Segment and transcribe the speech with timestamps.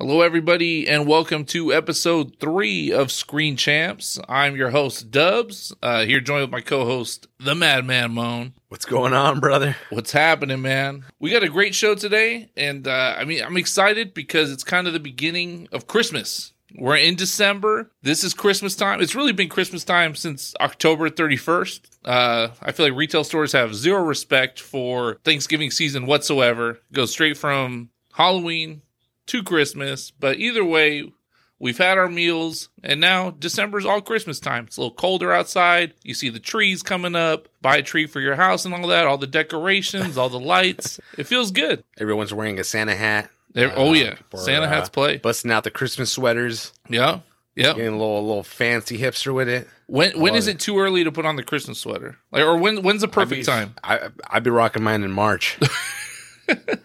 [0.00, 4.18] Hello, everybody, and welcome to episode three of Screen Champs.
[4.30, 8.54] I'm your host, Dubs, uh, here joined with my co host, the Madman Moan.
[8.68, 9.76] What's going on, brother?
[9.90, 11.04] What's happening, man?
[11.18, 14.86] We got a great show today, and uh, I mean, I'm excited because it's kind
[14.86, 16.54] of the beginning of Christmas.
[16.74, 17.90] We're in December.
[18.00, 19.02] This is Christmas time.
[19.02, 21.80] It's really been Christmas time since October 31st.
[22.06, 26.70] Uh, I feel like retail stores have zero respect for Thanksgiving season whatsoever.
[26.70, 28.80] It goes straight from Halloween
[29.30, 30.10] to Christmas.
[30.10, 31.12] But either way,
[31.58, 34.64] we've had our meals, and now December's all Christmas time.
[34.66, 35.94] It's a little colder outside.
[36.02, 37.48] You see the trees coming up.
[37.62, 40.98] Buy a tree for your house and all that, all the decorations, all the lights.
[41.18, 41.84] It feels good.
[41.98, 43.30] Everyone's wearing a Santa hat.
[43.52, 45.16] There, oh Uh, yeah, for, Santa uh, hats play.
[45.18, 47.20] Busting out the Christmas sweaters, Yeah,
[47.56, 47.72] yeah.
[47.74, 49.68] getting a little, little fancy hipster with it.
[49.88, 52.16] When when love it too early to put on the Christmas sweater?
[52.30, 53.74] Like, or when when's the perfect I'd be, time?
[53.82, 55.58] I I'd be rocking mine in March.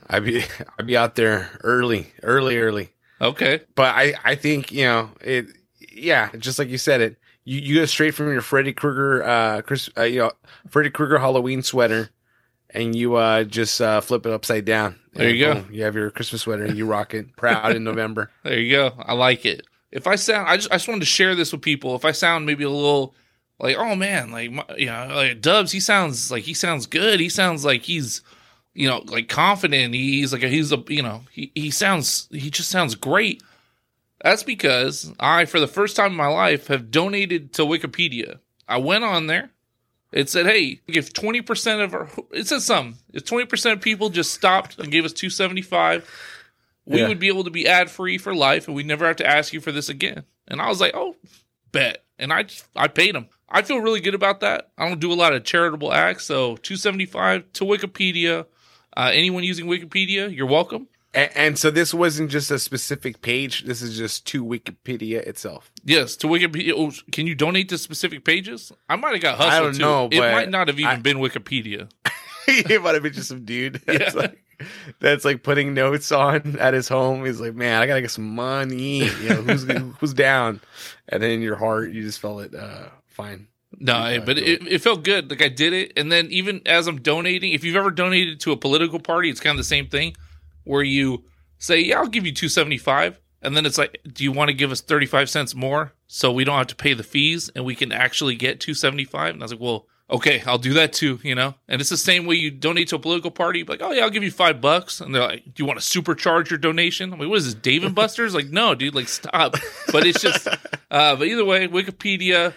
[0.09, 0.43] I'd be
[0.79, 2.89] I'd be out there early, early, early.
[3.21, 5.45] Okay, But I I think you know it.
[5.91, 7.17] Yeah, just like you said it.
[7.45, 10.31] You you go straight from your Freddy Krueger uh Chris uh, you know
[10.69, 12.09] Freddy Krueger Halloween sweater,
[12.71, 14.99] and you uh just uh flip it upside down.
[15.13, 15.73] There you And go.
[15.73, 16.65] You have your Christmas sweater.
[16.65, 18.31] and You rock it proud in November.
[18.43, 18.91] there you go.
[18.99, 19.65] I like it.
[19.91, 21.95] If I sound, I just I just wanted to share this with people.
[21.95, 23.15] If I sound maybe a little
[23.59, 27.21] like, oh man, like my, you know, like Dubs, he sounds like he sounds good.
[27.21, 28.21] He sounds like he's
[28.75, 29.93] you know like confident.
[29.95, 33.41] He's like a, he's a you know he he sounds he just sounds great.
[34.23, 38.39] That's because I, for the first time in my life, have donated to Wikipedia.
[38.67, 39.51] I went on there.
[40.11, 43.81] It said, "Hey, if twenty percent of our it said some if twenty percent of
[43.83, 46.09] people just stopped and gave us two seventy five,
[46.85, 47.07] we Yeah.
[47.07, 49.51] would be able to be ad free for life, and we'd never have to ask
[49.53, 51.15] you for this again." And I was like, "Oh,
[51.71, 52.45] bet," and I
[52.75, 53.27] I paid them.
[53.49, 54.71] I feel really good about that.
[54.77, 58.45] I don't do a lot of charitable acts, so two seventy five to Wikipedia.
[58.95, 60.87] Uh, anyone using Wikipedia, you're welcome.
[61.13, 63.63] And, and so this wasn't just a specific page.
[63.65, 65.71] This is just to Wikipedia itself.
[65.83, 66.73] Yes, to Wikipedia.
[66.75, 68.71] Oh, can you donate to specific pages?
[68.89, 69.79] I might have got hustled I don't too.
[69.79, 71.89] know, it might not have even I- been Wikipedia.
[72.45, 74.21] he might have been just some dude that's Yeah.
[74.21, 74.41] like
[74.99, 77.25] that's like putting notes on at his home.
[77.25, 78.99] He's like, man, I gotta get some money.
[79.05, 79.63] You know, who's
[79.99, 80.61] who's down?
[81.09, 83.47] And then in your heart, you just felt it uh, fine.
[83.79, 85.29] No, but it, it felt good.
[85.29, 88.51] Like I did it, and then even as I'm donating, if you've ever donated to
[88.51, 90.15] a political party, it's kind of the same thing,
[90.63, 91.23] where you
[91.57, 94.49] say, "Yeah, I'll give you two seventy five, and then it's like, "Do you want
[94.49, 97.49] to give us thirty five cents more so we don't have to pay the fees
[97.55, 99.33] and we can actually get two seventy five?
[99.33, 101.55] And I was like, "Well, okay, I'll do that too," you know.
[101.67, 104.09] And it's the same way you donate to a political party, like, "Oh yeah, I'll
[104.09, 107.19] give you five bucks," and they're like, "Do you want to supercharge your donation?" I'm
[107.19, 109.55] like, "What is this, Dave and Buster's?" like, no, dude, like stop.
[109.91, 110.47] But it's just,
[110.91, 112.53] uh, but either way, Wikipedia.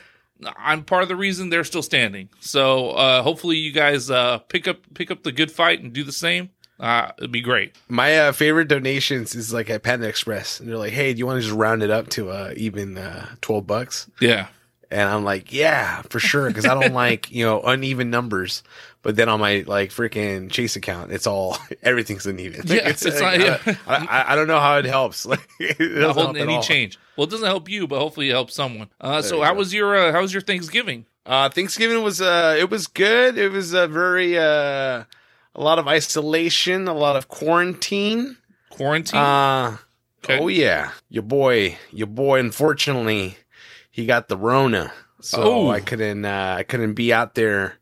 [0.56, 2.28] I'm part of the reason they're still standing.
[2.40, 6.04] So uh, hopefully you guys uh, pick up pick up the good fight and do
[6.04, 6.50] the same.
[6.80, 7.74] Uh, it'd be great.
[7.88, 11.26] My uh, favorite donations is like at Panda Express, and they're like, "Hey, do you
[11.26, 14.46] want to just round it up to uh, even uh, twelve bucks?" Yeah,
[14.90, 18.62] And I'm like, "Yeah, for sure," because I don't like you know uneven numbers.
[19.02, 22.62] But then on my like freaking Chase account, it's all everything's uneven.
[22.66, 23.58] Yeah, it's not- I, yeah.
[23.86, 25.24] I, I, I don't know how it helps.
[25.26, 26.62] Like, it doesn't not help holding any all.
[26.62, 26.98] change.
[27.16, 28.88] Well, it doesn't help you, but hopefully it helps someone.
[29.00, 29.58] Uh, so how go.
[29.58, 31.06] was your uh, how was your Thanksgiving?
[31.26, 33.36] Uh, Thanksgiving was uh, it was good.
[33.36, 35.04] It was a very uh,
[35.54, 38.36] a lot of isolation, a lot of quarantine.
[38.70, 39.20] Quarantine.
[39.20, 39.76] Uh,
[40.24, 40.40] Okay.
[40.40, 42.40] oh yeah, your boy, your boy.
[42.40, 43.36] Unfortunately,
[43.98, 45.70] he got the Rona, so Oh.
[45.70, 47.74] I couldn't uh, I couldn't be out there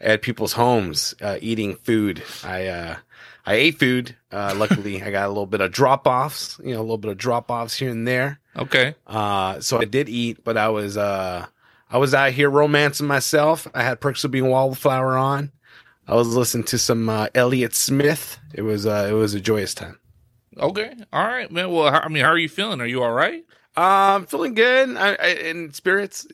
[0.00, 2.22] at people's homes uh, eating food.
[2.44, 2.96] I uh,
[3.44, 4.14] I ate food.
[4.30, 6.60] Uh, luckily, I got a little bit of drop offs.
[6.64, 8.38] You know, a little bit of drop offs here and there.
[8.56, 8.94] okay.
[9.06, 11.46] Uh, so I did eat, but I was uh,
[11.90, 13.66] I was out here romancing myself.
[13.74, 15.50] I had Perks of Being Wallflower on.
[16.06, 18.38] I was listening to some uh, Elliott Smith.
[18.54, 19.98] It was uh, it was a joyous time.
[20.56, 20.92] Okay.
[21.12, 21.72] All right, man.
[21.72, 22.80] Well, how, I mean, how are you feeling?
[22.80, 23.44] Are you all right?
[23.76, 26.26] I'm feeling good I, I, in spirits,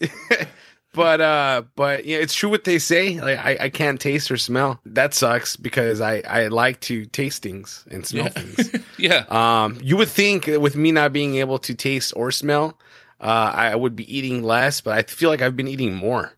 [0.93, 3.21] but uh, but yeah, it's true what they say.
[3.21, 4.81] Like I, I can't taste or smell.
[4.85, 8.31] That sucks because I I like to taste things and smell Yeah.
[8.31, 8.71] things.
[8.99, 9.25] Yeah.
[9.31, 12.79] Um, you would think with me not being able to taste or smell,
[13.19, 16.33] uh, I would be eating less, but I feel like I've been eating more.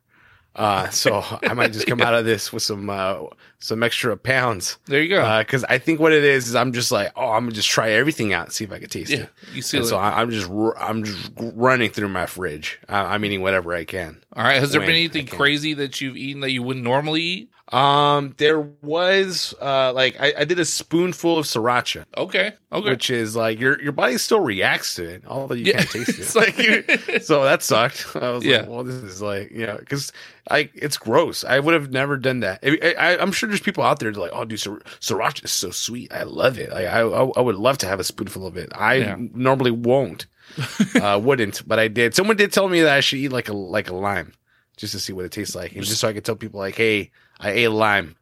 [0.54, 3.26] Uh, so I might just come out of this with some uh,
[3.58, 4.78] some extra pounds.
[4.86, 5.38] There you go.
[5.38, 7.90] Because I think what it is is I'm just like, oh, I'm gonna just try
[7.90, 9.18] everything out, see if I can taste yeah.
[9.18, 9.30] it.
[9.54, 9.78] You see.
[9.78, 12.78] And so I, I'm just I'm just running through my fridge.
[12.88, 14.22] I, I'm eating whatever I can.
[14.34, 14.58] all right.
[14.58, 17.48] Has there been anything crazy that you've eaten that you wouldn't normally eat?
[17.72, 22.52] Um, there was uh like I, I did a spoonful of sriracha, Okay.
[22.70, 22.90] Okay.
[22.90, 25.78] which is like your your body still reacts to it, although you Yeah.
[25.78, 26.18] can't taste it.
[26.18, 28.14] It's like you- so that sucked.
[28.14, 28.58] I was Yeah.
[28.60, 30.12] like, well, this is like, you know, because
[30.50, 31.44] I it's gross.
[31.44, 32.60] I would have never done that.
[32.62, 36.12] I, I, I'm sure there's people out there like, oh, dude, sriracha is so sweet.
[36.12, 36.70] I love it.
[36.70, 38.70] Like, I, I I would love to have a spoonful of it.
[38.74, 39.16] I Yeah.
[39.18, 40.26] normally won't,
[41.00, 42.14] uh, wouldn't, but I did.
[42.14, 44.32] Someone did tell me that I should eat like a like a lime,
[44.76, 46.74] just to see what it tastes like, and just so I could tell people like,
[46.76, 47.10] hey,
[47.42, 48.16] I ate a lime,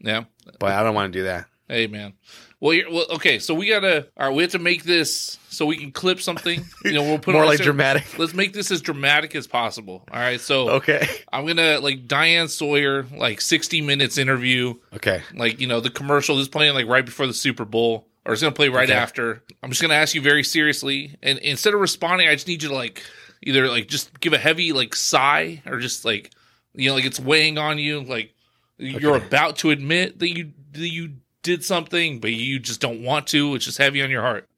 [0.00, 0.24] yeah.
[0.58, 1.46] but I don't want to do that.
[1.68, 2.14] Hey man.
[2.60, 3.38] Well, you're, well, okay.
[3.38, 4.08] So we gotta.
[4.16, 6.64] All right, we have to make this so we can clip something.
[6.84, 8.18] You know, we'll put More like dramatic.
[8.18, 10.04] Let's make this as dramatic as possible.
[10.10, 10.40] All right.
[10.40, 11.06] So Okay.
[11.32, 14.74] I'm gonna like Diane Sawyer, like 60 minutes interview.
[14.94, 15.22] Okay.
[15.34, 18.42] Like you know, the commercial is playing like right before the Super Bowl, or it's
[18.42, 18.98] gonna play right Okay.
[18.98, 19.42] after.
[19.62, 22.70] I'm just gonna ask you very seriously, and instead of responding, I just need you
[22.70, 23.02] to like
[23.42, 26.32] either like just give a heavy like sigh, or just like
[26.74, 28.34] you know, like it's weighing on you, like
[28.78, 29.26] you're Okay.
[29.26, 33.54] about to admit that you that you did something, but you just don't want to.
[33.54, 34.48] It's just heavy on your heart.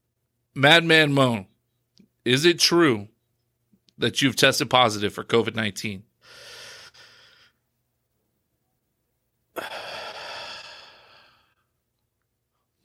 [0.55, 1.47] Madman Moan,
[2.25, 3.09] is it true
[3.99, 6.03] that you've tested positive for COVID nineteen?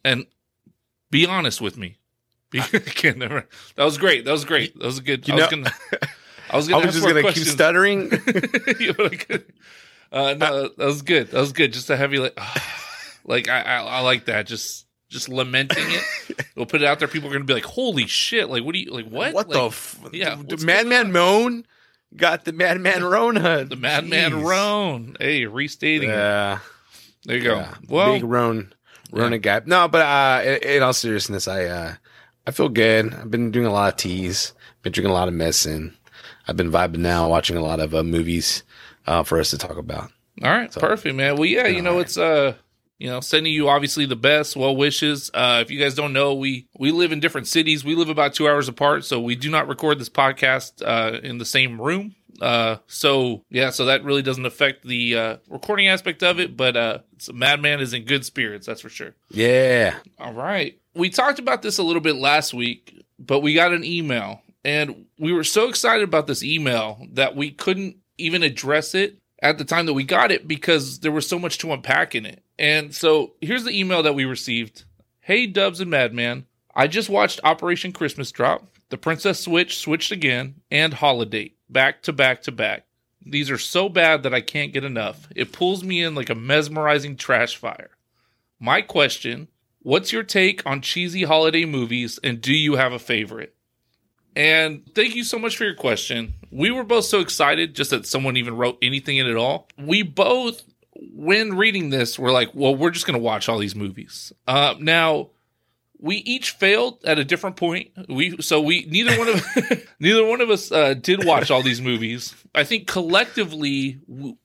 [0.04, 0.26] And
[1.10, 1.98] be honest with me.
[2.52, 3.48] Be, can't never.
[3.76, 4.26] That was great.
[4.26, 4.78] That was great.
[4.78, 5.28] That was good.
[5.28, 5.72] You I was know- gonna.
[6.52, 6.86] I was gonna.
[6.86, 7.48] was just gonna questions.
[7.48, 8.10] keep stuttering.
[10.16, 11.32] Yeah, but I could- uh, no, that was good.
[11.32, 11.74] That was good.
[11.74, 12.40] Just a heavy, like,
[13.26, 14.48] like I, I, I like that.
[14.48, 16.04] Just, just lamenting it.
[16.56, 17.10] We'll put it out there.
[17.10, 19.10] People are gonna be like, "Holy shit!" Like, what do you like?
[19.10, 19.34] What?
[19.34, 19.66] What Like, the?
[19.66, 21.66] F- yeah, Madman Moan
[22.16, 23.66] got the Madman Rona.
[23.66, 24.42] The Madman.
[24.42, 25.18] Roan.
[25.20, 26.10] Hey, restating.
[26.10, 26.60] Yeah.
[27.26, 27.56] There you go.
[27.58, 27.74] yeah.
[27.90, 28.74] Well, big Roan,
[29.12, 29.64] Rona guy.
[29.66, 31.94] No, but uh, in, in all seriousness, I uh,
[32.48, 33.14] I feel good.
[33.14, 34.54] I've been doing a lot of teas.
[34.82, 35.94] Been drinking a lot of medicine.
[36.48, 38.64] I've been vibing now, watching a lot of uh, movies
[39.06, 40.12] uh, for us to talk about.
[40.44, 41.36] all right, perfect, man.
[41.36, 42.06] Well, yeah, you know, right.
[42.06, 42.56] it's uh,
[42.98, 45.30] you know, sending you obviously the best well wishes.
[45.34, 47.84] Uh, if you guys don't know, we we live in different cities.
[47.84, 51.38] We live about two hours apart, so we do not record this podcast uh in
[51.38, 52.16] the same room.
[52.42, 56.56] Uh, so yeah, so that really doesn't affect the uh recording aspect of it.
[56.56, 59.13] But uh, it's, Madman is in good spirits, that's for sure.
[59.30, 59.96] Yeah.
[60.19, 60.80] All right.
[60.94, 65.06] We talked about this a little bit last week, but we got an email and
[65.19, 69.66] we were so excited about this email that we couldn't even address it at the
[69.66, 72.44] time that we got it because there was so much to unpack in it.
[72.58, 74.86] And so here's the email that we received.
[75.20, 80.56] Hey Dubs and Madman, I just watched Operation Christmas Drop, The Princess Switch switched again,
[80.72, 82.86] and Holiday back to back to back.
[83.26, 85.28] These are so bad that I can't get enough.
[85.36, 87.90] It pulls me in like a mesmerizing trash fire.
[88.60, 89.48] My question
[89.82, 93.56] What's your take on cheesy holiday movies, and do you have a favorite?
[94.36, 96.34] And thank you so much for your question.
[96.56, 99.68] We were both so excited just that someone even wrote anything in it all.
[99.78, 100.63] We both,
[100.94, 104.31] when reading this, were like, well, we're just going to watch all these movies.
[104.48, 105.31] Uh, now,
[106.00, 107.92] we each failed at a different point.
[108.07, 109.46] We so we neither one of
[110.00, 112.34] neither one of us uh, did watch all these movies.
[112.54, 114.00] I think collectively,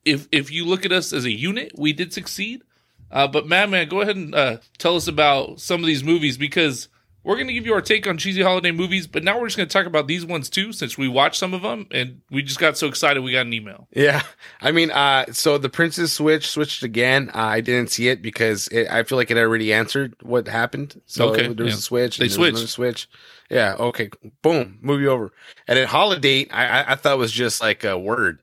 [0.05, 2.63] if if you look at us as a unit, we did succeed.
[3.11, 6.89] Uh, but Madman, go ahead and uh, tell us about some of these movies because
[7.23, 9.07] we're going to give you our take on cheesy holiday movies.
[9.07, 11.53] But now we're just going to talk about these ones too, since we watched some
[11.55, 13.89] of them and we just got so excited we got an email.
[13.93, 14.23] Yeah,
[14.61, 17.31] I mean, uh, so the Princess Switch switched again.
[17.35, 21.01] Uh, I didn't see it because it, I feel like it already answered what happened.
[21.07, 21.79] So Okay, there was yeah.
[21.79, 22.19] a switch.
[22.19, 22.53] They switched.
[22.57, 23.09] another switch.
[23.51, 23.75] Yeah.
[23.79, 24.11] Okay.
[24.43, 24.79] Boom.
[24.81, 25.33] Movie over.
[25.67, 28.41] And then Holiday, I, I, thought was just like a word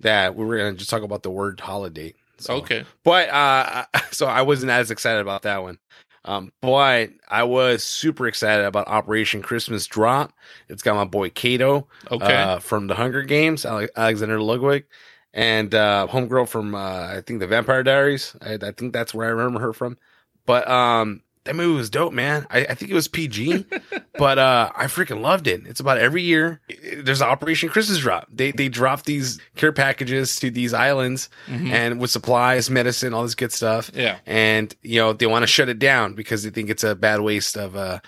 [0.00, 2.14] that we were gonna just talk about the word holiday.
[2.38, 2.84] So, Okay.
[3.02, 5.78] but uh, so I wasn't as excited about that one.
[6.26, 10.32] Um, but I was super excited about Operation Christmas Drop.
[10.68, 12.24] It's got my boy Cato Okay.
[12.24, 14.86] uh, from the Hunger Games, Alexander Ludwig,
[15.32, 16.78] and uh, homegirl from uh,
[17.16, 18.34] I think the Vampire Diaries.
[18.40, 19.98] I, I think that's where I remember her from.
[20.46, 22.46] But um, that movie was dope, man.
[22.50, 23.64] I, I think it was PG,
[24.18, 25.66] but uh, I freaking loved it.
[25.66, 26.60] It's about every year.
[26.98, 28.28] There's Operation Christmas drop.
[28.32, 31.70] They they drop these care packages to these islands Mhm.
[31.70, 34.18] and with supplies, medicine, all this good stuff yeah.
[34.26, 37.20] and you know they want to shut it down because they think it's a bad
[37.20, 38.00] waste of uh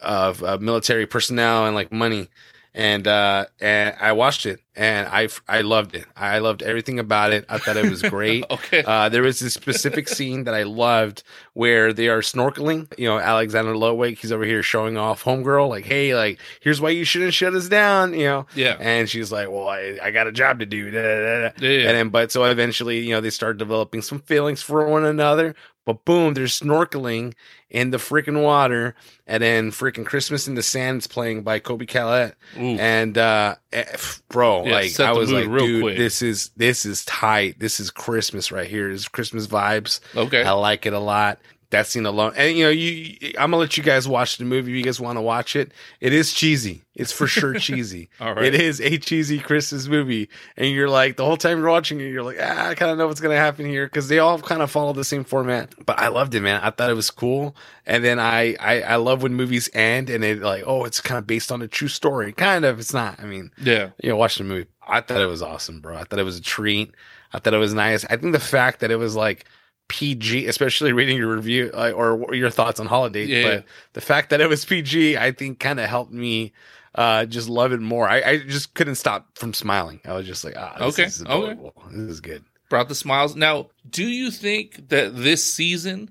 [0.00, 2.28] of uh, military personnel and like money
[2.74, 7.32] and uh and I watched it and I I loved it I loved everything about
[7.32, 8.82] it I thought it was great Okay.
[8.82, 13.18] uh there was this specific scene that I loved where they are snorkeling you know
[13.18, 17.34] Alexander Ludwig he's over here showing off homegirl like hey like here's why you shouldn't
[17.34, 18.76] shut us down you know yeah.
[18.80, 21.66] and she's like well I, I got a job to do da, da, da, da.
[21.66, 21.88] Yeah.
[21.88, 25.54] And then, but so eventually, you know, they start developing some feelings for one another.
[25.84, 27.34] But boom, they're snorkeling
[27.68, 28.94] in the freaking water,
[29.26, 32.34] and then freaking Christmas in the Sands playing by Colbie Caillat.
[32.56, 32.78] Ooh.
[32.78, 33.84] And uh eh,
[34.28, 35.98] bro, Yeah, like I was like, dude, quick.
[35.98, 37.58] this is this is tight.
[37.58, 38.90] This is Christmas right here.
[38.92, 40.00] This is Christmas vibes.
[40.14, 40.44] okay.
[40.44, 41.40] I like it a lot.
[41.72, 44.70] That scene alone, and you know, you, I'm gonna let you guys watch the movie.
[44.72, 46.82] If you guys want to watch it, it is cheesy.
[46.94, 48.10] It's for sure cheesy.
[48.20, 48.44] All right.
[48.44, 52.08] It is a cheesy Christmas movie, and you're like the whole time you're watching it,
[52.10, 54.60] you're like, ah, I kind of know what's gonna happen here because they all kind
[54.60, 55.74] of follow the same format.
[55.86, 56.60] But I loved it, man.
[56.62, 60.22] I thought it was cool, and then I I, I love when movies end and
[60.22, 62.32] it like, oh, it's kind of based on a true story.
[62.34, 63.18] Kind of, it's not.
[63.18, 63.90] I mean, Yeah.
[64.02, 64.68] you know, watch the movie.
[64.86, 65.96] I thought it was awesome, bro.
[65.96, 66.92] I thought it was a treat.
[67.32, 68.04] I thought it was nice.
[68.10, 69.46] I think the fact that it was like
[69.92, 73.42] PG, especially reading your review uh, or your thoughts on Holiday, Yeah.
[73.42, 76.52] but the fact that it was PG, I think kind of helped me
[76.94, 78.08] uh just love it more.
[78.08, 80.00] I, I just couldn't stop from smiling.
[80.06, 81.70] I was just like, ah, this Okay, is okay.
[81.90, 82.42] This is good.
[82.70, 83.36] Brought the smiles.
[83.36, 86.10] Now, do you think that this season,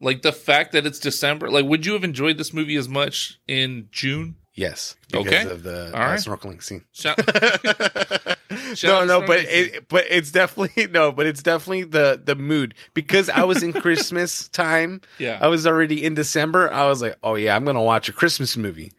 [0.00, 3.38] like the fact that it's December, like would you have enjoyed this movie as much
[3.46, 4.36] in June?
[4.54, 5.50] Yes, because Okay.
[5.50, 6.18] of the uh, right.
[6.18, 6.84] snorkeling scene.
[6.92, 7.18] Shout-
[8.82, 13.28] no, no, but it, but it's definitely no, but it's definitely the the mood because
[13.28, 15.00] I was in Christmas time.
[15.18, 15.38] yeah.
[15.40, 16.72] I was already in December.
[16.72, 18.92] I was like, oh yeah, I'm gonna watch a Christmas movie,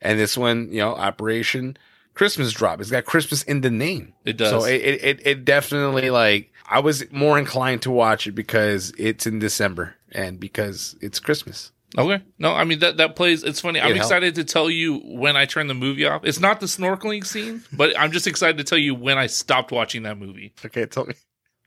[0.00, 1.76] and this one, you know, Operation
[2.14, 2.80] Christmas Drop.
[2.80, 4.12] It's got Christmas in the name.
[4.24, 4.50] It does.
[4.50, 9.26] So it it it definitely like I was more inclined to watch it because it's
[9.26, 11.72] in December and because it's Christmas.
[11.98, 12.22] Okay.
[12.38, 13.42] No, I mean that that plays.
[13.42, 13.80] It's funny.
[13.80, 13.98] I'm helped.
[13.98, 16.24] excited to tell you when I turn the movie off.
[16.24, 19.72] It's not the snorkeling scene, but I'm just excited to tell you when I stopped
[19.72, 20.52] watching that movie.
[20.64, 21.14] Okay, tell me.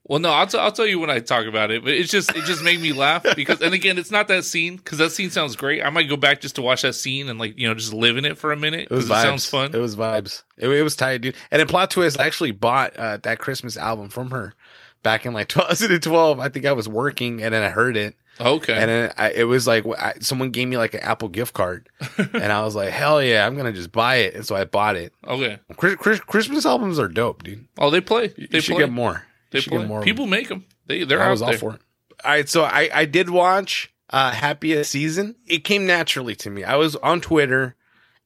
[0.06, 1.82] Well, no, I'll, t- I'll tell you when I talk about it.
[1.82, 4.76] But it's just it just made me laugh because, and again, it's not that scene
[4.76, 5.82] because that scene sounds great.
[5.82, 8.18] I might go back just to watch that scene and like you know just live
[8.18, 9.20] in it for a minute It was vibes.
[9.20, 9.74] it sounds fun.
[9.74, 10.44] It was vibes.
[10.58, 11.36] It, it was tight, dude.
[11.52, 14.56] And then plot twist, I actually bought uh, that Christmas album from her
[15.04, 16.40] back in like 2012.
[16.40, 18.16] I think I was working and then I heard it.
[18.40, 18.74] okay.
[18.74, 21.88] And then I, it was like I, someone gave me like an Apple gift card,
[22.18, 24.96] and I was like, "Hell yeah, I'm gonna just buy it." And so I bought
[24.96, 25.14] it.
[25.28, 25.60] okay.
[25.78, 27.68] Chris, Chris, Christmas albums are dope, dude.
[27.78, 28.30] Oh, they play.
[28.30, 28.86] They You should play.
[28.86, 29.24] get more.
[29.52, 29.78] They You play.
[29.80, 30.02] get more.
[30.02, 30.66] People make them.
[30.88, 31.22] They they're.
[31.22, 31.58] I was all there.
[31.60, 31.82] for it.
[32.26, 35.36] All right, so I I did watch uh Happiest Season.
[35.46, 36.64] It came naturally to me.
[36.64, 37.76] I was on Twitter,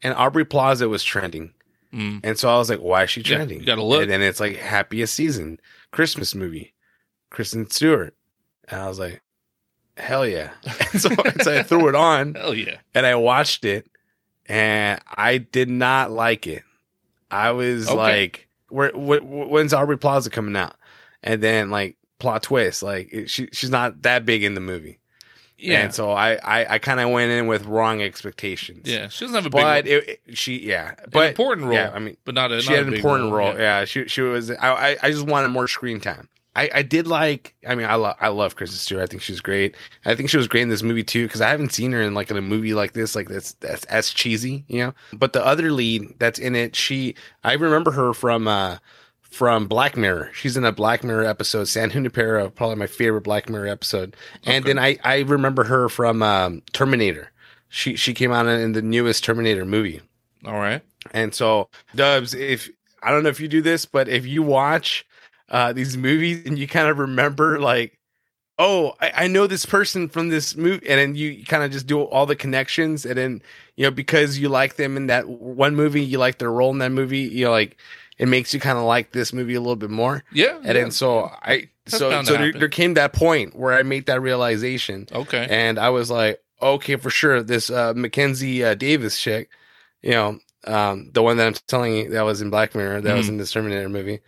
[0.02, 1.54] and Aubrey Plaza was trending,
[1.94, 2.22] Mm.
[2.24, 4.04] and so I was like, "Why is she Yeah, trending?" you gotta look.
[4.04, 5.60] And then it's like Happiest Season
[5.92, 6.74] Christmas movie,
[7.30, 8.16] Kristen Stewart,
[8.68, 9.22] and I was like,
[9.98, 10.52] "Hell yeah!"
[10.94, 11.10] And so,
[11.42, 12.34] so I threw it on.
[12.36, 12.78] Hell yeah.
[12.94, 13.90] and I watched it,
[14.46, 16.64] and I did not like it.
[17.32, 17.98] I was Okay.
[17.98, 18.92] like, "Where?
[18.92, 20.76] Wh- wh- when's Aubrey Plaza coming out?"
[21.24, 25.00] And then like plot twist, like it, she she's not that big in the movie,
[25.60, 25.82] Yeah.
[25.82, 28.82] and so I I, I kind of went in with wrong expectations.
[28.88, 29.08] yeah.
[29.08, 29.94] She doesn't have a big, but role.
[29.98, 31.74] it, it- she yeah, An but important role.
[31.76, 32.62] Yeah, I mean, but not a.
[32.62, 33.54] she not had an important role.
[33.54, 33.80] Yeah.
[33.80, 34.52] Yeah, she she was.
[34.52, 36.30] I, I just wanted more screen time.
[36.56, 37.54] I, I did like.
[37.68, 39.04] I mean, I love I love Kristen Stewart.
[39.04, 39.76] I think she's great.
[40.06, 42.14] I think she was great in this movie too because I haven't seen her in
[42.16, 44.94] like in a movie like this, like that's that's as cheesy, you know.
[45.14, 48.78] But the other lead that's in it, she I remember her from uh
[49.30, 50.32] from Black Mirror.
[50.34, 54.16] She's in a Black Mirror episode, San Junipero, probably my favorite Black Mirror episode.
[54.46, 54.74] And Okay.
[54.74, 57.32] then I I remember her from um, Terminator.
[57.70, 60.02] She she came out in the newest Terminator movie.
[60.46, 60.82] All right.
[61.12, 62.70] And so, Dubs, if
[63.04, 65.06] I don't know if you do this, but if you watch
[65.50, 67.98] uh, these movies and you kind of remember, like,
[68.60, 71.88] oh, I, I know this person from this movie, and then you kind of just
[71.88, 73.42] do all the connections, and then
[73.76, 76.80] you know because you like them in that one movie, you like their role in
[76.80, 77.78] that movie, you know, like
[78.18, 80.24] it makes you kind of like this movie a little bit more.
[80.32, 80.56] Yeah.
[80.58, 80.74] And yeah.
[80.74, 84.22] then so I That's so so there, there came that point where I made that
[84.22, 85.48] realization okay.
[85.50, 89.50] and I was like, okay, for sure, this uh, Mackenzie uh, Davis chick,
[90.02, 93.16] you know, um, the one that I'm telling you that was in Black Mirror, that
[93.16, 93.30] was Mhm.
[93.30, 94.20] in this Terminator movie.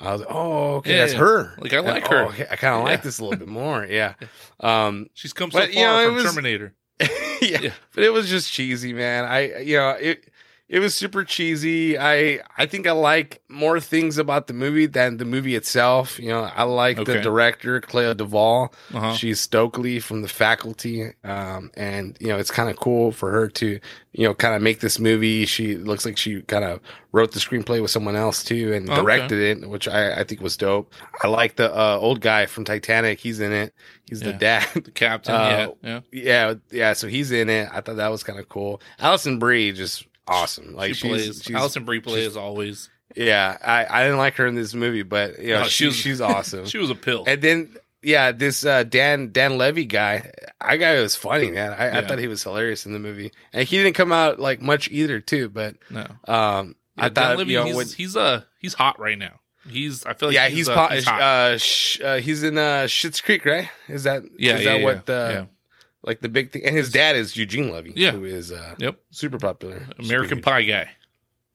[0.00, 1.18] I was like, oh, okay, Yeah, that's yeah.
[1.18, 1.54] her.
[1.58, 2.24] Like, I And, like oh, her.
[2.26, 3.84] okay, I kind of like this a little bit more.
[3.84, 4.14] Yeah.
[4.60, 6.74] Um, She's come so but, far you know, from was- Terminator.
[7.00, 7.70] yeah, Yeah.
[7.94, 9.24] but it was just cheesy, man.
[9.24, 10.28] I, you know, it,
[10.68, 11.98] it was super cheesy.
[11.98, 16.18] I, I think I like more things about the movie than the movie itself.
[16.18, 17.14] You know, I like Okay.
[17.14, 18.74] the director, Clea Duvall.
[18.92, 19.14] Uh-huh.
[19.14, 21.12] She's Stokely from the faculty.
[21.24, 23.80] Um, and, you know, it's kind of cool for her to,
[24.12, 25.46] you know, kind of make this movie.
[25.46, 26.80] She looks like she kind of
[27.12, 29.00] wrote the screenplay with someone else too and Okay.
[29.00, 30.92] directed it, which I, I think was dope.
[31.22, 33.20] I like the uh, old guy from Titanic.
[33.20, 33.72] He's in it.
[34.06, 34.66] He's the dad.
[34.74, 35.34] The captain.
[35.34, 36.00] Uh, yeah.
[36.12, 36.22] Yeah.
[36.22, 36.92] yeah, yeah.
[36.92, 37.68] So he's in it.
[37.72, 38.82] I thought that was kind of cool.
[38.98, 40.74] Alison Brie just awesome.
[40.74, 41.42] Like she she's, plays.
[41.44, 42.90] she's Alison Brie plays always.
[43.16, 43.56] yeah.
[43.64, 45.96] I, I didn't like her in this movie, but you know, No, she, she was-
[45.96, 46.66] she's awesome.
[46.66, 47.24] She was a pill.
[47.26, 50.30] and then yeah, this uh, Dan Dan Levy guy,
[50.60, 51.72] I guy was funny man.
[51.72, 54.62] I, I thought he was hilarious in the movie, and he didn't come out like
[54.62, 55.48] much either too.
[55.48, 56.02] But no.
[56.02, 59.18] um, I Yeah, Dan thought Levy, you know he's, when, he's uh he's hot right
[59.18, 59.40] now.
[59.68, 61.20] He's I feel like yeah, he's, he's uh, po- he's hot.
[61.20, 63.68] uh, sh- uh, he's in uh, Schitt's Creek, right?
[63.88, 65.44] Is that yeah, is yeah, that yeah, what the yeah.
[66.02, 66.64] Like the big thing?
[66.64, 68.12] And his dad is Eugene Levy, Yeah.
[68.12, 68.98] who is uh, Yep.
[69.10, 70.90] super popular, American Pie guy.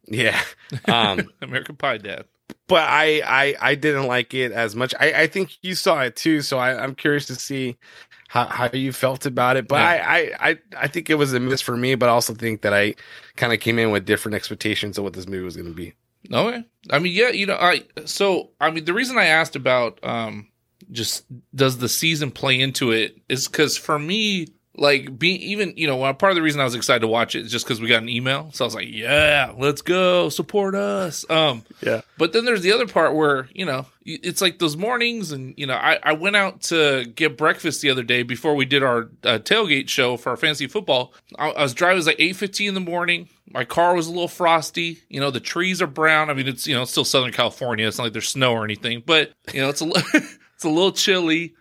[0.07, 0.41] Yeah,
[0.88, 2.25] um, American Pie dad.
[2.67, 4.93] but I, I I didn't like it as much.
[5.00, 7.77] I, I think you saw it too, so I, I'm curious to see
[8.27, 9.67] how, how you felt about it.
[9.67, 10.05] But Yeah.
[10.05, 12.63] I, I, I I think it was a miss for me, but I also think
[12.63, 12.95] that I
[13.38, 15.93] kind of came in with different expectations of what this movie was going to be.
[16.31, 16.65] Okay.
[16.89, 20.50] I mean, yeah, you know, I so I mean the reason I asked about um
[20.93, 25.85] just does the season play into it is because for me, like being even you
[25.85, 27.88] know part of the reason I was excited to watch it is just because we
[27.88, 31.29] got an email, so I was like, yeah, let's go support us.
[31.29, 32.01] Um, Yeah.
[32.17, 35.67] but then there's the other part where you know it's like those mornings, and you
[35.67, 39.09] know I I went out to get breakfast the other day before we did our
[39.23, 41.13] uh, tailgate show for our fantasy football.
[41.38, 43.29] I, I was driving it was like eight fifteen in the morning.
[43.51, 45.03] My car was a little frosty.
[45.07, 46.31] You know the trees are brown.
[46.31, 47.88] I mean it's you know it's still Southern California.
[47.88, 49.85] It's not like there's snow or anything, but you know it's a
[50.63, 51.55] it's a little chilly.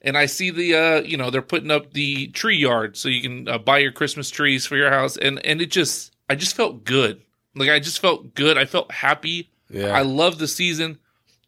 [0.00, 3.20] And I see the uh you know they're putting up the tree yard so you
[3.20, 6.56] can uh, buy your Christmas trees for your house, and and it just I just
[6.56, 7.20] felt good.
[7.54, 8.56] Like I just felt good.
[8.56, 9.50] I felt happy.
[9.68, 10.98] Yeah, I love the season.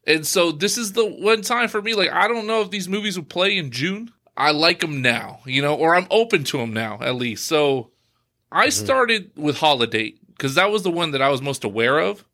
[0.06, 1.94] And so this is the one time for me.
[1.94, 4.10] Like, I don't know if these movies will play in June.
[4.36, 7.46] I like them now, you know, or I'm open to them now, at least.
[7.46, 7.90] So
[8.50, 12.24] I started with Holiday because that was the one that I was most aware of.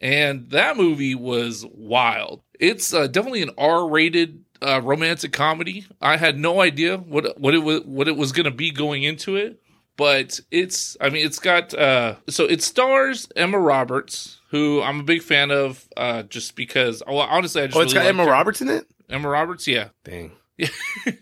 [0.00, 2.42] And that movie was wild.
[2.62, 5.86] It's uh, definitely an R rated uh, romantic comedy.
[6.00, 9.02] I had no idea what, what it was, what it was going to be going
[9.02, 9.62] into it
[9.96, 15.02] but it's I mean it's got uh so it stars Emma Roberts who I'm a
[15.02, 18.24] big fan of uh just because oh honestly I just oh, it's really got Emma
[18.24, 18.30] her.
[18.30, 18.86] Roberts in it.
[19.08, 19.88] Emma Roberts yeah.
[20.04, 20.68] Dang, you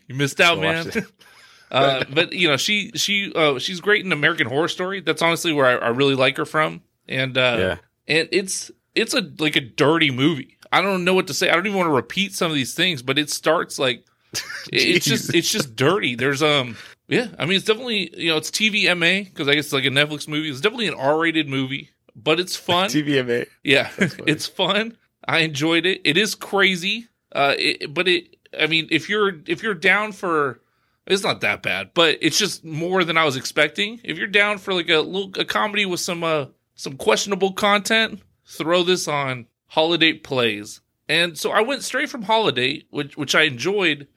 [0.09, 0.91] missed out man.
[1.71, 5.01] uh but you know she she uh she's great in American Horror Story.
[5.01, 6.83] That's honestly where I, I really like her from.
[7.09, 11.27] And uh yeah, and it's it's a like a dirty movie I don't know what
[11.29, 13.79] to say I don't even want to repeat some of these things but it starts
[13.79, 14.05] like
[14.73, 16.15] it's just it's just dirty.
[16.15, 16.77] There's um
[17.09, 19.89] yeah, I mean it's definitely you know it's TVMA because I guess it's like a
[19.89, 20.49] Netflix movie.
[20.49, 22.89] It's definitely an R-rated movie, but it's fun.
[22.89, 23.47] TVMA.
[23.65, 24.97] yeah, it's fun.
[25.27, 26.01] I enjoyed it.
[26.05, 28.37] It is crazy, uh, it, but it.
[28.59, 30.61] I mean, if you're if you're down for,
[31.07, 34.01] it's not that bad, but it's just more than I was expecting.
[34.05, 36.47] If you're down for like a little a comedy with some uh
[36.77, 40.81] some questionable content, throw this on Holiday Plays.
[41.09, 44.09] And so I went straight from Holiday, which which I enjoyed.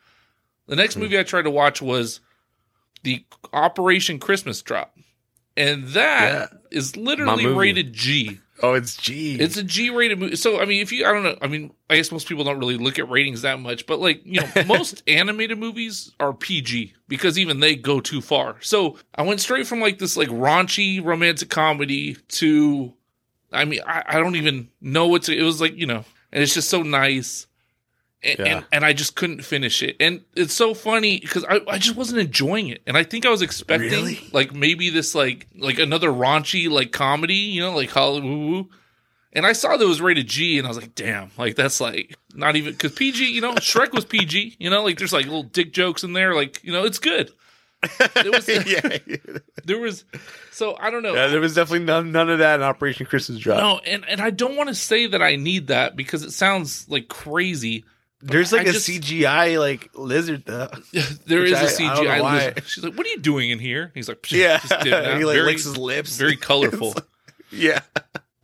[0.68, 1.02] The next hmm.
[1.02, 2.20] movie I tried to watch was
[3.04, 4.96] the Operation Christmas Drop.
[5.56, 8.40] And that is literally rated G.
[8.62, 9.36] Oh, it's G.
[9.36, 10.38] It's a G rated movie.
[10.38, 12.60] So I mean, if you I don't know, I mean, I guess most people don't
[12.60, 16.94] really look at ratings that much, but like, you know, most animated movies are PG
[17.10, 18.56] because even they go too far.
[18.62, 22.94] So I went straight from like this like raunchy romantic comedy to
[23.54, 26.44] I mean, I, I don't even know what to it was like, you know, and
[26.44, 27.48] it's just so nice.
[28.24, 28.46] And, Yeah.
[28.46, 29.98] and and I just couldn't finish it.
[30.00, 32.82] And it's so funny because I, I just wasn't enjoying it.
[32.88, 34.20] And I think I was expecting Really?
[34.32, 38.68] like maybe this like like another raunchy like comedy, you know, like Hollywood.
[39.36, 41.82] And I saw that it was rated G, and I was like, "Damn!" Like that's
[41.82, 43.26] like not even because PG.
[43.32, 44.58] You know, Shrek was PG.
[44.60, 46.36] You know, like there's like little dick jokes in there.
[46.36, 47.32] Like you know, it's good.
[47.84, 48.48] It was
[49.28, 50.06] yeah, there was
[50.52, 51.14] so I don't know.
[51.16, 51.28] yeah.
[51.28, 53.58] There was definitely none none of that in Operation Christmas Drop.
[53.58, 56.88] no, and and I don't want to say that I need that because it sounds
[56.90, 57.86] like crazy.
[58.22, 60.70] There's like I a just- CGI like lizard though.
[61.26, 61.62] There is a I-
[61.96, 62.64] know CGI lizard.
[62.68, 65.18] She's like, "What are you doing in here?" He's like, Yeah, just dip it out.
[65.18, 66.16] he like very, licks his lips.
[66.18, 66.96] very colorful."
[67.52, 67.82] yeah,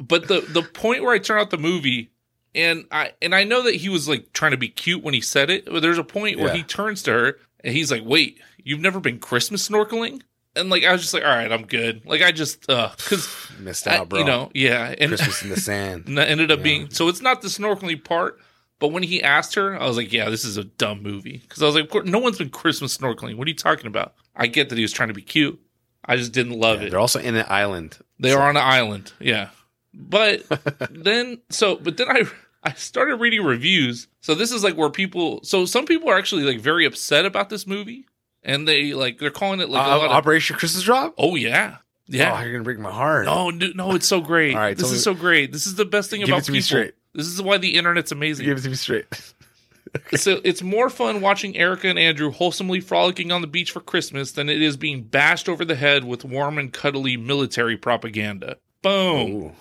[0.04, 2.12] but the the point where I turn out the movie
[2.54, 5.22] and I and I know that he was like trying to be cute when he
[5.22, 6.56] said it, but there's a point where Yeah.
[6.56, 10.22] he turns to her and he's like, "Wait, you've never been Christmas snorkeling?"
[10.56, 13.28] And like I was just like, "All right, I'm good." Like I just uh cuz
[13.60, 14.20] missed out, bro.
[14.20, 16.06] you know, yeah, and Christmas in the sand.
[16.08, 16.64] and that ended up Yeah.
[16.64, 18.40] being so it's not the snorkeling part,
[18.80, 21.62] but when he asked her, I was like, "Yeah, this is a dumb movie." Cuz
[21.62, 23.36] I was like, "Of course, no one's been Christmas snorkeling.
[23.36, 25.60] What are you talking about?" I get that he was trying to be cute.
[26.06, 26.90] I just didn't love Yeah, it.
[26.92, 27.98] they're also in an island.
[28.20, 29.50] They are on an island, yeah.
[29.94, 30.44] But
[30.92, 32.24] then, so, but then I
[32.64, 34.08] I started reading reviews.
[34.22, 35.42] So this is like where people.
[35.44, 38.06] So some people are actually like very upset about this movie,
[38.44, 40.12] and they like they're calling it like Uh, lot of.
[40.12, 41.14] Operation Christmas Drop.
[41.18, 42.42] oh yeah, Oh, yeah.
[42.44, 43.26] you're gonna break my heart.
[43.26, 44.54] no, no, no, it's so great.
[44.56, 45.52] All right, this is me- so great.
[45.52, 46.66] This is the best thing Give about it to me people.
[46.66, 46.94] straight.
[47.14, 48.46] This is why the internet's amazing.
[48.46, 49.06] Give it to me straight.
[50.16, 54.34] so it's more fun watching Erica and Andrew wholesomely frolicking on the beach for Christmas
[54.34, 58.58] than it is being bashed over the head with warm and cuddly military propaganda.
[58.84, 59.32] Boom.
[59.32, 59.52] Ooh.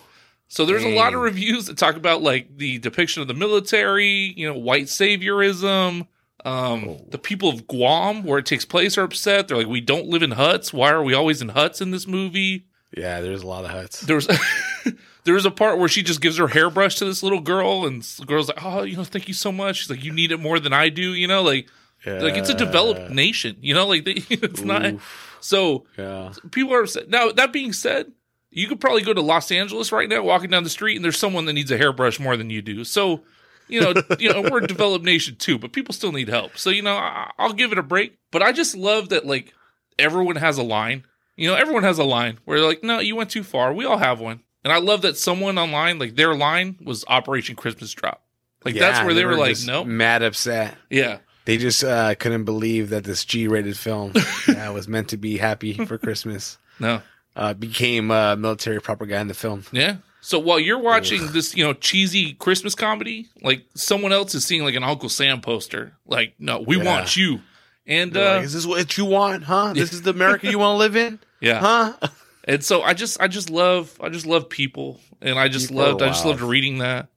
[0.48, 4.32] So there's a lot of reviews that talk about like the depiction of the military,
[4.36, 6.06] you know, white saviorism.
[6.44, 7.04] Um, Oh.
[7.10, 9.48] the people of Guam, where it takes place, are upset.
[9.48, 10.72] They're like, "We don't live in huts.
[10.72, 12.64] Why are we always in huts in this movie?"
[12.96, 14.00] Yeah, there's a lot of huts.
[14.02, 14.26] There was
[15.24, 18.02] there was a part where she just gives her hairbrush to this little girl, and
[18.02, 20.40] the girl's like, "Oh, you know, thank you so much." She's like, "You need it
[20.40, 21.68] more than I do," you know, like
[22.06, 24.94] like it's a developed nation, you know, like they, it's not.
[25.40, 26.32] So Yeah.
[26.52, 27.08] people are upset.
[27.10, 28.12] Now that being said,
[28.50, 31.18] you could probably go to Los Angeles right now, walking down the street, and there's
[31.18, 32.84] someone that needs a hairbrush more than you do.
[32.84, 33.22] So,
[33.68, 36.56] you know, you know, we're a developed nation too, but people still need help.
[36.58, 38.18] So, you know, I, I'll give it a break.
[38.30, 39.54] But I just love that like
[39.98, 41.04] everyone has a line.
[41.36, 43.72] You know, everyone has a line where they're like, no, you went too far.
[43.72, 44.40] We all have one.
[44.64, 48.22] And I love that someone online, like their line was Operation Christmas Drop.
[48.64, 50.76] Like that's where they, were, like, just no, Mad upset.
[50.90, 54.12] yeah, They just uh, couldn't believe that this G-rated film
[54.48, 57.00] that was meant to be happy for Christmas no,
[57.36, 59.64] uh, became uh, military propaganda film.
[59.70, 59.98] Yeah.
[60.20, 64.64] So while you're watching this, you know, cheesy Christmas comedy, like someone else is seeing
[64.64, 66.84] like an Uncle Sam poster, like, no, we Yeah.
[66.84, 67.40] want you.
[67.86, 69.72] And uh like, is this what you want, huh?
[69.74, 71.60] This is the America you want to live in, yeah.
[71.60, 71.92] huh?
[72.44, 75.84] And so I just I just love I just love people and I just People
[75.84, 77.08] loved I just loved reading that.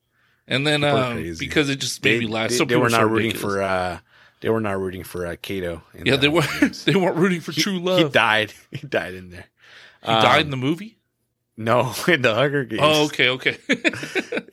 [0.48, 2.50] And then um because it just made They, me laugh.
[2.50, 3.56] they, so they were not so rooting ridiculous.
[3.56, 4.00] for uh,
[4.42, 5.84] they were not rooting for uh, Cato.
[5.94, 6.42] in Yeah, the they were
[6.86, 8.00] they weren't rooting for He- true love.
[8.00, 8.54] He died.
[8.72, 9.46] He died in there.
[10.02, 10.98] He died in Um, the movie?
[11.58, 12.82] No, in the Hunger Games.
[12.84, 13.58] Oh, okay, okay.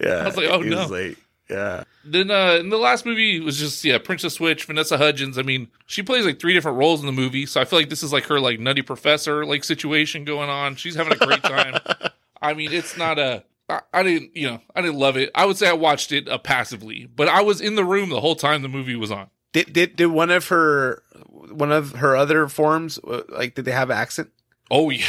[0.00, 0.86] Yeah, I was like, oh, he no.
[0.86, 1.16] like,
[1.50, 5.38] yeah, Then uh in the last movie was just yeah, Princess Switch, Vanessa Hudgens.
[5.38, 7.88] I mean, she plays like three different roles in the movie, so I feel like
[7.88, 10.76] this is like her like nutty professor like situation going on.
[10.76, 11.80] She's having a great time.
[12.42, 15.30] I mean, it's not a I, I didn't you know I didn't love it.
[15.34, 18.20] I would say I watched it uh, passively, but I was in the room the
[18.20, 19.30] whole time the movie was on.
[19.52, 21.02] Did did did one of her
[21.50, 24.30] one of her other forms uh, like did they have accent?
[24.70, 25.06] Oh yeah,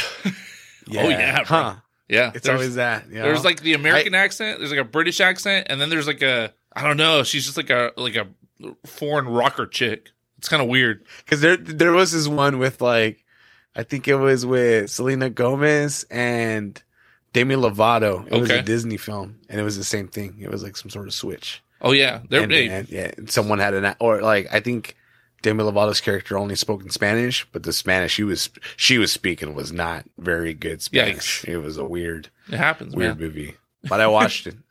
[0.88, 1.44] Oh, yeah, bro.
[1.44, 1.74] huh?
[2.08, 2.32] yeah.
[2.34, 3.08] It's there's, always that.
[3.08, 3.22] You know?
[3.22, 4.58] there's like the American accent.
[4.58, 7.22] There's like a British accent, and then there's like a I don't know.
[7.22, 8.26] She's just like a like a
[8.86, 10.10] foreign rocker chick.
[10.38, 11.04] It's kind of weird.
[11.24, 13.24] because there there was this one with like
[13.74, 16.82] I think it was with Selena Gomez and
[17.32, 18.26] Demi Lovato.
[18.30, 20.38] It was a Disney film, and it was the same thing.
[20.40, 21.62] It was like some sort of switch.
[21.80, 24.96] Oh yeah, they're and, hey, and, yeah, someone had an or like I think
[25.42, 29.54] Demi Lovato's character only spoke in Spanish, but the Spanish she was she was speaking
[29.54, 31.42] was not very good Spanish.
[31.42, 31.48] Yikes.
[31.48, 33.26] It was a weird it happens, weird man.
[33.28, 33.54] movie,
[33.88, 34.56] but I watched it.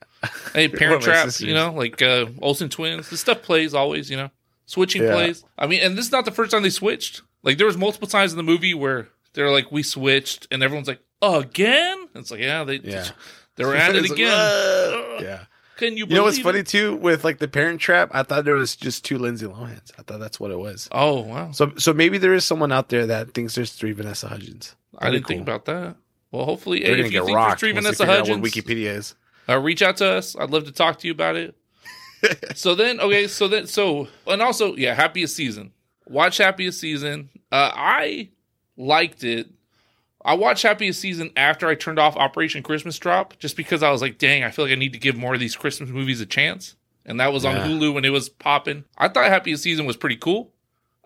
[0.54, 3.10] Hey, Parent Trap, you know, like uh, Olsen Twins.
[3.10, 4.30] This stuff plays always, you know,
[4.66, 5.14] switching Yeah.
[5.14, 5.46] plays.
[5.58, 7.22] I mean, and this is not the first time they switched.
[7.42, 10.90] Like there was multiple times in the movie where they're like, "We switched," and everyone's
[10.90, 13.08] like, "Again?" It's like, yeah, they Yeah.
[13.56, 15.22] they were at it It's like, again.
[15.22, 15.46] Yeah.
[15.80, 16.06] Can you?
[16.06, 18.12] You know what's believe funny too with like the Parent Trap?
[18.14, 19.92] I thought there was just two Lindsay Lohans.
[19.98, 20.90] I thought that's what it was.
[20.92, 24.28] Oh wow, So so maybe there is someone out there that thinks there's three Vanessa
[24.28, 24.76] Hudgens.
[24.98, 25.96] I That'd be didn't think about that.
[26.32, 29.16] Well, hopefully, They're hey, if you think there's three Vanessa Hudgens, Wikipedia is.
[29.48, 30.36] uh, reach out to us.
[30.38, 31.56] I'd love to talk to you about it.
[32.56, 35.72] so then, okay, so then, so and also, yeah, happiest season.
[36.08, 37.30] Watch happiest season.
[37.52, 38.30] Uh, I
[38.76, 39.48] liked it.
[40.30, 44.02] I watched happiest season after I turned off Operation Christmas Drop, just because I was
[44.02, 46.26] like, dang, I feel like I need to give more of these Christmas movies a
[46.28, 46.76] chance.
[47.06, 47.66] And that was on Yeah.
[47.68, 48.84] Hulu when it was popping.
[48.98, 50.52] I thought happiest season was pretty cool.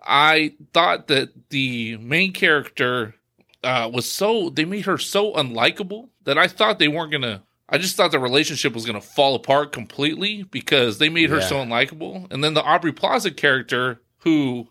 [0.06, 3.14] I thought that the main character
[3.62, 7.42] uh, was so they made her so unlikable that I thought they weren't gonna.
[7.66, 11.46] I just thought the relationship was gonna fall apart completely because they made her Yeah.
[11.46, 12.30] so unlikable.
[12.30, 14.68] And then the Aubrey Plaza character, who,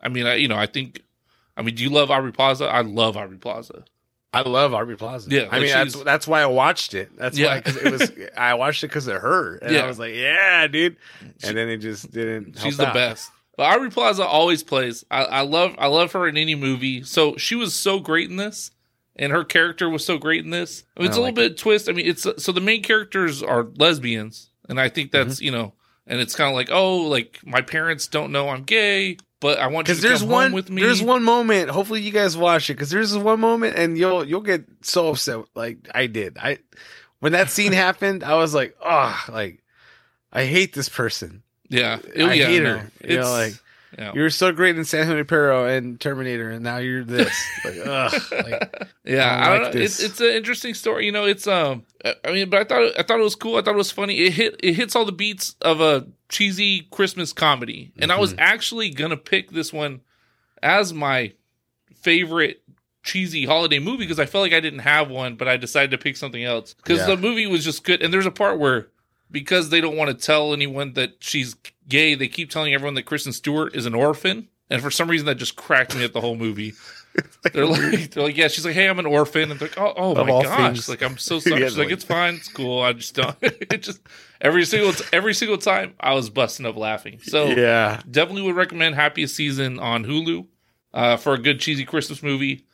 [0.00, 1.02] I mean, I, you know, I think,
[1.56, 2.64] I mean, do you love Aubrey Plaza?
[2.64, 3.84] I love Aubrey Plaza.
[4.34, 5.28] I love Aubrey Plaza.
[5.30, 7.10] Yeah, I like mean that's that's why I watched it.
[7.18, 7.48] That's Yeah.
[7.54, 9.84] why 'cause it was I watched it because of her, and Yeah.
[9.84, 10.96] I was like, yeah, dude.
[11.44, 12.58] And then it just didn't.
[12.58, 12.94] She's the out.
[12.94, 13.30] best.
[13.56, 15.04] But Aubrey Plaza always plays.
[15.10, 17.02] I, I love I love her in any movie.
[17.02, 18.70] So she was so great in this,
[19.16, 20.84] and her character was so great in this.
[20.96, 21.90] I mean, it's I a little bit twist.
[21.90, 25.44] I mean, it's so the main characters are lesbians, and I think that's Mm-hmm.
[25.44, 25.74] you know,
[26.06, 29.66] and it's kind of like oh, like my parents don't know I'm gay, but I
[29.66, 30.80] want you Because to there's come one with me.
[30.80, 31.68] there's one moment.
[31.68, 35.44] Hopefully you guys watch it because there's one moment and you'll you'll get so upset
[35.54, 36.38] like I did.
[36.38, 36.58] I
[37.20, 39.62] when that scene happened, I was like, oh, like
[40.32, 41.42] I hate this person.
[41.68, 42.78] yeah, oh, I yeah, hate no.
[42.78, 42.90] her.
[43.06, 43.54] You know, like
[43.98, 44.12] yeah.
[44.14, 47.30] you were so great in San Junipero and Terminator, and now you're this.
[47.64, 48.22] like, ugh.
[48.32, 49.80] Like, Yeah, I I don't don't like know.
[49.80, 51.06] It's it's an interesting story.
[51.06, 53.56] You know, it's um, I- mean, but I thought I thought it was cool.
[53.56, 54.18] I thought it was funny.
[54.20, 58.30] It hit it hits all the beats of a cheesy Christmas comedy, and I was
[58.32, 58.40] Mm-hmm.
[58.40, 60.00] actually gonna pick this one
[60.62, 61.32] as my
[61.94, 62.62] favorite
[63.02, 65.98] cheesy holiday movie because I felt like I didn't have one, but I decided to
[65.98, 67.06] pick something else because Yeah.
[67.14, 68.00] the movie was just good.
[68.02, 68.88] And there's a part where
[69.30, 71.56] because they don't want to tell anyone that she's
[71.88, 74.48] gay, they keep telling everyone that Kristen Stewart is an orphan.
[74.70, 76.72] And for some reason, that just cracked me at the whole movie.
[77.52, 78.48] They're like, they're like, yeah.
[78.48, 80.88] She's like, hey, I'm an orphan, and they're like, oh, oh my gosh, things.
[80.88, 81.60] like I'm so sorry.
[81.60, 82.80] Yeah, She's like, like- it's fine, it's cool.
[82.80, 83.36] I just don't.
[83.42, 84.00] it just
[84.40, 87.20] every single every single time I was busting up laughing.
[87.22, 90.46] So yeah, definitely would recommend Happiest Season on Hulu
[90.94, 92.64] uh, for a good cheesy Christmas movie.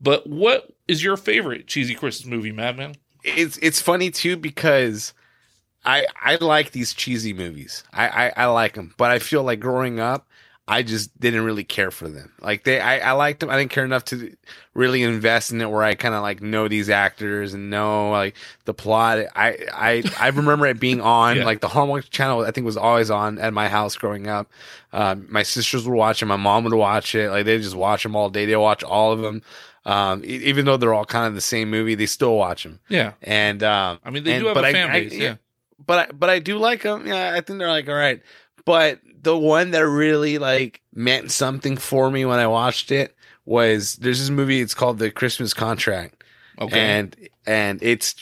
[0.00, 2.96] But what is your favorite cheesy Christmas movie, Madman?
[3.22, 5.14] it's it's funny too because
[5.84, 7.84] I I like these cheesy movies.
[7.92, 10.26] I, I I like them, but I feel like growing up,
[10.66, 12.32] I just didn't really care for them.
[12.40, 13.50] Like they, I, I liked them.
[13.50, 14.34] I didn't care enough to
[14.72, 18.34] really invest in it where I kind of like know these actors and know like
[18.64, 19.18] the plot.
[19.36, 21.44] I, I, I remember it being on Yeah.
[21.44, 22.40] like the Hallmark channel.
[22.40, 24.50] I think was always on at my house growing up.
[24.94, 26.26] Um, my sisters would watch it.
[26.26, 27.28] My mom would watch it.
[27.30, 28.46] Like they just watch them all day.
[28.46, 29.42] They watch all of them.
[29.86, 32.80] Um, even though they're all kind of the same movie, they still watch them.
[32.88, 33.12] Yeah.
[33.20, 35.12] And um, I mean, they and- do have but a I- fan I- base.
[35.12, 35.34] yeah.
[35.84, 37.06] But I, but I do like them.
[37.06, 38.22] Yeah, I think they're like all right.
[38.64, 43.96] But the one that really like meant something for me when I watched it was
[43.96, 44.60] there's this movie.
[44.60, 46.22] It's called The Christmas Contract,
[46.60, 46.78] Okay.
[46.80, 48.14] and and it's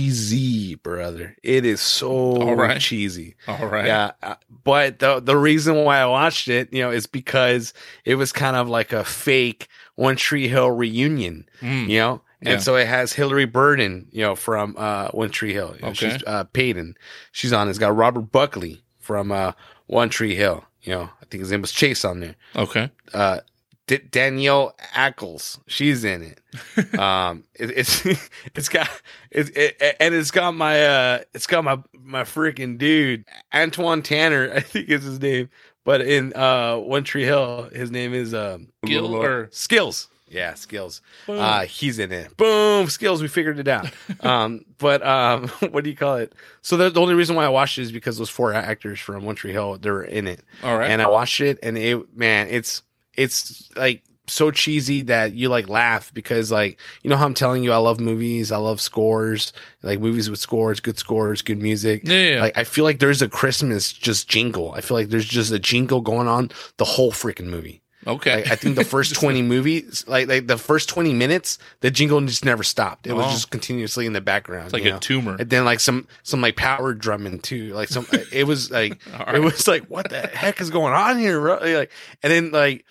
[0.00, 1.36] cheesy, brother.
[1.42, 2.80] It is so All right.
[2.80, 3.34] cheesy.
[3.48, 3.86] All right.
[3.86, 4.34] Yeah, uh,
[4.64, 7.72] but the the reason why I watched it, you know, is because
[8.04, 11.88] it was kind of like a fake One Tree Hill reunion Mm.
[11.88, 12.58] you know and Yeah.
[12.58, 16.10] so it has Hilarie Burton you know from uh one tree hill You know, Okay.
[16.10, 16.96] she's uh peyton
[17.32, 19.52] she's on it's got robert buckley from uh
[19.86, 22.90] one tree hill you know i think his name was chase on there Okay.
[23.14, 23.40] uh
[23.86, 26.40] D- Danneel Ackles, she's in it.
[26.98, 28.06] Um, it, it's
[28.54, 28.88] it's got
[29.32, 34.52] it, it and it's got my uh it's got my my freaking dude Antwon Tanner,
[34.54, 35.48] I think is his name,
[35.84, 40.08] but in uh One Tree Hill, his name is um Gil or- Skills.
[40.30, 41.02] Yeah, Skills.
[41.28, 42.36] Uh, he's in it.
[42.36, 43.20] Boom, skills.
[43.20, 43.90] We figured it out.
[44.20, 46.32] um, but um, what do you call it?
[46.62, 49.24] So the, the only reason why I watched it is because those four actors from
[49.24, 50.88] One Tree Hill they're in it, All right.
[50.90, 52.82] and I watched it, and it man, it's
[53.14, 57.64] it's like so cheesy that you like laugh because like you know how I'm telling
[57.64, 62.02] you I love movies, I love scores, like movies with scores, good scores, good music.
[62.04, 62.14] yeah.
[62.14, 62.40] yeah, yeah.
[62.42, 64.72] Like I feel like there's a Christmas just jingle.
[64.72, 67.82] I feel like there's just a jingle going on the whole freaking movie.
[68.06, 68.36] Okay.
[68.42, 72.20] Like, I think the first 20 movies, like like the first 20 minutes, the jingle
[72.22, 73.06] just never stopped.
[73.06, 73.30] It was Oh.
[73.30, 74.66] just continuously in the background.
[74.66, 75.36] it's like a tumor.
[75.38, 77.72] and then like some some like power drumming too.
[77.74, 79.42] Like some it was like All it right.
[79.42, 81.58] was like what the heck is going on here, bro?
[81.58, 81.90] Like
[82.22, 82.84] and then like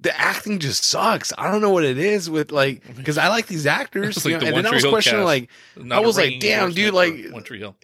[0.00, 1.32] the acting just sucks.
[1.38, 4.16] I don't know what it is with like because I like these actors.
[4.18, 5.26] It's like you know, the and One then I Tree was Hill questioning cast.
[5.26, 5.48] like
[5.86, 7.76] Not I a was like, ringing damn, dude, like- One Tree Hill.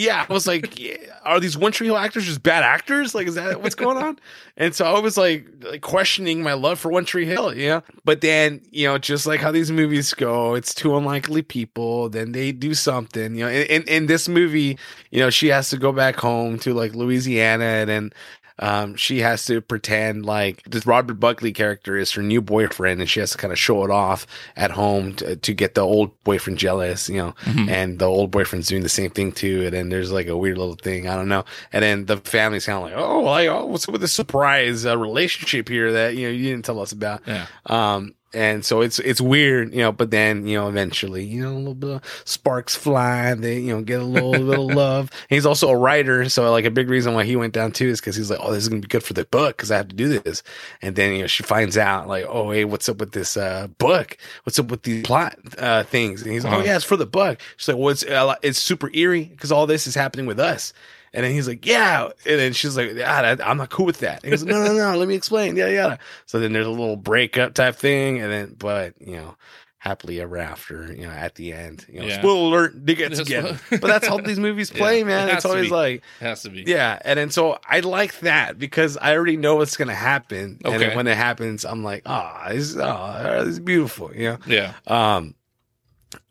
[0.00, 3.14] Yeah, I was like, yeah, are these One Tree Hill actors just bad actors?
[3.14, 4.18] Like, is that what's going on?
[4.56, 7.82] And so I was like, like questioning my love for One Tree Hill, know.
[8.04, 12.08] But then, you know, just like how these movies go, it's two unlikely people.
[12.08, 13.50] Then they do something, you know.
[13.50, 14.78] In, in, in this movie,
[15.10, 18.12] you know, she has to go back home to like Louisiana, and then
[18.60, 23.10] um, she has to pretend like this Robert Buckley character is her new boyfriend, and
[23.10, 26.12] she has to kind of show it off at home to, to get the old
[26.24, 27.34] boyfriend jealous, you know.
[27.44, 27.68] Mhm.
[27.68, 30.58] And the old boyfriend's doing the same thing too, and then there's like a weird
[30.58, 31.44] little thing, I don't know.
[31.72, 34.96] And then the family's kind of like, oh, like, oh, what's with the surprise uh,
[34.96, 37.22] relationship here that you know you didn't tell us about?
[37.26, 37.46] Yeah.
[37.66, 39.92] Um, and so it's it's weird, you know.
[39.92, 43.34] But then you know, eventually, you know, a little bit of sparks fly.
[43.34, 45.10] They you know get a little little love.
[45.10, 47.88] And he's also a writer, so like a big reason why he went down too
[47.88, 49.76] is because he's like, oh, this is gonna be good for the book because I
[49.76, 50.42] have to do this.
[50.82, 53.66] And then you know she finds out like, oh, hey, what's up with this uh
[53.78, 54.16] book?
[54.44, 56.22] What's up with these plot uh things?
[56.22, 56.66] And he's like, oh Uh-huh.
[56.66, 57.40] yeah, it's for the book.
[57.56, 60.72] She's like, well, it's uh, it's super eerie because all this is happening with us.
[61.12, 62.04] And then he's like, yeah.
[62.26, 64.16] And then she's like, I'm not cool with that.
[64.22, 65.56] And he goes, no, no, no, let me explain.
[65.56, 65.96] Yeah, yeah.
[66.26, 68.20] So then there's a little breakup type thing.
[68.20, 69.36] And then, but, you know,
[69.78, 72.20] happily ever after, you know, at the end, you know, Yeah.
[72.20, 73.58] spoiler alert, they get together.
[73.70, 75.28] but that's how these movies play, Yeah, man.
[75.30, 75.74] it It's always be.
[75.74, 76.62] like, Has to be.
[76.66, 77.00] yeah.
[77.04, 80.58] And then so I like that because I already know what's going to happen.
[80.64, 80.78] And Okay.
[80.78, 84.38] then when it happens, I'm like, ah, this, oh, this is beautiful, you know?
[84.46, 84.74] Yeah.
[84.86, 85.34] Um,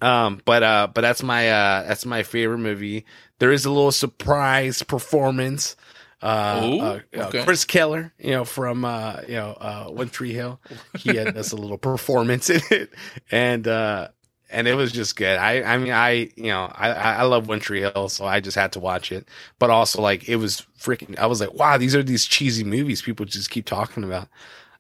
[0.02, 3.06] um, but uh, but that's my uh, that's my favorite movie.
[3.40, 5.76] There is a little surprise performance.
[6.22, 7.44] Uh, Ooh, uh, uh.
[7.44, 10.60] Chris Keller, you know from uh, you know uh, One Tree Hill,
[10.98, 12.94] he had this a little performance in it,
[13.32, 14.10] and uh,
[14.50, 15.38] and it was just good.
[15.38, 18.42] I I mean I you know I I I love One Tree Hill, so I
[18.42, 19.28] just had to watch it.
[19.60, 21.18] But also like it was freaking.
[21.18, 24.28] I was like, wow, these are these cheesy movies people just keep talking about.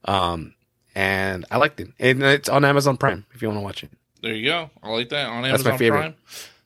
[0.06, 0.56] Um,
[0.96, 3.92] and I liked it, and it's on Amazon Prime if you want to watch it.
[4.22, 4.70] There you go.
[4.84, 6.00] I like that on That's my Amazon favorite.
[6.00, 6.16] Prime.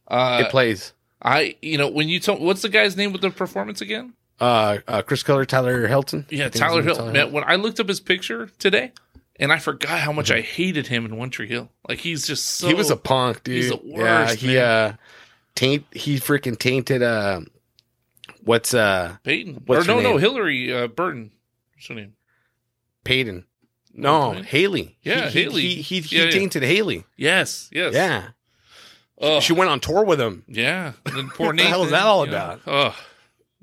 [0.07, 0.93] Uh, it plays.
[1.21, 4.13] I, you know, when you told, what's the guy's name with the performance again?
[4.39, 6.25] Uh, uh, Chris Keller, Tyler Hilton.
[6.29, 7.11] Yeah, Tyler name Hill.
[7.11, 8.91] Man, when I looked up his picture today,
[9.39, 11.69] and I forgot how much I hated him in One Tree Hill.
[11.87, 12.67] Like he's just so.
[12.67, 12.75] Mm-hmm.
[12.75, 13.55] he was a punk, dude.
[13.55, 14.57] he's the yeah, worst, he man.
[14.57, 14.95] uh,
[15.55, 15.85] taint.
[15.91, 17.01] He freaking tainted.
[17.01, 17.41] Uh,
[18.43, 19.63] what's uh, Peyton.
[19.65, 20.17] What's or no, her no.
[20.17, 21.31] Hilarie uh, Burton.
[21.75, 22.13] What's her name?
[23.03, 23.45] Peyton?
[23.93, 24.33] No.
[24.33, 24.97] Haley.
[25.03, 25.61] Yeah, he, Haley.
[25.61, 26.31] He he, he Yeah, yeah.
[26.31, 27.05] tainted Haley.
[27.17, 27.93] Yes, yes.
[27.93, 28.29] Yeah,
[29.19, 30.43] Oh, she went on tour with him.
[30.47, 30.93] yeah.
[31.05, 32.61] And then poor What the hell is Nathan, that all about?
[32.67, 32.95] Oh,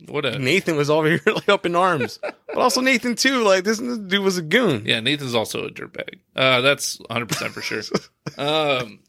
[0.08, 3.42] What a Nathan was over here like up in arms, but also Nathan too.
[3.42, 4.84] Like this dude was a goon.
[4.86, 5.00] yeah.
[5.00, 6.20] Nathan's also a dirtbag.
[6.36, 7.82] Uh, that's 100 percent for sure.
[8.38, 9.00] Um,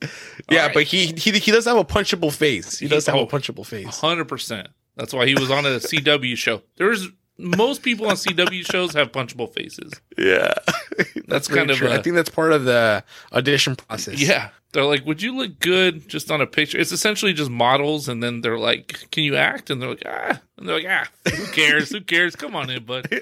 [0.50, 0.74] Yeah, right.
[0.74, 2.80] but he, he he does have a punchable face.
[2.80, 3.22] He He- does have oh.
[3.24, 4.00] a punchable face.
[4.00, 4.70] hundred percent.
[4.98, 6.64] That's why he was on a CW show.
[6.78, 7.08] There's
[7.42, 9.94] most people on CW shows have punchable faces.
[10.18, 10.54] Yeah,
[11.28, 14.22] That's very kind of a- I think that's part of the audition process.
[14.22, 14.50] Yeah.
[14.74, 16.78] They're like, would you look good just on a picture?
[16.80, 19.70] It's essentially just models, and then they're like, can you act?
[19.70, 20.40] And they're like, ah.
[20.58, 21.90] And they're like, ah, who cares?
[21.90, 22.38] who cares?
[22.38, 23.08] Come on in, bud.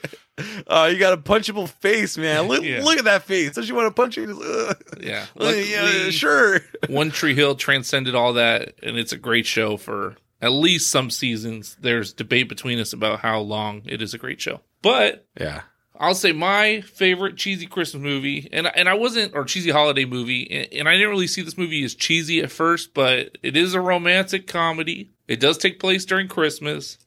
[0.68, 2.48] Oh, you got a punchable face, man.
[2.48, 2.82] Look, Yeah.
[2.82, 3.56] look at that face.
[3.56, 4.30] Don't you want to punch it?
[4.30, 5.26] Uh, Yeah.
[5.38, 6.62] uh, yeah, sure.
[6.88, 11.10] One Tree Hill transcended all that, and it's a great show for at least some
[11.10, 11.78] seasons.
[11.82, 14.62] There's debate between us about how long it is a great show.
[14.82, 15.62] But Yeah.
[16.02, 20.50] I'll say my favorite cheesy Christmas movie, and and I wasn't or cheesy holiday movie,
[20.50, 23.74] and, and I didn't really see this movie as cheesy at first, but it is
[23.74, 25.12] a romantic comedy.
[25.28, 26.98] It does take place during Christmas,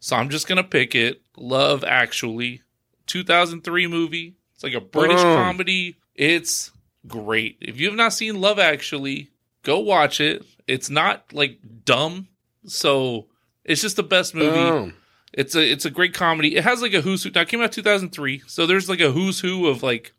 [0.00, 1.22] so I'm just gonna pick it.
[1.36, 2.62] Love Actually,
[3.06, 4.34] 2003 movie.
[4.54, 5.36] It's like a British Boom.
[5.36, 5.96] comedy.
[6.16, 6.72] It's
[7.06, 7.56] great.
[7.60, 9.30] If you have not seen Love Actually,
[9.62, 10.44] go watch it.
[10.66, 12.26] It's not like dumb,
[12.66, 13.26] so
[13.64, 14.50] it's just the best movie.
[14.70, 14.94] Boom.
[15.32, 16.56] It's a it's a great comedy.
[16.56, 17.30] It has like a who's who.
[17.30, 20.12] Now it came out 2003, so there's like a who's who of like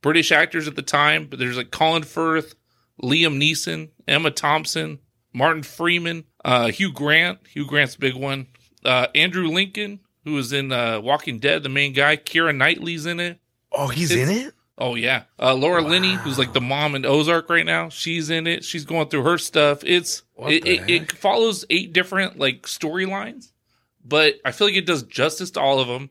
[0.00, 1.26] British actors at the time.
[1.26, 2.54] But there's like Colin Firth,
[3.02, 5.00] Liam Neeson, Emma Thompson,
[5.34, 7.40] Martin Freeman, uh, Hugh Grant.
[7.46, 8.46] Hugh Grant's a big one.
[8.84, 12.16] Uh, Andrew Lincoln, who was in uh, Walking Dead, the main guy.
[12.16, 13.38] Keira Knightley's in it.
[13.70, 14.53] Oh, he's It's- in it.
[14.76, 17.88] Oh yeah, uh, Laura Linney, who's like the mom in Ozark right now.
[17.90, 18.64] She's in it.
[18.64, 19.84] She's going through her stuff.
[19.84, 23.52] It's it, it, it follows eight different like storylines,
[24.04, 26.10] but I feel like it does justice to all of them.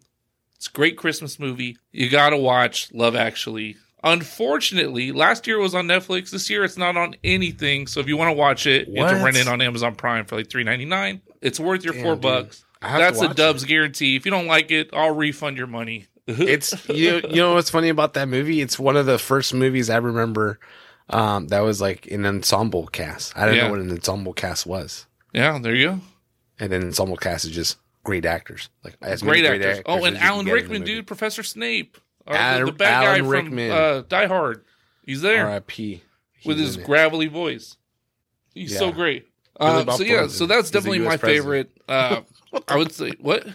[0.56, 1.78] It's a great Christmas movie.
[1.91, 3.76] You gotta watch Love Actually.
[4.02, 6.30] Unfortunately, last year it was on Netflix.
[6.30, 7.88] This year it's not on anything.
[7.88, 10.26] So if you want to watch it, you have to rent it on Amazon Prime
[10.26, 11.21] for like three ninety nine.
[11.41, 12.21] It's worth your Damn, four dude.
[12.21, 12.63] bucks.
[12.82, 14.15] I have to That's a Dubs guarantee.
[14.15, 16.08] If you don't like it, I'll refund your money.
[16.27, 17.21] It's you.
[17.29, 18.62] You know what's funny about that movie?
[18.62, 20.59] It's one of the first movies I remember
[21.09, 23.38] um, that was like an ensemble cast.
[23.38, 23.63] I didn't Yeah.
[23.65, 25.99] know what an ensemble cast was, yeah, there you go.
[26.59, 29.83] and then ensemble cast is just great actors, like as many great, actors.
[29.86, 33.21] Oh, and Alan get in the Rickman, dude, Professor Snape, or the, the bad Alan
[33.23, 33.69] guy Rickman.
[33.69, 34.63] from uh, Die Hard.
[35.05, 36.01] He's there R.I.P.
[36.45, 37.75] with his gravelly voice.
[38.53, 38.79] He's Yeah.
[38.79, 39.27] so great.
[39.59, 41.38] Uh, so yeah, so that's definitely my president.
[41.38, 41.71] favorite.
[41.88, 42.21] Uh,
[42.67, 43.45] I would say what?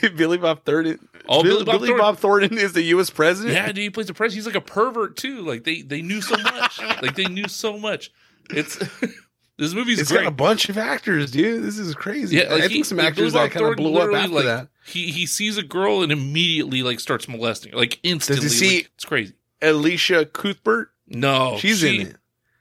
[0.16, 1.08] Billy Bob Thornton.
[1.28, 1.98] Oh, Bill- Billy Bob Billy Thornton.
[1.98, 3.10] Bob Thornton is the U.S.
[3.10, 3.54] president.
[3.54, 4.44] Yeah, dude, he plays the president.
[4.46, 5.40] He's like a pervert too.
[5.42, 6.80] Like they they knew so much.
[7.02, 8.12] like they knew so much.
[8.50, 8.76] It's
[9.58, 10.22] this movie's it's great.
[10.22, 11.62] got a bunch of actors, dude.
[11.64, 12.36] This is crazy.
[12.36, 14.44] Yeah, like I he- think some like actors that kind of blew up after like,
[14.44, 14.68] that.
[14.86, 18.42] He he sees a girl and immediately like starts molesting her, like instantly.
[18.44, 19.32] Does he see- like, it's crazy.
[19.62, 22.16] Elisha Cuthbert, No, she's she- in it.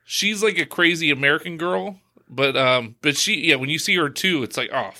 [0.05, 4.09] she's like a crazy American girl, but um, but she yeah, when you see her
[4.09, 4.91] too, it's like oh,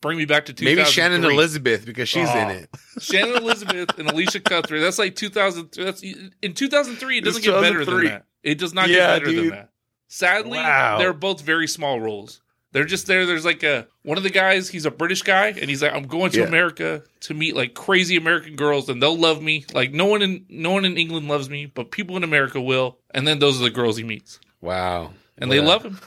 [0.00, 0.64] bring me back to two.
[0.64, 2.50] Maybe Shannon Elizabeth because she's in Oh.
[2.50, 2.70] it.
[3.00, 4.80] Shannon Elizabeth and Elisha Cuthbert.
[4.80, 5.70] That's like 2000.
[5.76, 7.18] That's in 2003.
[7.18, 8.24] It doesn't get better than that.
[8.42, 9.68] It does not Yeah, get better than that.
[10.08, 10.98] Sadly, Wow.
[10.98, 12.40] they're both very small roles.
[12.72, 13.26] They're just there.
[13.26, 14.68] There's like a one of the guys.
[14.70, 16.46] He's a British guy, and he's like, I'm going to Yeah.
[16.46, 19.66] America to meet like crazy American girls, and they'll love me.
[19.74, 22.98] Like no one in no one in England loves me, but people in America will.
[23.10, 25.98] And then those are the girls he meets, Wow, and What they love him.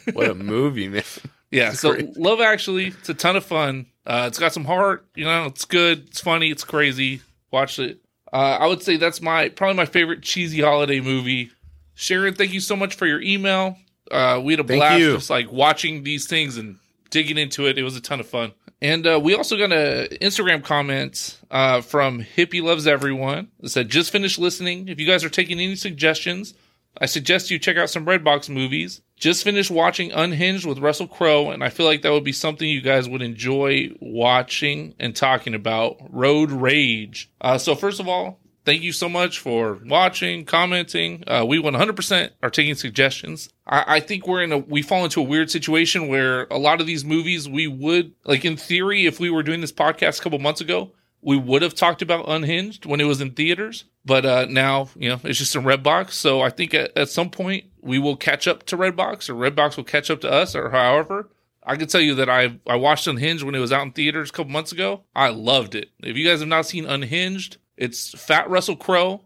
[0.12, 1.02] What a movie, man!
[1.50, 1.96] Yeah, It's so.
[2.16, 3.86] Love Actually, it's a ton of fun.
[4.06, 7.20] Uh, it's got some heart, you know, it's good, it's funny, it's crazy.
[7.50, 8.00] Watch it.
[8.32, 11.50] Uh, I would say that's my probably my favorite cheesy holiday movie.
[11.94, 13.76] Sharon, thank you so much for your email.
[14.10, 15.14] Uh, we had a Thank blast you.
[15.14, 16.78] just like watching these things and
[17.10, 17.78] digging into it.
[17.78, 18.52] It was a ton of fun.
[18.80, 23.48] And uh, we also got a Instagram comment uh, from Hippie Loves Everyone.
[23.62, 24.88] It said, just finished listening.
[24.88, 26.54] If you guys are taking any suggestions,
[26.98, 29.00] I suggest you check out some Redbox movies.
[29.16, 32.68] Just finished watching Unhinged with Russell Crowe, and I feel like that would be something
[32.68, 35.96] you guys would enjoy watching and talking about.
[36.10, 37.30] Road Rage.
[37.40, 41.24] Uh, so, first of all, thank you so much for watching, commenting.
[41.26, 43.48] Uh, we 100% are taking suggestions.
[43.66, 46.80] I, I think we're in a, we fall into a weird situation where a lot
[46.80, 50.22] of these movies we would, like in theory, if we were doing this podcast a
[50.22, 53.84] couple months ago, we would have talked about Unhinged when it was in theaters.
[54.04, 56.10] But uh, now, you know, it's just in Redbox.
[56.10, 59.76] So I think at, at some point we will catch up to Redbox or Redbox
[59.76, 61.28] will catch up to us or however.
[61.64, 64.30] I can tell you that I I watched Unhinged when it was out in theaters
[64.30, 65.04] a couple months ago.
[65.14, 65.90] I loved it.
[66.02, 69.22] If you guys have not seen Unhinged, it's Fat Russell Crowe,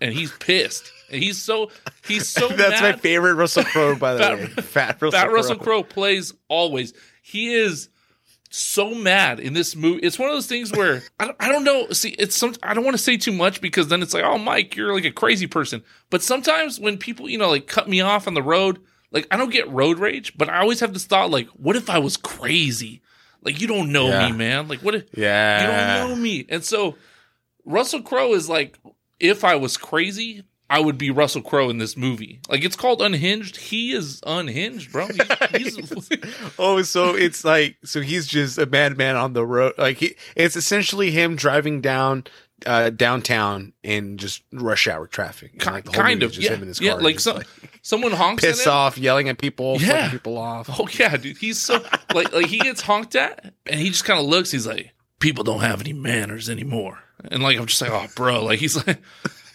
[0.00, 0.90] and he's pissed.
[1.10, 1.70] And he's so
[2.08, 4.46] he's so That's my favorite Russell Crowe, by the Fat- way.
[4.46, 5.56] Fat Russell Fat Russell.
[5.56, 6.94] Crowe plays always.
[7.20, 7.90] He is
[8.56, 10.00] so mad in this movie.
[10.00, 11.88] It's one of those things where I don't, I don't know.
[11.90, 12.54] See, it's some.
[12.62, 15.04] I don't want to say too much because then it's like, oh, Mike, you're like
[15.04, 15.82] a crazy person.
[16.10, 18.78] But sometimes when people, you know, like cut me off on the road,
[19.12, 21.88] like I don't get road rage, but I always have this thought, like, what if
[21.90, 23.02] I was crazy?
[23.42, 24.28] Like you don't know Yeah.
[24.30, 24.68] me, man.
[24.68, 24.94] Like what?
[24.96, 25.60] if- Yeah.
[25.60, 25.66] You
[26.08, 26.46] don't know me.
[26.48, 26.96] And so
[27.64, 28.78] Russell Crowe is like,
[29.20, 32.40] if I was crazy, I would be Russell Crowe in this movie.
[32.48, 33.56] Like it's called Unhinged.
[33.56, 35.06] He is unhinged, bro.
[35.56, 36.08] He's, he's
[36.58, 39.74] Oh, so it's like so he's just a madman on the road.
[39.78, 42.24] Like he, it's essentially him driving down
[42.64, 45.52] uh downtown in just rush hour traffic.
[45.52, 46.94] And, like, the whole kind of, just yeah, him in his yeah.
[46.94, 47.42] Like some
[47.82, 48.72] someone honks him.
[48.72, 50.10] off, yelling at people, Yeah.
[50.10, 50.68] people off.
[50.80, 51.36] Oh yeah, dude.
[51.36, 54.50] He's so like like he gets honked at, and he just kind of looks.
[54.50, 56.98] He's like, people don't have any manners anymore.
[57.30, 58.42] And like I'm just like, oh, bro.
[58.44, 58.98] Like he's like,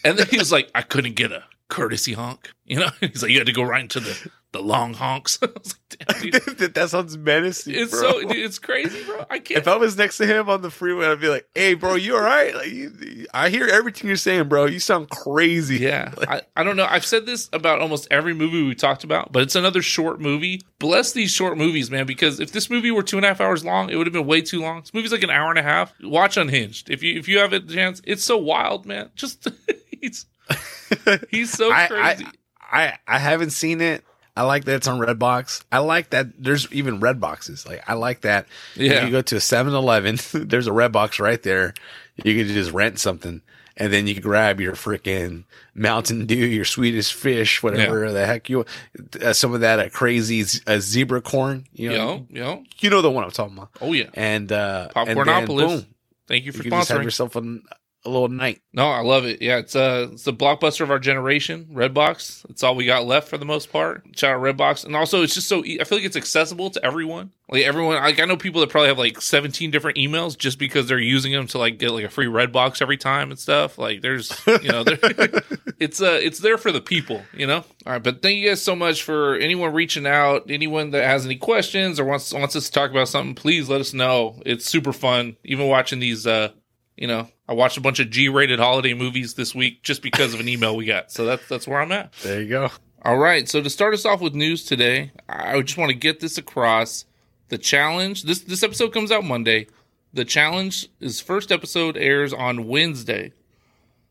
[0.04, 2.52] and then he was like, I couldn't get a courtesy honk.
[2.66, 5.40] You know, he's like, you had to go right into the the long honks.
[5.42, 6.74] I was like, damn, dude.
[6.76, 7.74] that sounds menacing.
[7.76, 8.02] It's bro.
[8.02, 9.26] so dude, it's crazy, bro.
[9.30, 9.60] I can't.
[9.60, 12.16] If I was next to him on the freeway, I'd be like, "Hey, bro, you
[12.16, 12.54] all right?
[12.54, 14.66] Like, you, I hear everything you're saying, bro.
[14.66, 16.86] You sound crazy." Yeah, I, I don't know.
[16.86, 20.62] I've said this about almost every movie we talked about, but it's another short movie.
[20.80, 23.64] Bless these short movies, man, because if this movie were two and a half hours
[23.64, 24.82] long, it would have been way too long.
[24.82, 25.94] This movie's like an hour and a half.
[26.02, 26.90] Watch Unhinged.
[26.90, 29.10] If you if you have a chance, it's so wild, man.
[29.16, 29.48] Just
[30.02, 30.26] he's
[31.30, 32.26] he's so crazy.
[32.26, 32.28] I,
[32.72, 34.04] I I haven't seen it.
[34.36, 35.64] I like that it's on Redbox.
[35.72, 37.66] I like that there's even red boxes.
[37.68, 38.48] Like I like that.
[38.76, 39.06] Yeah.
[39.06, 41.74] You go to a 7-Eleven, there's a red box right there.
[42.24, 43.42] You could just rent something
[43.76, 45.44] and then you can grab your freaking
[45.76, 48.66] Mountain Dew, your Swedish fish, whatever the heck you
[49.22, 52.26] uh, some of that uh, crazy z- uh, zebra corn, you know.
[52.30, 52.64] yo, yo.
[52.80, 53.72] You know the one I'm talking about.
[53.82, 54.10] Oh yeah.
[54.14, 55.86] And uh and then, boom,
[56.28, 57.04] Thank you you for can just have sponsoring.
[57.04, 57.64] yourself an,
[58.04, 58.62] a little night.
[58.74, 59.42] No, I love it.
[59.42, 62.50] Yeah, it's uh it's the blockbuster of our generation, Redbox.
[62.50, 64.04] It's all we got left for the most part.
[64.16, 64.86] Shout out Redbox.
[64.86, 67.32] And also it's just so I feel like it's accessible to everyone.
[67.50, 70.88] Like everyone like I know people that probably have like 17 different emails just because
[70.88, 73.78] they're using them to like get like a free Redbox every time and stuff.
[73.78, 74.84] Like there's you know
[75.80, 77.64] it's uh it's there for the people, you know?
[77.86, 81.26] All right, but thank you guys so much for anyone reaching out, anyone that has
[81.26, 84.42] any questions or wants wants us to talk about something, please let us know.
[84.46, 85.36] It's super fun.
[85.44, 86.52] Even watching these uh
[86.98, 90.40] you know, I watched a bunch of G-rated holiday movies this week just because of
[90.40, 91.12] an email we got.
[91.12, 92.14] So that's that's where I'm at.
[92.24, 92.70] There you go.
[93.04, 93.50] All right.
[93.50, 97.06] So to start us off with news today, I just want to get this across.
[97.50, 99.68] The challenge this this episode comes out Monday.
[100.14, 103.34] The challenge is first episode airs on Wednesday.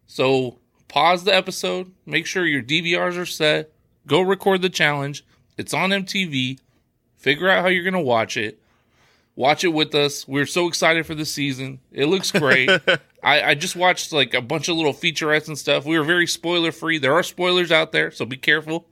[0.07, 0.59] So
[0.89, 3.71] pause the episode, make sure your DVRs are set,
[4.07, 5.25] go record the challenge.
[5.57, 6.59] It's on MTV.
[7.17, 8.61] Figure out how you're gonna watch it.
[9.41, 10.29] Watch it with us.
[10.29, 11.81] We're so excited for this season.
[11.93, 12.69] It looks great.
[13.23, 15.87] I, I just watched like a bunch of little featurettes and stuff.
[15.87, 16.99] We were very spoiler free.
[16.99, 18.85] There are spoilers out there, so be careful.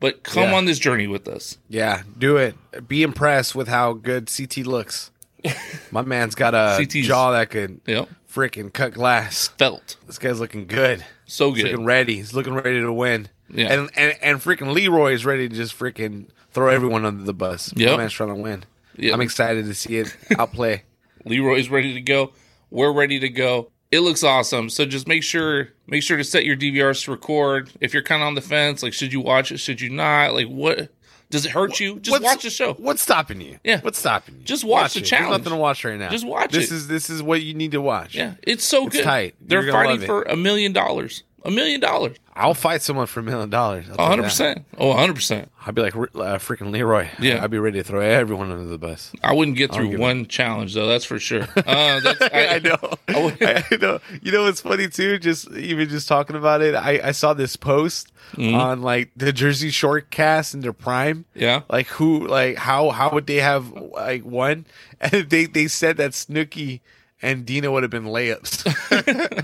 [0.00, 0.54] But come Yeah.
[0.54, 1.58] on this journey with us.
[1.68, 2.56] Yeah, do it.
[2.88, 5.10] Be impressed with how good CT looks.
[5.90, 8.08] My man's got a CT's jaw that could Yep.
[8.32, 9.48] freaking cut glass.
[9.58, 11.04] Felt This guy's looking good.
[11.26, 11.72] so He's good.
[11.72, 12.16] looking ready.
[12.16, 13.28] He's looking ready to win.
[13.52, 13.70] Yeah.
[13.70, 17.70] And and and freaking Leroy is ready to just freaking throw everyone under the bus.
[17.76, 17.90] Yeah.
[17.90, 18.64] My man's trying to win.
[19.00, 19.14] Yep.
[19.14, 20.82] I'm excited to see it outplay.
[21.24, 22.32] Leroy's ready to go.
[22.70, 23.70] We're ready to go.
[23.90, 24.70] It looks awesome.
[24.70, 27.70] So just make sure make sure to set your DVRs to record.
[27.80, 29.58] If you're kind of on the fence, like should you watch it?
[29.58, 30.34] Should you not?
[30.34, 30.90] Like what
[31.30, 31.98] does it hurt you?
[31.98, 32.74] Just What's- watch the show.
[32.74, 33.58] What's stopping you?
[33.64, 33.80] Yeah.
[33.80, 34.42] What's stopping you?
[34.44, 35.04] Just watch the it.
[35.04, 35.30] challenge.
[35.30, 36.08] There's nothing to watch right now.
[36.10, 36.74] Just watch this it.
[36.74, 38.14] is this is what you need to watch.
[38.14, 39.04] Yeah, it's so It's good.
[39.04, 39.34] tight.
[39.40, 41.24] They're fighting for a million dollars.
[41.44, 42.16] A million dollars.
[42.34, 43.86] I'll fight someone for a million dollars.
[43.90, 44.64] I'll tell you hundred percent.
[44.78, 45.50] Oh, hundred percent.
[45.66, 45.98] I'd be like uh,
[46.38, 47.08] freaking Leroy.
[47.18, 47.42] Yeah.
[47.44, 49.12] I'd be ready to throw everyone under the bus.
[49.22, 50.86] I wouldn't get through one challenge though.
[50.86, 51.46] That's for sure.
[51.56, 52.78] Uh, that's, I, I know.
[53.22, 54.00] would- I, know.
[54.22, 55.18] You know what's funny too?
[55.18, 58.54] Just even just talking about it, I, I saw this post Mm-hmm.
[58.54, 61.24] on like the Jersey Shore cast in their prime.
[61.34, 61.62] Yeah.
[61.68, 64.66] Like who like how how would they have like won?
[65.00, 66.78] And they they said that Snooki
[67.22, 68.66] and Dina would have been layups.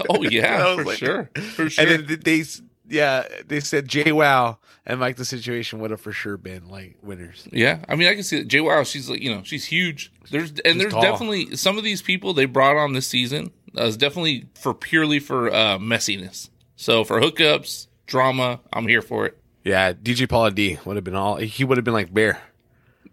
[0.08, 1.30] Oh yeah, for like- sure.
[1.54, 1.86] For sure.
[1.86, 2.44] and then they
[2.88, 7.48] yeah, they said JWoww and like the situation would have for sure been like winners.
[7.50, 8.48] Yeah, I mean, I can see that.
[8.48, 10.12] JWoww, she's like, you know, she's huge.
[10.30, 11.02] There's and there's tall.
[11.02, 15.18] definitely some of these people they brought on this season uh, is definitely for purely
[15.18, 16.50] for uh, messiness.
[16.76, 19.36] So for hookups, drama, I'm here for it.
[19.64, 22.40] Yeah, DJ Pauly D would have been all he would have been like Bear.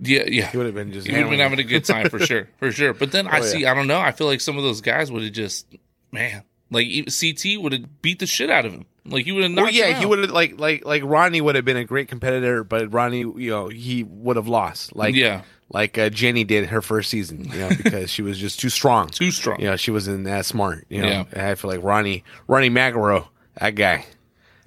[0.06, 0.51] Yeah, yeah.
[0.51, 2.49] He would have been just He would have been having a good time for sure,
[2.58, 2.93] for sure.
[2.93, 3.49] But then I Oh, yeah.
[3.49, 3.99] see, I don't know.
[3.99, 5.66] I feel like some of those guys would have just,
[6.12, 8.86] man, like CT would have beat the shit out of him.
[9.06, 9.66] Like he would have knocked.
[9.66, 12.64] Well, yeah, he would have like like like Ronnie would have been a great competitor,
[12.64, 14.95] but Ronnie, you know, he would have lost.
[14.95, 15.41] Like Yeah.
[15.70, 19.08] like uh, Jenny did her first season, you know, because she was just too strong.
[19.10, 19.60] too strong.
[19.60, 20.86] You know, she wasn't that smart.
[20.89, 21.24] You know, Yeah.
[21.34, 23.28] And I feel like Ronnie Ronnie McEnroe,
[23.60, 24.06] that guy, that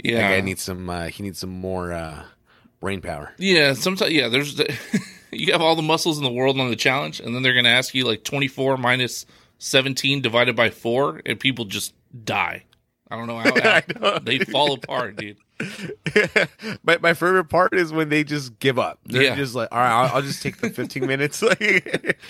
[0.04, 0.88] yeah, guy needs some.
[0.90, 2.24] Uh, he needs some more uh,
[2.78, 3.32] brain power.
[3.38, 3.72] yeah.
[3.72, 4.28] Sometimes, yeah.
[4.28, 4.60] There's
[5.32, 7.68] you have all the muscles in the world on the challenge, and then they're gonna
[7.68, 9.26] ask you like 24 minus
[9.58, 12.64] 17 divided by four, and people just die.
[13.10, 15.38] I don't know how, how they fall apart, dude.
[16.82, 18.98] my my favorite part is when they just give up.
[19.06, 19.36] They're Yeah.
[19.36, 21.40] just like, all right, I'll, I'll just take the 15 minutes.
[21.42, 22.20] Like,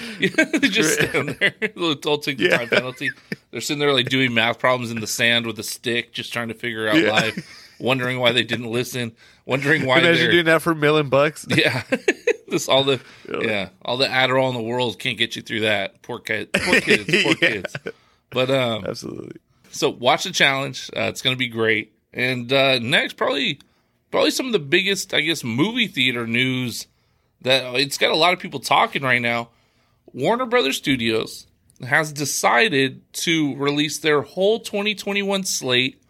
[0.63, 1.55] just stand there.
[1.75, 2.59] They'll take the Yeah.
[2.59, 3.11] time penalty.
[3.51, 6.49] They're sitting there like doing math problems in the sand with a stick, just trying
[6.49, 9.12] to figure out life, wondering why they didn't listen,
[9.45, 11.47] wondering why imagine they're doing that for a million bucks.
[11.55, 11.83] yeah.
[12.49, 13.49] this all the Really?
[13.49, 16.01] yeah all the Adderall in the world can't get you through that.
[16.03, 17.49] Poor kid, poor kids, poor Yeah.
[17.51, 17.77] kids.
[18.31, 19.37] But um, Absolutely.
[19.70, 20.91] so watch the challenge.
[20.97, 21.93] Uh, it's going to be great.
[22.12, 23.61] And uh, next, probably,
[24.11, 26.87] probably some of the biggest, I guess, movie theater news
[27.43, 29.51] that it's got a lot of people talking right now.
[30.12, 31.47] Warner Brothers Studios
[31.87, 36.03] has decided to release their whole 2021 slate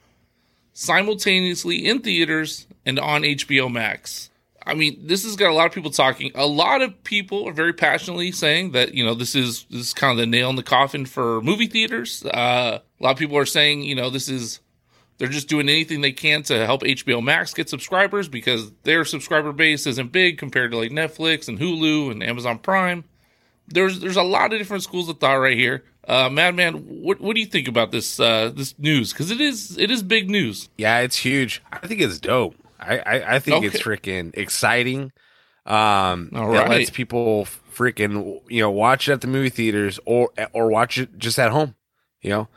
[0.77, 4.29] simultaneously in theaters and on HBO Max.
[4.65, 6.33] I mean, this has got a lot of people talking.
[6.35, 9.95] A lot of people are very passionately saying that you know this is this is
[9.95, 12.25] kind of the nail in the coffin for movie theaters.
[12.25, 14.61] Uh, a lot of people are saying you know this is
[15.19, 19.53] they're just doing anything they can to help HBO Max get subscribers because their subscriber
[19.53, 23.05] base isn't big compared to like Netflix and Hulu and Amazon Prime.
[23.69, 25.85] There's there's a lot of different schools of thought right here.
[26.07, 29.13] Uh, Madman, what what do you think about this uh, this news?
[29.13, 30.69] Because it is it is big news.
[30.77, 31.63] Yeah, it's huge.
[31.73, 32.55] I think it's dope.
[32.79, 35.13] I I, I think it's freaking exciting.
[35.65, 40.31] Um, All it lets people freaking you know watch it at the movie theaters or
[40.53, 41.75] or watch it just at home.
[42.23, 42.49] You know,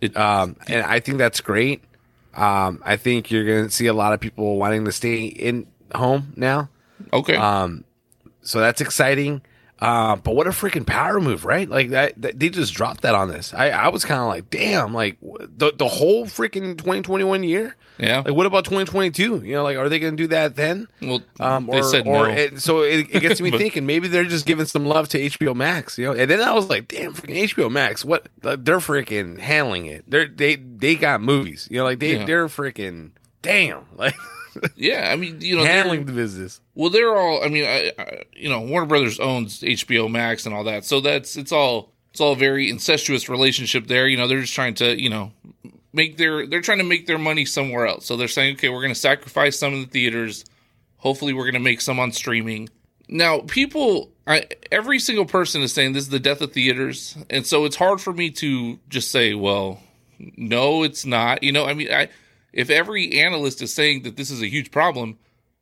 [0.00, 1.82] It- um, and I think that's great.
[2.34, 6.34] Um, I think you're gonna see a lot of people wanting to stay in home
[6.36, 6.68] now.
[7.12, 7.84] Okay, Um,
[8.42, 9.40] so that's exciting.
[9.80, 11.68] Uh, but what a freaking power move, right?
[11.68, 13.54] Like that, that they just dropped that on this.
[13.54, 17.76] I, I was kind of like, damn, like the the whole freaking 2021 year.
[17.96, 18.18] yeah.
[18.26, 19.42] Like, what about 2022?
[19.44, 20.88] You know, like, are they going to do that then?
[21.00, 22.34] Well, Um, they said or no.
[22.34, 25.18] it, so it, it gets me But- thinking maybe they're just giving some love to
[25.18, 26.12] HBO Max, you know.
[26.12, 28.26] And then I was like, damn, freaking HBO Max, what?
[28.42, 30.04] Like, they're freaking handling it.
[30.10, 32.24] They're they they got movies, you know, like they Yeah.
[32.24, 33.10] they're freaking
[33.42, 34.14] damn, like
[34.76, 36.60] yeah, I mean, you know, handling the business.
[36.74, 37.44] well, they're all.
[37.44, 41.00] I mean, I, I, you know, Warner Brothers owns HBO Max and all that, so
[41.00, 44.08] that's it's all it's all a very incestuous relationship there.
[44.08, 45.32] You know, they're just trying to, you know,
[45.92, 48.06] make their they're trying to make their money somewhere else.
[48.06, 50.44] So they're saying, okay, we're going to sacrifice some of the theaters.
[50.96, 52.68] Hopefully, we're going to make some on streaming.
[53.08, 57.46] Now, people, I, every single person is saying this is the death of theaters, and
[57.46, 59.80] so it's hard for me to just say, well,
[60.18, 61.42] no, it's not.
[61.42, 62.08] You know, I mean, I
[62.52, 65.18] if every analyst is saying that this is a huge problem,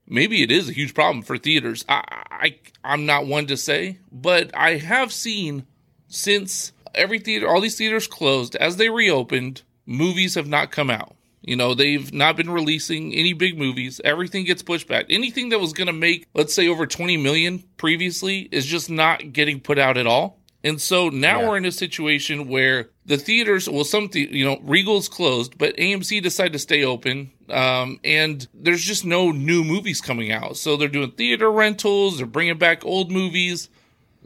[0.07, 1.85] maybe it is a huge problem for theaters.
[1.89, 5.67] I, I I'm not one to say, but I have seen
[6.09, 11.17] since every theater, all these theaters closed, as they reopened, movies have not come out.
[11.43, 14.01] You know, they've not been releasing any big movies.
[14.05, 15.07] Everything gets pushed back.
[15.09, 19.33] Anything that was going to make, let's say, over 20 million previously is just not
[19.33, 20.41] getting put out at all.
[20.67, 21.49] And so now Yeah.
[21.49, 25.77] we're in a situation where the theaters, well, some, the, you know, Regal's closed, but
[25.77, 27.31] AMC decided to stay open.
[27.49, 30.57] Um, and there's just no new movies coming out.
[30.57, 33.69] So they're doing theater rentals, they're bringing back old movies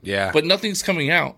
[0.03, 1.37] Yeah, but nothing's coming out.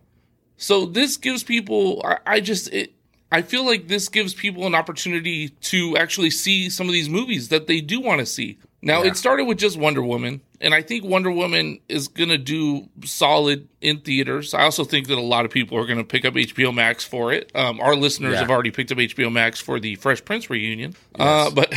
[0.57, 2.01] So this gives people.
[2.05, 2.73] I, I just.
[2.73, 2.93] It,
[3.33, 7.49] I feel like this gives people an opportunity to actually see some of these movies
[7.49, 8.59] that they do want to see.
[8.83, 9.11] Now Yeah.
[9.11, 13.69] it started with just Wonder Woman, and I think Wonder Woman is gonna do solid
[13.81, 14.55] in theaters.
[14.55, 17.33] I also think that a lot of people are gonna pick up HBO Max for
[17.33, 17.51] it.
[17.55, 18.41] Um, our listeners Yeah.
[18.41, 20.95] have already picked up HBO Max for the Fresh Prince reunion.
[21.19, 21.75] Uh, but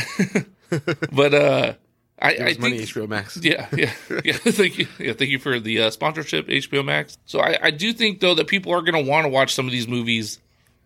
[1.12, 1.74] but uh,
[2.18, 3.36] I, I us money, HBO Max.
[3.42, 3.92] yeah, yeah,
[4.24, 4.32] yeah.
[4.38, 4.86] thank you.
[4.98, 7.18] Yeah, thank you for the uh, sponsorship, HBO Max.
[7.26, 9.66] So I, I do think though that people are going to want to watch some
[9.66, 10.38] of these movies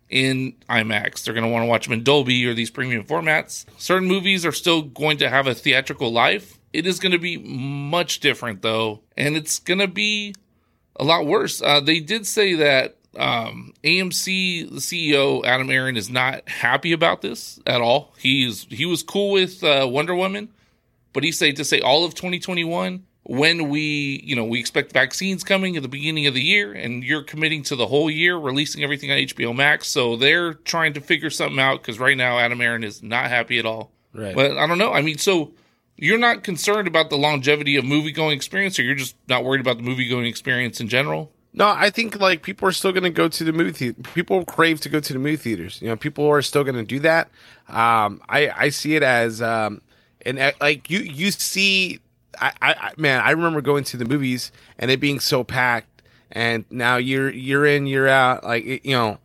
[0.09, 1.23] in IMAX.
[1.23, 3.65] They're going to want to watch them in Dolby or these premium formats.
[3.77, 6.59] Certain movies are still going to have a theatrical life.
[6.73, 10.33] It is going to be much different though, and it's going to be
[10.95, 11.61] a lot worse.
[11.61, 17.21] Uh, they did say that um, AMC, the CEO Adam Aron, is not happy about
[17.21, 18.13] this at all.
[18.17, 20.49] He's he was cool with uh, Wonder Woman,
[21.13, 25.43] but he said to say all of 2021 when we you know we expect vaccines
[25.43, 28.83] coming at the beginning of the year, and you're committing to the whole year releasing
[28.83, 29.87] everything on HBO Max.
[29.87, 33.59] So they're trying to figure something out because right now Adam Aron is not happy
[33.59, 33.91] at all.
[34.13, 34.35] Right.
[34.35, 34.93] But I don't know.
[34.93, 35.53] I mean, so
[36.01, 39.61] you're not concerned about the longevity of movie going experience, or you're just not worried
[39.61, 41.31] about the movie going experience in general?
[41.53, 44.01] No, I think like people are still going to go to the movie theater.
[44.13, 45.81] People crave to go to the movie theaters.
[45.81, 47.29] You know, people are still going to do that.
[47.67, 49.81] Um, I I see it as um,
[50.25, 51.99] and like you you see,
[52.39, 56.65] I, I man, I remember going to the movies and it being so packed, and
[56.69, 58.43] now you're you're in, you're out.
[58.43, 59.19] Like it, you know,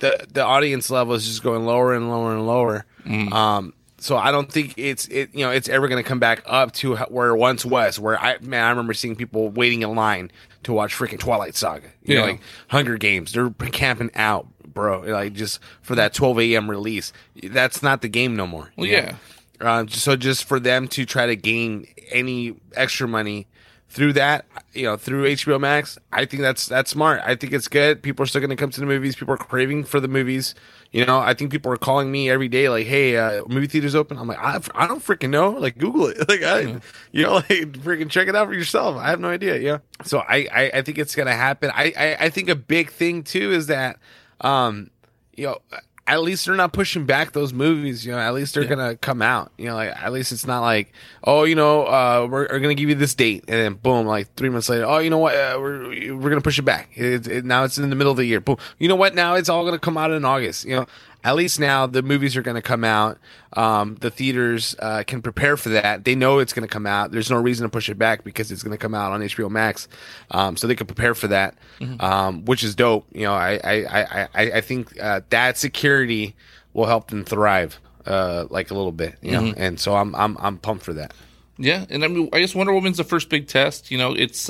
[0.00, 2.84] the the audience level is just going lower and lower and lower.
[3.32, 6.42] Um, so I don't think it's it you know it's ever going to come back
[6.46, 7.98] up to where it once was.
[7.98, 10.30] Where I man, I remember seeing people waiting in line
[10.64, 11.88] to watch freaking Twilight Saga.
[12.04, 12.30] You know, Yeah.
[12.32, 13.32] like Hunger Games.
[13.32, 15.00] They're camping out, bro.
[15.00, 16.70] Like just for that 12 a.m.
[16.70, 17.12] release.
[17.42, 18.72] That's not the game no more.
[18.76, 19.16] Well, yeah.
[19.60, 23.46] Uh, so just for them to try to gain any extra money
[23.92, 27.20] through that, you know, through HBO Max, I think that's that's smart.
[27.26, 28.02] I think it's good.
[28.02, 29.14] People are still going to come to the movies.
[29.16, 30.54] People are craving for the movies.
[30.92, 33.94] You know, I think people are calling me every day, like, "Hey, uh, movie theaters
[33.94, 35.50] open." I'm like, I, I don't freaking know.
[35.50, 36.16] Like, Google it.
[36.28, 36.78] Like, I, Yeah.
[37.12, 38.96] you know, like freaking check it out for yourself.
[38.96, 39.58] I have no idea.
[39.58, 39.78] Yeah.
[40.04, 41.70] So I, I, I think it's gonna happen.
[41.74, 43.98] I, I, I think a big thing too is that,
[44.40, 44.90] um,
[45.36, 45.58] you know,
[46.06, 48.04] at least they're not pushing back those movies.
[48.04, 48.68] You know, at least they're Yeah.
[48.70, 49.52] gonna come out.
[49.56, 50.92] You know, like at least it's not like,
[51.24, 54.34] oh, you know, uh, we're, we're gonna give you this date, and then boom, like
[54.34, 56.90] three months later, oh, you know what, uh, we're we're gonna push it back.
[56.94, 58.40] It, it, now it's in the middle of the year.
[58.40, 59.14] Boom, you know what?
[59.14, 60.64] Now it's all gonna come out in August.
[60.64, 60.86] You know.
[61.24, 63.18] At least now the movies are going to come out.
[63.52, 66.04] Um, the theaters uh, can prepare for that.
[66.04, 67.12] They know it's going to come out.
[67.12, 69.50] There's no reason to push it back because it's going to come out on HBO
[69.50, 69.86] Max,
[70.30, 71.54] um, so they can prepare for that,
[72.00, 73.06] um, which is dope.
[73.12, 76.34] You know, I I I I, I think uh, that security
[76.72, 79.16] will help them thrive, uh, like a little bit.
[79.22, 81.12] You know, and so I'm I'm I'm pumped for that.
[81.58, 83.90] Yeah, and I mean, I guess Wonder Woman's the first big test.
[83.90, 84.48] You know, it's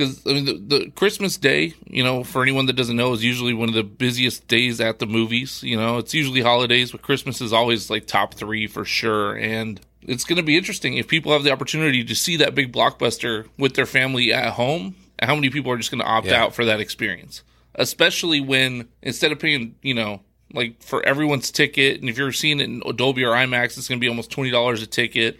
[0.00, 3.22] because I mean, the, the Christmas Day, you know, for anyone that doesn't know, is
[3.22, 5.62] usually one of the busiest days at the movies.
[5.62, 9.34] You know, it's usually holidays, but Christmas is always like top three for sure.
[9.36, 12.72] And it's going to be interesting if people have the opportunity to see that big
[12.72, 14.96] blockbuster with their family at home.
[15.22, 16.42] How many people are just going to opt Yeah.
[16.42, 17.42] out for that experience?
[17.74, 20.22] Especially when instead of paying, you know,
[20.54, 24.00] like for everyone's ticket, and if you're seeing it in Dolby or IMAX, it's going
[24.00, 25.38] to be almost twenty dollars a ticket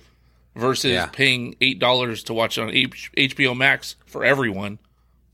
[0.57, 1.07] versus Yeah.
[1.07, 4.78] paying eight dollars to watch it on H- HBO Max for everyone,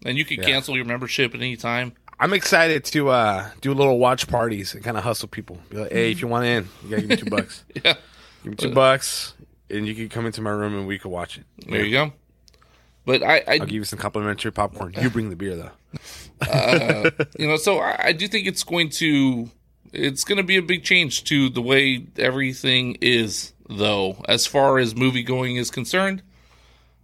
[0.05, 0.47] and you can Yeah.
[0.47, 1.93] cancel your membership at any time.
[2.19, 5.59] I'm excited to uh, do little watch parties and kind of hustle people.
[5.69, 7.65] Be like, hey, if you want in, you gotta give me two bucks.
[7.75, 7.95] Yeah,
[8.43, 9.35] Give me two bucks,
[9.69, 11.45] and you can come into my room and we can watch it.
[11.69, 12.13] there you go.
[13.05, 14.95] But I, I I'll give you some complimentary popcorn.
[15.01, 15.71] You bring the beer though.
[17.39, 19.49] you know, so I, I do think it's going to,
[19.93, 24.79] it's going to be a big change to the way everything is, though, as far
[24.79, 26.23] as movie going is concerned.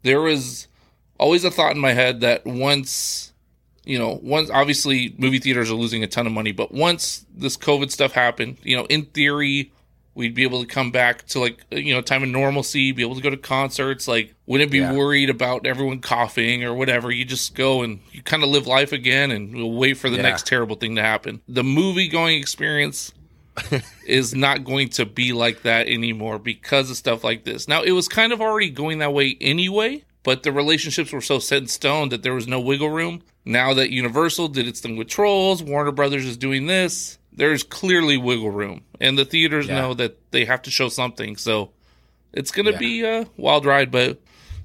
[0.03, 0.69] There was
[1.19, 3.33] always a thought in my head that once,
[3.85, 7.57] you know, once obviously movie theaters are losing a ton of money, but once this
[7.57, 9.73] COVID stuff happened, you know, in theory,
[10.15, 13.15] we'd be able to come back to like, you know, time of normalcy, be able
[13.15, 14.07] to go to concerts.
[14.07, 14.93] Like, wouldn't be Yeah.
[14.93, 17.11] worried about everyone coughing or whatever.
[17.11, 20.17] You just go and you kind of live life again and we'll wait for the
[20.17, 20.23] Yeah.
[20.23, 21.41] next terrible thing to happen.
[21.49, 23.13] The movie going experience
[24.07, 27.69] is not going to be like that anymore because of stuff like this.
[27.69, 31.39] Now, it was kind of already going that way anyway, but the relationships were so
[31.39, 33.23] set in stone that there was no wiggle room.
[33.45, 38.17] Now that Universal did its thing with Trolls, Warner Brothers is doing this, there's clearly
[38.17, 38.83] wiggle room.
[39.01, 39.75] And the theaters Yeah.
[39.77, 41.37] know that they have to show something.
[41.37, 41.71] So
[42.33, 42.79] it's going to Yeah.
[42.79, 44.21] be a wild ride, but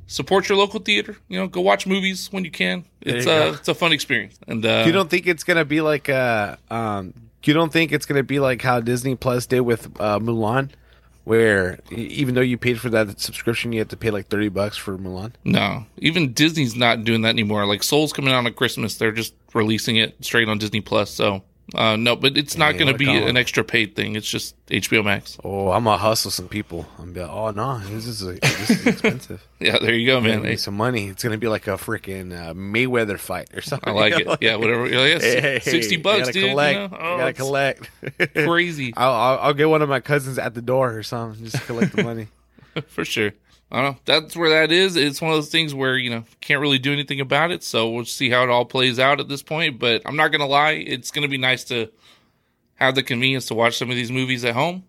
[0.05, 1.17] support your local theater.
[1.27, 2.85] You know, go watch movies when you can.
[3.01, 4.37] It's a, it's a fun experience.
[4.47, 7.13] And uh, you don't think it's gonna be like uh um
[7.43, 10.71] you don't think it's gonna be like how Disney Plus did with uh Mulan,
[11.23, 14.77] where even though you paid for that subscription, you have to pay like thirty bucks
[14.77, 15.33] for Mulan.
[15.43, 17.65] No, even Disney's not doing that anymore.
[17.65, 21.09] Like Soul's coming out on Christmas, they're just releasing it straight on Disney Plus.
[21.11, 21.43] So
[21.75, 24.15] uh, no, but it's not going to be an extra paid thing.
[24.15, 25.37] It's just HBO Max.
[25.43, 26.85] Oh, I'm gonna hustle some people.
[26.97, 29.45] I'm be like, oh no, this is a, this is expensive.
[29.59, 30.43] Yeah, there you go, man.
[30.43, 31.07] Hey, some money.
[31.07, 33.89] It's gonna be like a freaking uh, Mayweather fight or something.
[33.89, 34.27] I like You it.
[34.27, 34.87] know, Yeah, whatever.
[34.87, 36.49] Yeah, Hey, sixty you bucks, dude.
[36.51, 36.79] Collect.
[36.79, 36.97] You know?
[36.99, 37.89] Oh, gotta collect.
[38.33, 41.43] crazy I'll, I'll I'll get one of my cousins at the door or something.
[41.45, 42.27] Just collect the money.
[42.87, 43.33] for sure.
[43.71, 43.99] I don't know.
[44.05, 44.95] That's where that is.
[44.95, 47.63] It's one of those things where you know can't really do anything about it.
[47.63, 49.77] So we'll see how it all plays out at this point.
[49.79, 51.89] But I'm not gonna lie, it's gonna be nice to
[52.75, 54.83] have the convenience to watch some of these movies at home.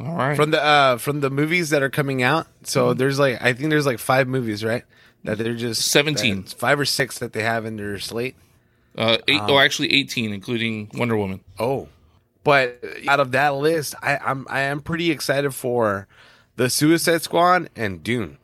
[0.00, 0.34] All right.
[0.34, 2.46] from the uh from the movies that are coming out.
[2.64, 2.98] So Mm-hmm.
[2.98, 4.82] there's like I think there's like five movies, right?
[5.24, 6.42] That they're just 17.
[6.44, 8.34] five or six that they have in their slate.
[8.96, 11.40] Uh, oh, actually, 18, including Wonder Woman.
[11.58, 11.88] Oh,
[12.44, 16.06] but out of that list, I, I'm I am pretty excited for
[16.56, 18.38] the Suicide Squad and Dune.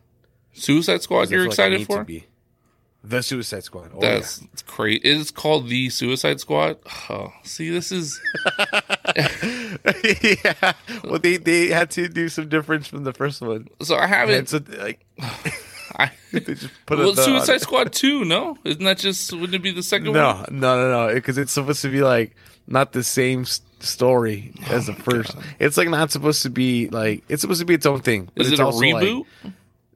[0.53, 2.05] Suicide Squad, you're like excited for?
[3.03, 3.91] the Suicide Squad.
[3.95, 5.01] Oh, That's it's crazy.
[5.03, 6.77] It is called the Suicide Squad.
[7.09, 8.19] Oh, see, this is
[9.15, 9.27] yeah.
[10.45, 10.73] yeah.
[11.03, 13.67] Well, they they had to do some difference from the first one.
[13.81, 14.49] so I haven't.
[14.49, 15.05] so like
[15.97, 18.57] I, they just put well, Suicide Squad two, no?
[18.63, 20.15] Isn't that just wouldn't it be the second one?
[20.15, 21.13] No, no, no, no.
[21.13, 22.35] Because it's supposed to be like
[22.67, 25.35] not the same s- story as Oh the first.
[25.59, 28.29] It's like not supposed to be like it's supposed to be its own thing.
[28.35, 29.25] But Is it's it a also, like- reboot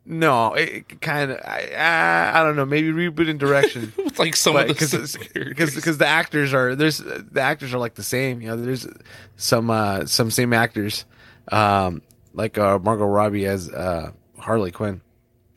[0.07, 1.39] no, it, kind of.
[1.43, 2.65] I, I I don't know.
[2.65, 3.91] Maybe reboot in direction.
[3.97, 5.49] it's like some of the because same characters?
[5.49, 8.39] because because the actors are there's the actors are like the same.
[8.39, 8.87] You know, there's
[9.35, 11.05] some uh some same actors,
[11.51, 15.01] um like uh Margot Robbie as uh Harley Quinn,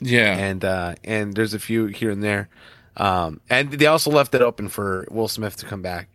[0.01, 2.49] yeah, and uh and there's a few here and there,
[2.97, 6.09] um and they also left it open for Will Smith to come back.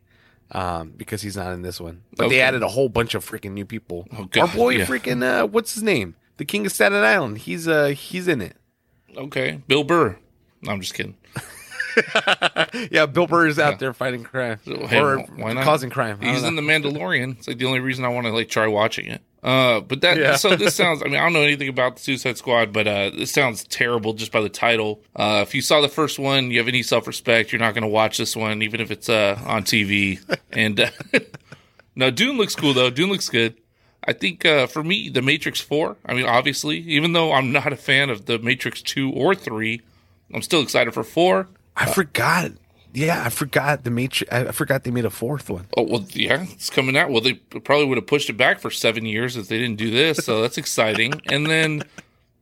[0.54, 2.36] Um, because he's not in this one, but Okay.
[2.36, 4.08] they added a whole bunch of freaking new people.
[4.16, 4.86] Oh, Our boy, yeah.
[4.86, 6.16] freaking, uh, what's his name?
[6.38, 7.40] the King of Staten Island.
[7.40, 8.56] He's uh he's in it.
[9.16, 10.18] Okay, Bill Burr.
[10.64, 11.16] No, I'm just kidding.
[12.92, 15.64] yeah, Bill Burr is out there fighting crime Hey, or why not?
[15.64, 16.20] causing crime.
[16.22, 17.38] He's in the Mandalorian.
[17.38, 19.22] It's like the only reason I want to like try watching it.
[19.44, 20.36] Uh, but that Yeah.
[20.38, 21.02] so this sounds.
[21.02, 24.14] I mean, I don't know anything about the Suicide Squad, but uh, this sounds terrible
[24.14, 25.02] just by the title.
[25.16, 27.82] Uh, if you saw the first one, you have any self respect, you're not going
[27.84, 30.20] to watch this one, even if it's uh on TV.
[30.54, 30.90] and uh,
[31.96, 32.90] no, Dune looks cool though.
[32.90, 33.56] Dune looks good.
[34.06, 35.98] I think uh, for me, The Matrix Four.
[36.06, 39.82] I mean, obviously, even though I'm not a fan of The Matrix Two or Three,
[40.34, 41.48] I'm still excited for Four.
[41.76, 42.52] I forgot.
[42.94, 44.32] Yeah, I forgot the Matrix.
[44.32, 45.66] I forgot they made a fourth one.
[45.76, 47.10] Oh well, yeah, it's coming out.
[47.10, 49.90] Well, they probably would have pushed it back for seven years if they didn't do
[49.90, 50.24] this.
[50.24, 51.20] So that's exciting.
[51.26, 51.84] And then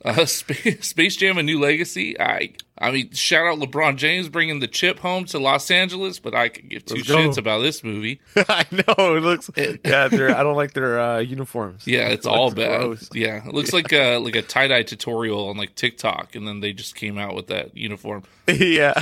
[0.04, 2.20] uh, Space, Space Jam: A New Legacy.
[2.20, 6.34] I, I mean, shout out LeBron James bringing the chip home to Los Angeles, but
[6.34, 7.18] I could give two Let's go.
[7.18, 8.20] shits about this movie.
[8.36, 9.50] I know it looks.
[9.56, 11.86] yeah, they're, I don't like their uh, uniforms.
[11.86, 12.80] Yeah, it's It all bad.
[12.82, 13.10] gross.
[13.14, 16.60] Yeah, it looks like a like a tie dye tutorial on like TikTok, and then
[16.62, 18.24] they just came out with that uniform.
[18.48, 19.00] yeah.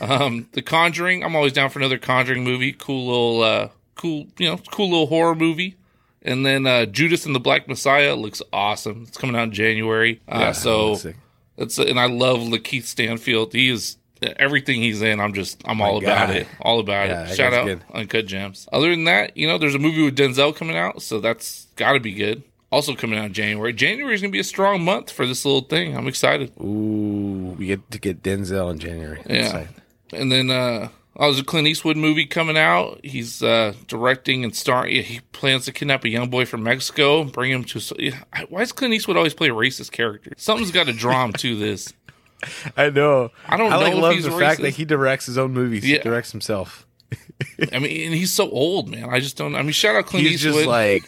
[0.00, 1.22] Um, The Conjuring.
[1.24, 2.72] I'm always down for another Conjuring movie.
[2.72, 5.76] Cool little, uh, cool, you know, cool little horror movie.
[6.22, 9.04] And then uh, Judas and the Black Messiah looks awesome.
[9.06, 10.20] It's coming out in January.
[10.28, 10.98] Uh, Yeah, so
[11.56, 13.52] it's and I love LaKeith Stanfield.
[13.52, 15.20] He is everything he's in.
[15.20, 16.48] I'm just I'm all about it.
[16.60, 17.36] All about Yeah, it.
[17.36, 17.84] Shout out good.
[17.94, 18.68] Uncut Gems.
[18.72, 21.92] Other than that, you know, there's a movie with Denzel coming out, so that's got
[21.92, 22.42] to be good.
[22.70, 23.72] Also coming out in January.
[23.72, 25.96] January is gonna be a strong month for this little thing.
[25.96, 26.52] I'm excited.
[26.60, 29.22] Ooh, we get to get Denzel in January.
[29.24, 29.46] That's Yeah.
[29.60, 29.74] exciting.
[30.12, 30.88] And then uh
[31.18, 33.00] oh, there's a Clint Eastwood movie coming out.
[33.04, 35.02] He's uh directing and starring.
[35.02, 38.12] He plans to kidnap a young boy from Mexico, and bring him to.
[38.48, 40.34] Why does Clint Eastwood always play racist characters?
[40.36, 41.92] Something's got to draw him to this.
[42.76, 43.30] I know.
[43.46, 45.86] I don't I like know if love the fact that he directs his own movies.
[45.86, 45.96] Yeah.
[45.96, 46.86] He directs himself.
[47.72, 49.08] I mean, and he's so old, man.
[49.10, 49.54] I just don't.
[49.54, 50.54] I mean, shout out Clint He's Eastwood.
[50.54, 51.02] just like,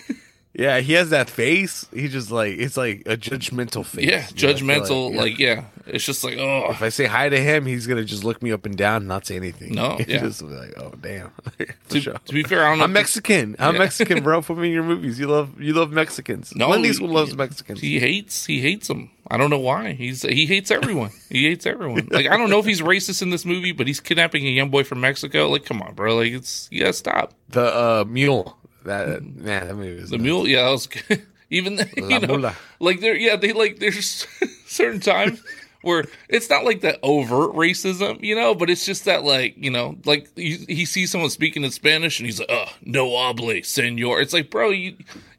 [0.52, 1.86] yeah, he has that face.
[1.92, 4.04] He just like, it's like a judgmental face.
[4.06, 5.14] yeah, You know, I feel judgmental.
[5.14, 5.20] yeah.
[5.20, 8.24] Like, yeah, it's just like, oh, if I say hi to him, he's gonna just
[8.24, 9.74] look me up and down, and not say anything.
[9.74, 10.18] No, yeah.
[10.18, 11.30] just be like, oh damn.
[11.90, 12.14] To, sure.
[12.24, 12.84] to be fair, I don't know.
[12.84, 13.56] I'm Mexican.
[13.58, 13.80] I'm Yeah.
[13.80, 14.42] Mexican, bro.
[14.42, 15.18] Put me in your movies.
[15.18, 16.54] You love you love Mexicans.
[16.54, 17.80] No, Clint Eastwood he- loves Mexicans.
[17.80, 18.46] He hates.
[18.46, 19.10] He hates them.
[19.28, 19.92] I don't know why.
[19.92, 21.10] He's he hates everyone.
[21.28, 22.06] he hates everyone.
[22.12, 24.70] Like I don't know if he's racist in this movie, but he's kidnapping a young
[24.70, 25.48] boy from Mexico.
[25.48, 26.14] Like, come on, bro.
[26.16, 27.34] Like it's you gotta stop.
[27.48, 28.56] the uh, mule.
[28.84, 30.24] That man, that movie was The nuts.
[30.24, 31.26] mule, yeah, that was good.
[31.50, 32.56] Even you La know, mula.
[32.78, 34.26] like there, yeah, they like there's
[34.66, 35.42] certain times
[35.82, 39.70] where it's not like that overt racism, you know, but it's just that like you
[39.70, 43.62] know, like he, he sees someone speaking in Spanish and he's like, "Uh, no hable,
[43.64, 44.96] senor." It's like, bro, you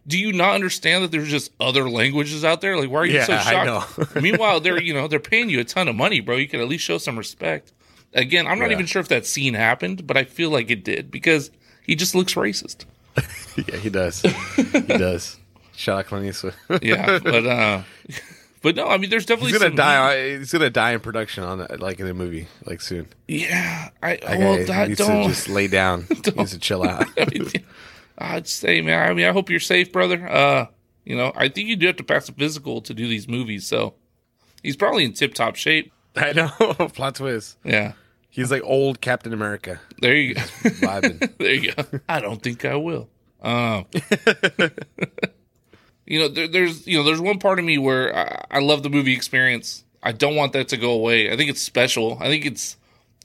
[0.08, 2.76] do you not understand that there's just other languages out there?
[2.78, 4.16] Like, why are you so Yeah, I shocked?
[4.22, 6.36] Meanwhile, they're you know they're paying you a ton of money, bro.
[6.36, 7.72] You could at least show some respect.
[8.14, 8.74] Again, I'm not Yeah.
[8.76, 11.52] even sure if that scene happened, but I feel like it did because
[11.84, 12.84] he just looks racist.
[13.68, 14.22] Yeah, he does.
[14.22, 15.38] he does.
[15.76, 16.54] Shout out Clint Eastwood.
[16.82, 17.82] yeah, but uh,
[18.62, 20.38] but no, I mean, there's definitely he's gonna some, die.
[20.38, 23.08] He's gonna die in production on like in a movie, like soon.
[23.28, 25.24] Yeah, I That well, that needs don't.
[25.24, 26.06] to just lay down.
[26.26, 27.08] he needs to chill out.
[27.20, 27.64] I
[28.18, 29.10] I'd say, man.
[29.10, 30.30] I mean, I hope you're safe, brother.
[30.30, 30.68] Uh,
[31.04, 33.66] you know, I think you do have to pass a physical to do these movies,
[33.68, 33.96] so
[34.62, 35.92] he's probably in tip top shape.
[36.16, 36.50] I know.
[36.94, 37.58] Plot twist.
[37.64, 37.94] Yeah,
[38.32, 39.80] He's like old Captain America.
[40.02, 40.42] there you go.
[41.38, 41.84] There you go.
[42.10, 43.08] I don't think I will.
[43.44, 43.86] Um,
[46.06, 48.84] you know, there, there's you know, there's one part of me where I, I love
[48.84, 49.84] the movie experience.
[50.04, 51.32] I don't want that to go away.
[51.32, 52.18] I think it's special.
[52.20, 52.78] I think it's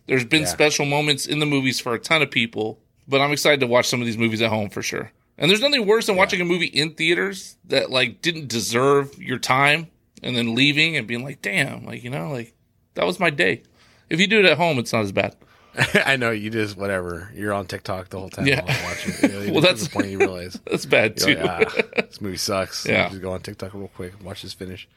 [0.07, 0.49] there's been Yeah.
[0.49, 2.79] special moments in the movies for a ton of people,
[3.09, 5.11] but I'm excited to watch some of these movies at home for sure.
[5.39, 9.39] And there's nothing worse than watching a movie in theaters that like didn't deserve your
[9.39, 9.89] time
[10.23, 12.55] and then leaving and being like, "Damn, like, you know, like
[12.95, 13.63] that was my day."
[14.09, 15.35] If you do it at home, it's not as bad.
[16.07, 17.31] I know you just whatever.
[17.35, 18.47] You're on TikTok the whole time.
[18.47, 18.63] Yeah.
[18.85, 19.31] watching.
[19.31, 20.59] You know, Well, that's the point you realize.
[20.71, 21.35] That's bad too.
[21.37, 22.87] Like, ah, this movie sucks.
[22.87, 23.09] Yeah.
[23.11, 24.15] Just go on TikTok real quick.
[24.25, 24.89] Watch this finish.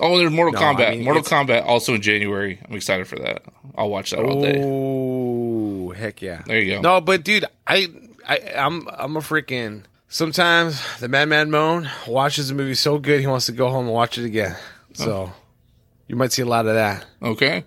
[0.00, 0.90] Oh, there's Mortal No, I Kombat.
[0.92, 2.58] mean, Mortal Kombat also in January.
[2.68, 3.42] I'm excited for that.
[3.76, 4.60] I'll watch that all day.
[4.64, 6.42] Oh heck yeah!
[6.46, 6.80] There you go.
[6.80, 7.88] No, but dude, I,
[8.26, 9.82] I, I'm, I'm a freaking.
[10.08, 13.94] Sometimes the Madman Moan watches a movie so good he wants to go home and
[13.94, 14.56] watch it again.
[14.92, 15.32] So
[16.08, 17.04] you might see a lot of that.
[17.22, 17.64] Okay.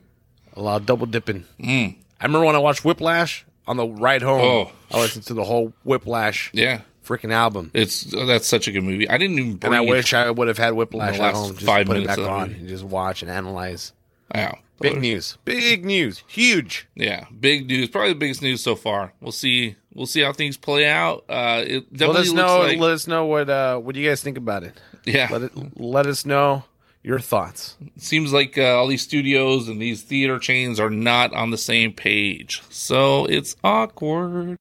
[0.55, 1.45] A lot of double dipping.
[1.59, 1.95] Mm.
[2.21, 4.41] I remember when I watched Whiplash on the ride home.
[4.41, 4.71] Oh.
[4.91, 6.81] I listened to the whole Whiplash Yeah.
[7.05, 7.71] freaking album.
[7.73, 9.09] It's that's such a good movie.
[9.09, 9.59] I didn't even.
[9.63, 11.53] And I wish I would have had Whiplash at last home.
[11.53, 13.93] Just five put it minutes back on and just watch and analyze.
[14.33, 14.59] Wow.
[14.79, 15.37] Big news.
[15.45, 16.23] Big news.
[16.27, 16.87] Huge.
[16.95, 17.25] Yeah.
[17.39, 17.89] Big news.
[17.89, 19.13] Probably the biggest news so far.
[19.21, 19.75] We'll see.
[19.93, 21.23] We'll see how things play out.
[21.29, 22.59] Uh, it Let definitely us looks know.
[22.59, 22.79] like.
[22.79, 24.73] let us know what uh, what do you guys think about it.
[25.05, 25.29] yeah.
[25.31, 25.79] Let it.
[25.79, 26.63] Let us know
[27.03, 27.75] your thoughts.
[27.97, 31.91] seems like uh, all these studios and these theater chains are not on the same
[31.91, 32.63] page.
[32.69, 34.57] So it's awkward.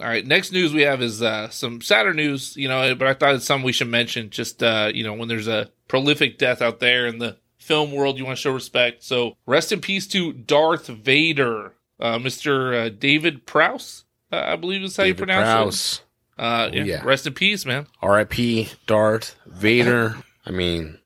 [0.00, 3.14] All right, next news we have is uh, some sadder news, you know, but I
[3.14, 4.30] thought it's something we should mention.
[4.30, 8.16] Just uh, you know, when there's a prolific death out there in the film world,
[8.16, 9.02] you want to show respect.
[9.02, 12.86] So rest in peace to Darth Vader, uh, Mr.
[12.86, 16.00] Uh, David Prowse, uh, I believe is how you pronounce Prowse.
[16.38, 16.42] it.
[16.42, 16.84] Uh, yeah.
[16.84, 17.04] yeah.
[17.04, 17.88] Rest in peace, man.
[18.00, 18.68] R.I.P.
[18.86, 20.16] Darth Vader.
[20.46, 20.98] I mean,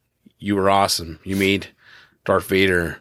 [0.43, 1.19] you were awesome.
[1.25, 1.69] You made
[2.25, 2.99] Darth Vader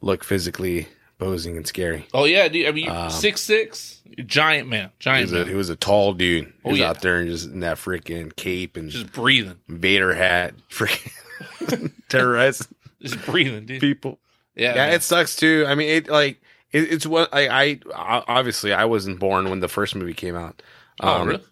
[0.00, 2.06] look physically posing and scary.
[2.14, 2.66] Oh yeah, dude.
[2.66, 6.12] I mean, Um, six six, giant man, He giant was, a, he was a tall
[6.14, 6.46] dude.
[6.46, 6.88] He Oh, was yeah.
[6.90, 12.68] out there and just in that freaking cape and just breathing, Vader hat, freaking terrorizing
[13.02, 13.80] just breathing, dude.
[13.80, 14.18] people.
[14.54, 14.94] Yeah, Yeah, man.
[14.94, 15.64] it sucks too.
[15.68, 16.40] I mean, it like
[16.72, 17.48] it, it's what I,
[17.94, 20.62] I obviously I wasn't born when the first movie came out.
[21.00, 21.42] oh, Um, really?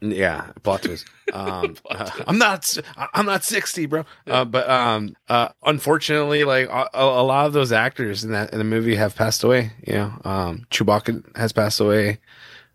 [0.00, 1.06] Yeah, plot twist.
[1.32, 2.24] Um, Plot uh.
[2.26, 2.78] I'm not.
[3.12, 4.06] I'm not sixty, bro.
[4.26, 8.58] Uh, but um, uh, unfortunately, like a, a lot of those actors in that in
[8.58, 9.72] the movie have passed away.
[9.86, 12.18] You know, um, Chewbacca has passed away.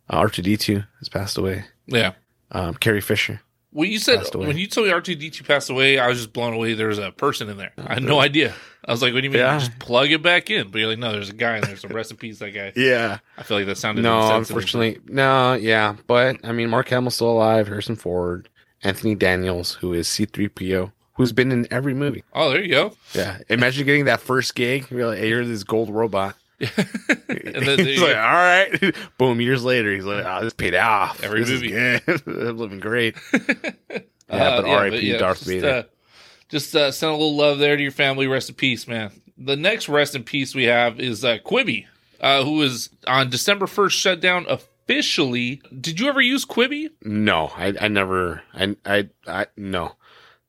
[0.07, 1.65] Uh, R2D2 has passed away.
[1.88, 2.13] Yeah.
[2.51, 3.41] Um, Carrie Fisher.
[3.74, 6.17] When you said when you told me R two D two passed away, I was
[6.19, 6.74] just blown away.
[6.76, 7.74] There was a person in there.
[7.78, 8.53] I had no idea.
[8.86, 9.39] I was like, "What do you mean?
[9.39, 9.57] Yeah.
[9.57, 11.76] Just plug it back in?" But you're like, "No, there's a guy in there.
[11.76, 13.17] So rest in peace, that guy." Yeah.
[13.38, 15.53] I feel like that sounded No, unfortunately, no.
[15.53, 17.67] Yeah, but I mean, Mark Hamill's still alive.
[17.67, 18.47] Harrison Ford,
[18.84, 22.24] Anthony Daniels, who is C3PO, who's been in every movie.
[22.34, 22.93] Oh, there you go.
[23.13, 24.86] Yeah, imagine getting that first gig.
[24.91, 26.36] You're like, hey, you're this gold robot.
[26.60, 28.95] And then he's like, all right.
[29.18, 29.41] Boom.
[29.41, 31.24] Years later, he's like, oh, this paid off.
[31.24, 31.76] Every This movie.
[31.78, 33.16] I'm living great.
[33.34, 33.39] Uh,
[34.30, 34.99] Yeah, but R.I.P.
[34.99, 35.70] yeah, Darth just, Vader.
[35.70, 35.84] Uh,
[36.49, 38.28] just uh, send a little love there to your family.
[38.28, 39.12] Rest in peace, man.
[39.38, 41.86] The next rest in peace we have is uh, Quibi,
[42.22, 45.62] uh, who was on December 1st shut down officially.
[45.80, 46.89] Did you ever use Quibi?
[47.01, 48.43] no, I, I never.
[48.54, 49.93] I, I, I, no,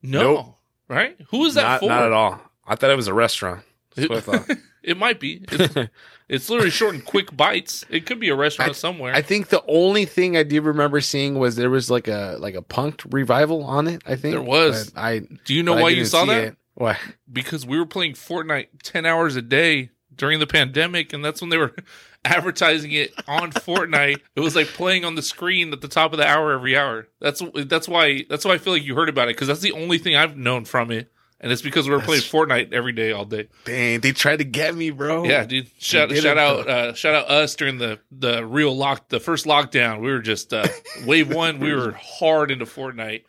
[0.01, 0.21] No.
[0.21, 0.55] Nope.
[0.87, 1.17] Right?
[1.29, 1.89] Who is that not, for?
[1.89, 2.39] not at all.
[2.67, 3.63] I thought it was a restaurant.
[3.95, 4.57] That's what I thought.
[4.85, 5.43] It might be.
[5.51, 5.89] It's,
[6.29, 7.83] it's literally short and quick bites.
[7.89, 9.13] It could be a restaurant somewhere.
[9.13, 12.55] I think the only thing I do remember seeing was there was like a like
[12.55, 14.03] a Punk'd revival on it.
[14.05, 14.91] I think There was.
[14.91, 16.43] But I Do you know why you saw that?
[16.43, 16.55] It.
[16.75, 16.97] Why?
[17.31, 21.49] Because we were playing Fortnite 10 hours a day during the pandemic, and that's when
[21.49, 21.75] they were
[22.25, 24.21] advertising it on Fortnite.
[24.35, 27.07] It was like playing on the screen at the top of the hour every hour.
[27.19, 29.73] That's that's why that's why I feel like you heard about it because that's the
[29.73, 33.11] only thing I've known from it, and it's because we were playing Fortnite every day
[33.11, 33.47] all day.
[33.65, 35.25] Dang, they tried to get me, bro.
[35.25, 35.69] Yeah, dude.
[35.77, 40.01] Shout shout out uh, shout out us during the the real lock the first lockdown.
[40.01, 40.67] We were just uh,
[41.05, 41.59] wave one.
[41.59, 43.23] We were hard into Fortnite,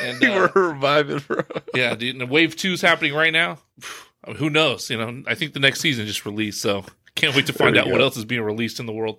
[0.00, 1.42] and you uh, were reviving, bro.
[1.74, 2.20] yeah, dude.
[2.20, 3.58] And wave two's happening right now.
[4.36, 4.88] Who knows?
[4.88, 6.84] You know, I think the next season just released, so
[7.14, 9.18] can't wait to find out we what else is being released in the world.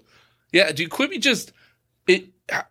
[0.52, 0.90] Yeah, dude.
[0.90, 1.52] Quibi just
[2.08, 2.30] it.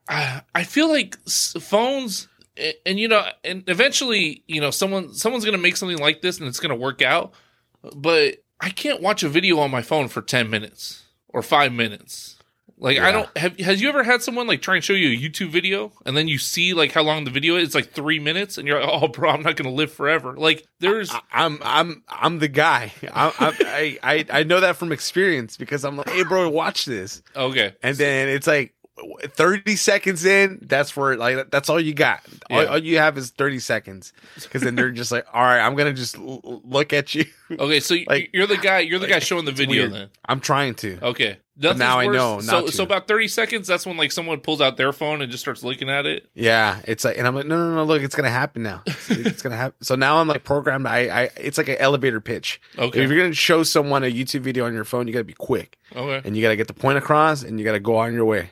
[0.08, 5.44] I, I feel like phones, a- and you know, and eventually, you know, someone someone's
[5.44, 7.32] gonna make something like this, and it's gonna work out.
[7.94, 12.36] But I can't watch a video on my phone for ten minutes or five minutes.
[12.78, 13.56] Like I don't have.
[13.60, 16.26] Has you ever had someone like try and show you a YouTube video and then
[16.26, 17.66] you see like how long the video is?
[17.66, 20.66] It's like three minutes, and you're like, "Oh, bro, I'm not gonna live forever." Like
[20.80, 22.92] there's I, I'm I'm I'm the guy.
[23.12, 27.22] I, I I I know that from experience because I'm like, hey, bro, watch this,
[27.36, 28.74] okay, and then it's like.
[29.22, 32.68] 30 seconds in that's where like that's all you got all, Yeah.
[32.68, 35.92] all you have is 30 seconds because then they're just like all right i'm gonna
[35.92, 37.24] just l- look at you
[37.58, 37.80] okay.
[37.80, 38.78] So Like- you're the guy.
[38.80, 39.92] You're the guy showing the video weird.
[39.92, 40.08] then.
[40.26, 41.36] i'm trying to Okay.
[41.58, 42.72] Now Nothing's I know So to.
[42.72, 43.68] so about thirty seconds.
[43.68, 46.26] That's when like someone pulls out their phone and just starts looking at it.
[46.34, 48.82] Yeah, it's like, and I'm like, no, no, no, look, it's gonna happen now.
[48.86, 49.74] It's, it's gonna happen.
[49.82, 50.86] So now I'm like programmed.
[50.86, 52.58] I, I, it's like an elevator pitch.
[52.78, 53.02] Okay.
[53.04, 55.76] If you're gonna show someone a YouTube video on your phone, you gotta be quick,
[55.94, 56.26] Okay.
[56.26, 58.50] and you gotta get the point across, and you gotta go on your way.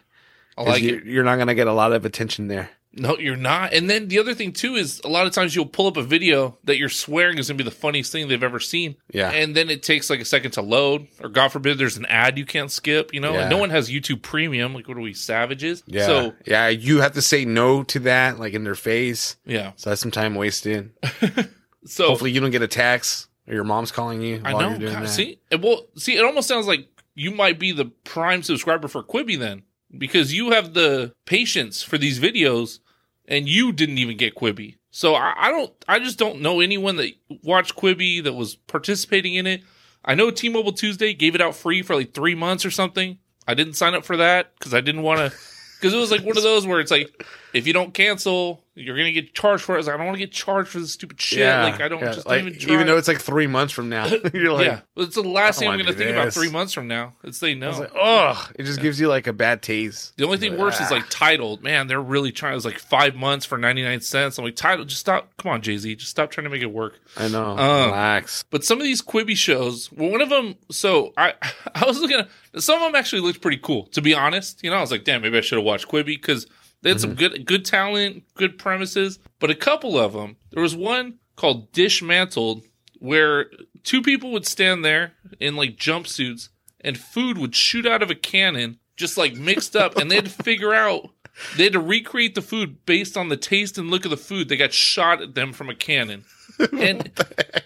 [0.66, 1.04] I like you, it.
[1.04, 2.70] You're not gonna get a lot of attention there.
[2.92, 3.72] No, you're not.
[3.72, 6.02] And then the other thing too is a lot of times you'll pull up a
[6.02, 8.96] video that you're swearing is gonna be the funniest thing they've ever seen.
[9.12, 9.30] Yeah.
[9.30, 12.36] And then it takes like a second to load, or God forbid there's an ad
[12.36, 13.32] you can't skip, you know?
[13.34, 13.42] Yeah.
[13.42, 14.74] And no one has YouTube premium.
[14.74, 15.84] Like what are we, savages?
[15.86, 19.36] Yeah, So yeah, you have to say no to that, like in their face.
[19.44, 19.70] yeah.
[19.76, 20.90] So that's some time wasted.
[21.86, 24.68] So Hopefully, you don't get a text or your mom's calling you I while know.
[24.70, 25.08] you're doing God, that.
[25.08, 29.02] see, it, well, see, it almost sounds like you might be the prime subscriber for
[29.02, 29.62] Quibi then,
[29.96, 32.78] because you have the patience for these videos,
[33.26, 34.76] and you didn't even get Quibi.
[34.90, 37.12] So I, I don't, I just don't know anyone that
[37.42, 39.62] watched Quibi that was participating in it.
[40.04, 43.18] I know T-Mobile Tuesday gave it out free for like three months or something.
[43.46, 45.36] I didn't sign up for that because I didn't want to,
[45.78, 48.96] because it was like one of those where it's like if you don't cancel, you're
[48.96, 49.84] gonna get charged for it.
[49.84, 51.46] Like, I don't want to get charged for this stupid shit.
[51.46, 52.12] like I don't yeah.
[52.12, 52.74] just like, even try.
[52.74, 54.06] even though it's like three months from now.
[54.34, 57.14] You're like, yeah, it's the last thing I'm gonna think about three months from now.
[57.22, 57.70] It's they know.
[57.70, 60.16] like, oh, it just gives you like a bad taste.
[60.16, 60.94] the only thing worse is ah.
[60.94, 61.62] like titled.
[61.62, 62.52] Man, they're really trying.
[62.52, 64.38] It was like five months for 99 cents.
[64.38, 64.88] I'm like, titled.
[64.88, 65.36] Just stop.
[65.36, 65.96] Come on, Jay Z.
[65.96, 66.98] Just stop trying to make it work.
[67.16, 67.56] I know.
[67.58, 68.44] Uh, Relax.
[68.50, 70.56] But some of these Quibi shows, well, one of them.
[70.70, 71.34] So I,
[71.74, 72.94] I was looking at some of them.
[72.94, 73.86] Actually looked pretty cool.
[73.86, 76.06] To be honest, you know, I was like, damn, maybe I should have watched Quibi
[76.06, 76.46] because
[76.82, 77.18] they had some mm-hmm.
[77.18, 79.18] good, good talent, good premises.
[79.38, 82.62] But a couple of them, there was one called Dishmantled,
[82.98, 83.46] where
[83.82, 86.48] two people would stand there in like jumpsuits,
[86.80, 90.26] and food would shoot out of a cannon, just like mixed up, and they had
[90.26, 91.10] to figure out.
[91.56, 94.48] They had to recreate the food based on the taste and look of the food.
[94.48, 96.24] They got shot at them from a cannon.
[96.72, 97.10] And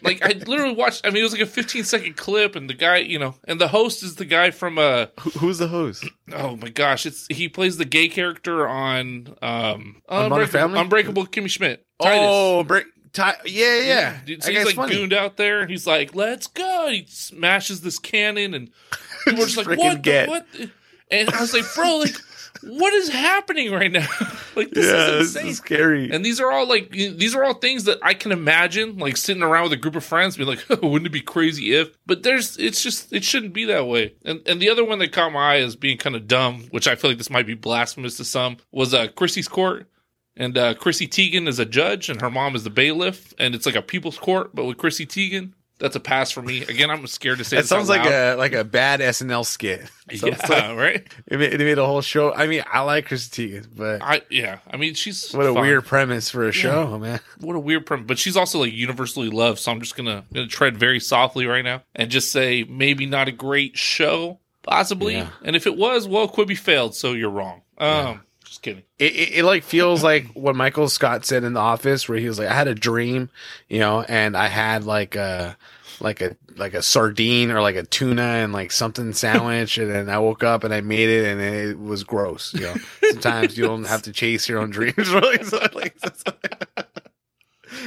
[0.03, 2.75] like I literally watched I mean it was like a 15 second clip and the
[2.75, 6.05] guy, you know, and the host is the guy from uh Who, who's the host?
[6.33, 10.81] oh my gosh, it's he plays the gay character on um On Modern Unbreakable, Family?
[10.81, 11.87] Unbreakable Kimmy Schmidt.
[12.01, 12.19] Titus.
[12.23, 12.87] Oh, break.
[13.13, 14.17] Ty- yeah, yeah.
[14.27, 14.97] Dude, so he's like funny.
[14.97, 18.71] gooned out there and he's like, "Let's go!" He smashes this cannon and
[19.25, 19.93] people are just like, "What?
[19.95, 20.29] The, get.
[20.29, 20.71] what?" the-"
[21.13, 22.17] And I was like, "Bro, like,
[22.63, 24.07] what is happening right now?
[24.57, 26.11] like, this yeah, is this is scary.
[26.11, 29.43] And these are all like these are all things that I can imagine like sitting
[29.43, 31.97] around with a group of friends being like, oh, wouldn't it be crazy if?
[32.07, 34.15] But there's it's just it shouldn't be that way.
[34.25, 36.89] And and the other one that caught my eye as being kind of dumb, which
[36.89, 39.89] I feel like this might be blasphemous to some, was uh Chrissy's court.
[40.37, 43.67] And uh Chrissy Teigen is a judge and her mom is the bailiff, and it's
[43.67, 45.53] like a people's court, but with Chrissy Teigen.
[45.81, 46.63] That's a pass for me.
[46.63, 49.91] Again, I'm scared to say It this sounds like a like a bad SNL skit.
[50.13, 51.07] Yeah, like- right.
[51.27, 52.33] it, made, it made a whole show.
[52.35, 54.59] I mean, I like Chrissy Teigen, but I yeah.
[54.71, 55.63] I mean, she's what a fine.
[55.63, 57.21] weird premise for a show, man.
[57.41, 58.05] what a weird premise.
[58.07, 61.65] but she's also like universally loved so i'm just gonna gonna tread very softly right
[61.65, 65.31] now and just say maybe not a great show possibly Yeah.
[65.43, 68.21] and if it was well quibi failed so you're wrong um
[68.55, 72.09] just kidding It, it, it like feels like what Michael Scott said in the office,
[72.09, 73.29] where he was like, "I had a dream,
[73.69, 75.57] you know, and I had like a
[76.01, 80.09] like a like a sardine or like a tuna and like something sandwich, and then
[80.09, 82.55] I woke up and I made it, and it was gross.
[82.55, 82.75] You know,
[83.11, 84.95] sometimes you don't have to chase your own dreams.
[85.15, 85.97] Really, so like,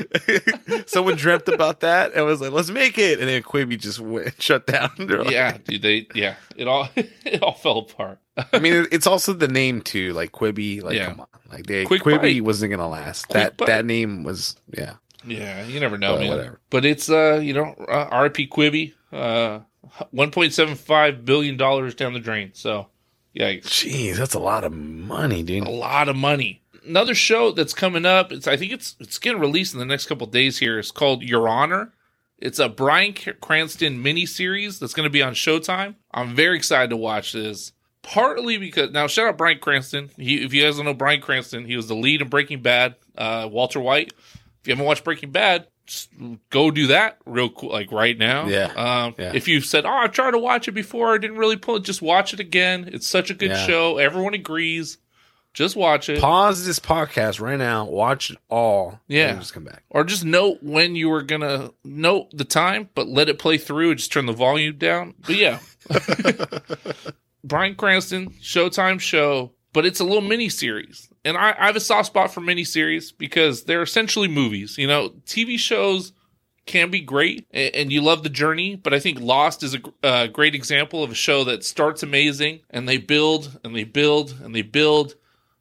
[0.86, 4.42] someone dreamt about that and was like, "Let's make it," and then Quibi just went,
[4.42, 4.92] shut down.
[5.00, 8.20] Like- yeah dude they yeah it all it all fell apart
[8.54, 10.84] I mean, it's also the name too, like Quibi.
[10.84, 11.08] Like, Yeah.
[11.08, 12.44] come on, like they Quick Quibi Bite.
[12.44, 13.28] wasn't gonna last.
[13.30, 13.66] Quick that Bite.
[13.68, 14.94] that name was, yeah.
[15.26, 16.60] yeah you never know But man whatever.
[16.70, 19.60] but it's uh you know uh, rp quibi uh
[20.14, 22.88] 1.75 billion dollars down the drain so
[23.34, 25.66] yeah Jeez, that's a lot of money, dude.
[25.66, 26.62] a lot of money.
[26.88, 30.06] Another show that's coming up, it's I think it's it's getting released in the next
[30.08, 30.80] couple of days here.
[30.80, 31.94] It's called Your Honor.
[32.40, 35.96] It's a Bryan Cranston miniseries that's going to be on Showtime.
[36.14, 37.72] I'm very excited to watch this.
[38.04, 40.12] Partly because now shout out Bryan Cranston.
[40.18, 42.96] He, if you guys don't know Bryan Cranston, he was the lead in Breaking Bad.
[43.18, 44.14] Uh, Walter White.
[44.62, 45.68] If you haven't watched Breaking Bad,
[46.50, 48.48] go do that real cool, like right now.
[48.48, 48.66] Yeah.
[48.76, 49.32] Um, Yeah.
[49.34, 51.84] If you've said, "Oh, I tried to watch it before, I didn't really pull it,"
[51.84, 52.90] just watch it again.
[52.94, 53.66] It's such a good Yeah.
[53.66, 53.98] show.
[53.98, 55.00] Everyone agrees.
[55.58, 56.22] Just watch it.
[56.22, 57.86] Pause this podcast right now.
[57.86, 59.00] Watch it all.
[59.08, 59.30] Yeah.
[59.30, 59.82] and just come back.
[59.90, 63.90] or just note when you were gonna note the time, but let it play through
[63.90, 65.16] and just turn the volume down.
[65.26, 65.58] But yeah,
[67.44, 71.80] Bryan Cranston Showtime show, but it's a little mini series, and I, I have a
[71.80, 74.78] soft spot for mini series because they're essentially movies.
[74.78, 76.14] You know, TV shows
[76.68, 80.28] can be great and you love the journey, but I think Lost is a uh,
[80.28, 84.54] great example of a show that starts amazing and they build and they build and
[84.54, 85.16] they build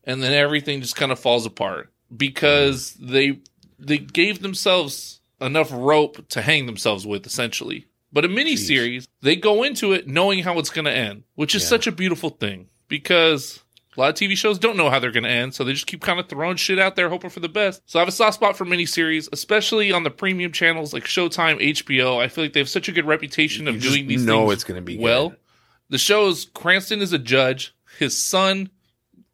[0.06, 3.38] and then everything just kind of falls apart because they
[3.78, 7.86] they gave themselves enough rope to hang themselves with essentially.
[8.12, 11.54] But a mini series, they go into it knowing how it's going to end, which
[11.54, 11.68] is Yeah.
[11.68, 13.60] such a beautiful thing because
[13.96, 15.86] a lot of TV shows don't know how they're going to end, so they just
[15.86, 17.82] keep kind of throwing shit out there, hoping for the best.
[17.86, 21.60] So I have a soft spot for miniseries, especially on the premium channels like Showtime,
[21.60, 22.18] HBO.
[22.22, 24.52] I feel like they have such a good reputation of You doing these know things
[24.54, 25.30] it's going to be well.
[25.30, 25.38] good.
[25.90, 27.74] The show is Cranston is a judge.
[27.98, 28.70] His son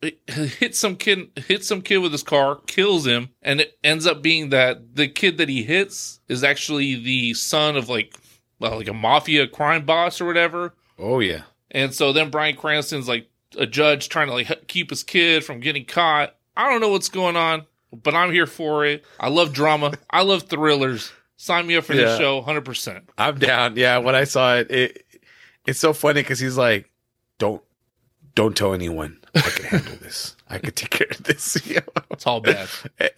[0.26, 4.22] hits some kid hits some kid with his car, kills him, and it ends up
[4.22, 8.14] being that the kid that he hits is actually the son of like
[8.58, 10.74] well, like a mafia crime boss or whatever.
[10.98, 11.42] Oh yeah.
[11.70, 15.60] And so then Bryan Cranston's like a judge trying to like keep his kid from
[15.60, 16.34] getting caught.
[16.56, 19.04] I don't know what's going on, but I'm here for it.
[19.18, 19.92] I love drama.
[20.10, 21.12] I love thrillers.
[21.36, 22.02] Sign me up for Yeah.
[22.02, 23.02] this show 100%.
[23.18, 23.76] I'm down.
[23.76, 25.06] Yeah, when I saw it, it
[25.66, 26.90] it's so funny because he's like,
[27.38, 27.62] "Don't,
[28.34, 29.18] don't tell anyone.
[29.34, 30.36] I can handle this.
[30.48, 32.02] I can take care of this." You know?
[32.10, 32.68] It's all bad.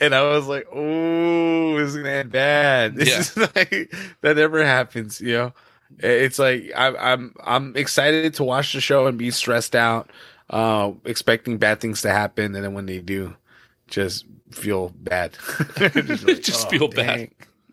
[0.01, 3.19] And I was like, "Oh, this is gonna end bad." This Yeah.
[3.21, 5.21] is like that never happens.
[5.21, 5.53] You know,
[5.99, 10.11] it's like I'm I'm I'm excited to watch the show and be stressed out,
[10.51, 13.35] uh, expecting bad things to happen, and then when they do,
[13.89, 15.33] just feel bad.
[15.77, 17.31] just, like, Just oh, feel bad.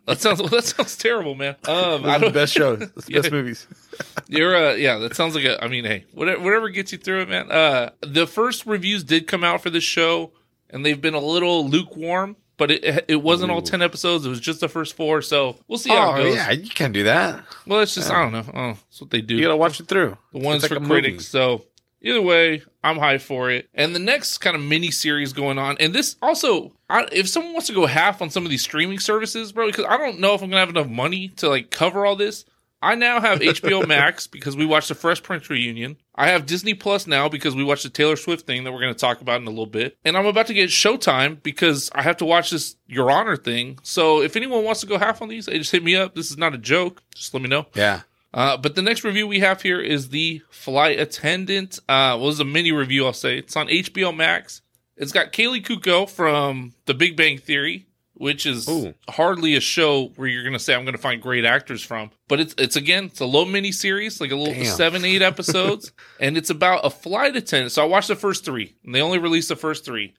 [0.08, 1.56] That sounds that sounds terrible, man.
[1.68, 3.22] Um, I the best shows, the Yeah.
[3.22, 3.68] best movies.
[4.28, 4.98] You're uh, yeah.
[4.98, 5.64] That sounds like a.
[5.64, 7.52] I mean, hey, whatever, whatever gets you through it, man.
[7.52, 10.32] Uh, the first reviews did come out for this show,
[10.70, 12.36] and they've been a little lukewarm.
[12.58, 14.26] But it it wasn't all ten episodes.
[14.26, 15.22] It was just the first four.
[15.22, 16.36] So we'll see how Oh it goes.
[16.36, 17.44] yeah, you can't do that.
[17.66, 18.46] Well, it's just I don't know.
[18.54, 19.36] Oh, that's what they do.
[19.36, 20.18] You gotta watch it through.
[20.32, 21.12] the ones It's for critics.
[21.14, 21.20] movie.
[21.24, 21.66] So
[22.02, 23.70] either way, I'm high for it.
[23.74, 27.54] And the next kind of mini series going on, and this also, I, if someone
[27.54, 30.34] wants to go half on some of these streaming services, bro, because I don't know
[30.34, 32.46] if I'm gonna have enough money to like cover all this.
[32.84, 35.98] I now have HBO Max because we watched the Fresh Prince reunion.
[36.16, 38.94] I have Disney Plus now because we watched the Taylor Swift thing that we're going
[38.94, 39.98] to talk about in a little bit.
[40.04, 43.78] And I'm about to get Showtime because I have to watch this Your Honor thing.
[43.84, 46.16] So if anyone wants to go half on these, just hit me up.
[46.16, 47.04] This is not a joke.
[47.14, 47.68] Just let me know.
[47.76, 48.02] Yeah.
[48.34, 51.80] Uh, but the next review we have here is the Flight Attendant.
[51.90, 53.38] Uh, well, it's a mini review, I'll say.
[53.38, 54.62] It's on HBO Max.
[54.96, 58.94] It's got Kaley Cuoco from The Big Bang Theory, which is Ooh.
[59.10, 62.12] hardly a show where you're going to say I'm going to find great actors from.
[62.28, 64.66] But it's it's again, it's a low mini series, like a little Damn.
[64.66, 67.72] seven eight episodes, and it's about a flight attendant.
[67.74, 70.14] So I watched the first three, and they only released the first three.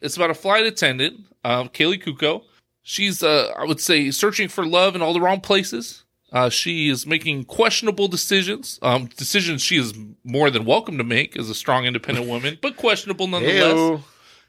[0.00, 2.42] It's about a flight attendant, uh, Kaley Cuoco.
[2.82, 6.03] She's, uh, I would say, searching for love in all the wrong places.
[6.34, 11.36] Uh, she is making questionable decisions, um, decisions she is more than welcome to make
[11.36, 14.02] as a strong, independent woman, but questionable nonetheless.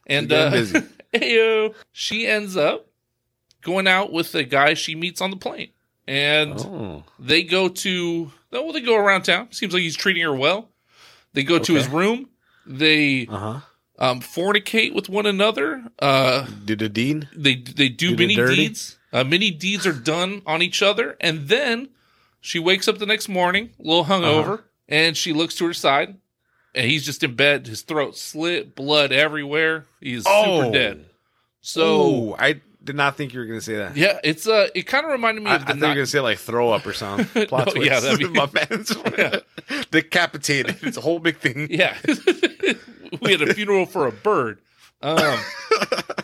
[0.07, 0.65] And uh,
[1.91, 2.87] she ends up
[3.61, 5.69] going out with the guy she meets on the plane,
[6.07, 7.03] and Oh.
[7.19, 9.51] they go to well, they go around town.
[9.51, 10.69] Seems like he's treating her well.
[11.33, 12.29] They go to his room.
[12.65, 13.59] They Uh huh.
[13.99, 15.83] um, fornicate with one another.
[15.99, 17.27] Uh, Did the dean?
[17.35, 18.55] they they do Do many dirty?
[18.55, 18.97] deeds.
[19.15, 21.87] Uh, many deeds are done on each other, and then
[22.41, 24.61] she wakes up the next morning, a little hungover, Uh-huh.
[24.89, 26.17] and she looks to her side,
[26.75, 27.65] and he's just in bed.
[27.67, 29.85] His throat slit, blood everywhere.
[30.01, 31.05] He's super dead.
[31.61, 33.95] So oh, I did not think you were gonna say that.
[33.97, 35.95] yeah, it's uh, it kind of reminded me I, I of thought the you were
[35.95, 37.47] gonna say like throw up or something.
[37.47, 37.87] Plot No, twist.
[37.89, 38.89] yeah, that'd be- my man's
[39.91, 40.77] decapitated.
[40.83, 41.67] It's a whole big thing.
[41.71, 41.95] Yeah,
[43.21, 44.59] we had a funeral for a bird.
[45.01, 45.39] Um,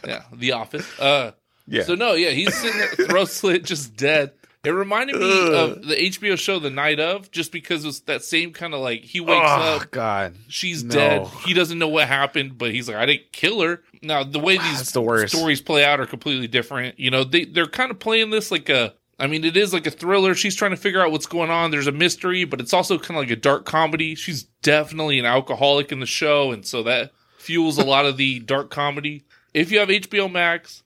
[0.06, 0.88] yeah, The Office.
[1.00, 1.32] Uh,
[1.68, 1.84] Yeah.
[1.84, 4.32] So no, yeah, he's sitting there, throat slit, just dead.
[4.64, 5.54] It reminded me Ugh.
[5.54, 9.02] of the HBO show The Night of, just because it's that same kind of like
[9.02, 10.36] he wakes oh up, God.
[10.50, 10.94] she's no.
[10.94, 13.82] dead, he doesn't know what happened, but he's like, I didn't kill her.
[14.04, 17.00] Now the way these the stories play out are completely different.
[17.00, 18.94] You know, they they're kind of playing this like a.
[19.18, 20.34] I mean, it is like a thriller.
[20.34, 21.70] She's trying to figure out what's going on.
[21.70, 24.16] There's a mystery, but it's also kind of like a dark comedy.
[24.16, 28.40] She's definitely an alcoholic in the show, and so that fuels a lot of the
[28.40, 29.24] dark comedy.
[29.54, 30.82] If you have HBO Max,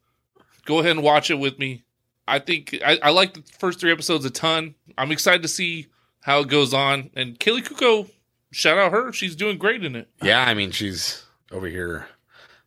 [0.65, 1.83] go ahead and watch it with me.
[2.27, 4.75] I think I, I like the first three episodes a ton.
[4.97, 5.87] I'm excited to see
[6.21, 7.11] how it goes on.
[7.15, 8.09] And Kaley Cuoco,
[8.51, 9.13] shout out her.
[9.13, 10.09] She's doing great in it.
[10.21, 12.07] Yeah, I mean she's over here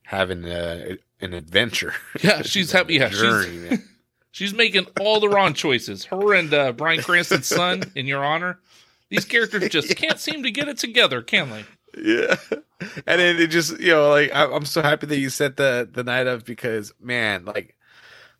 [0.04, 1.94] having uh, an adventure.
[2.22, 2.94] Yeah, she's happy.
[2.94, 3.84] Yeah, she's, journey, man.
[4.30, 6.04] she's making all the wrong choices.
[6.06, 8.60] Her and uh, Bryan Cranston's son, in your honor,
[9.10, 11.64] these characters just can't seem to get it together, can they?
[11.96, 12.36] yeah
[13.06, 15.88] and then it just you know like I, i'm so happy that you set the
[15.90, 17.74] the night of because man like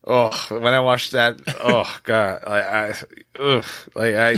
[0.09, 2.93] oh when i watched that oh god like i
[3.39, 4.31] ugh, like i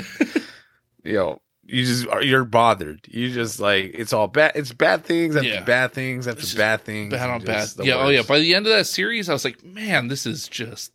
[1.03, 5.36] you know you just you're bothered you just like it's all bad it's bad things
[5.36, 5.63] after Yeah.
[5.63, 7.69] bad things after It's bad things Bad on bad.
[7.69, 7.95] the Yeah.
[7.95, 8.24] Oh yeah.
[8.24, 10.91] By the end of that series, I was like, man, this is just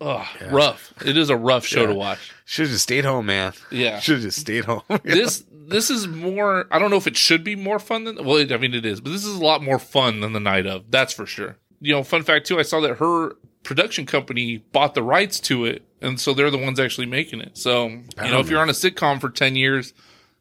[0.00, 0.48] ugh, Yeah.
[0.50, 0.92] rough.
[1.06, 2.18] It is a rough show to watch.
[2.46, 4.00] should have just stayed home man Yeah.
[4.00, 6.66] should have just stayed home this this is more.
[6.72, 8.24] I don't know if it should be more fun than.
[8.24, 10.66] Well, I mean, it is, but this is a lot more fun than the night
[10.66, 10.90] of.
[10.90, 11.58] That's for sure.
[11.80, 12.58] You know, fun fact too.
[12.58, 13.32] I saw that her
[13.68, 17.58] production company bought the rights to it, and so they're the ones actually making it.
[17.58, 19.92] So you know, if you're on a sitcom for ten years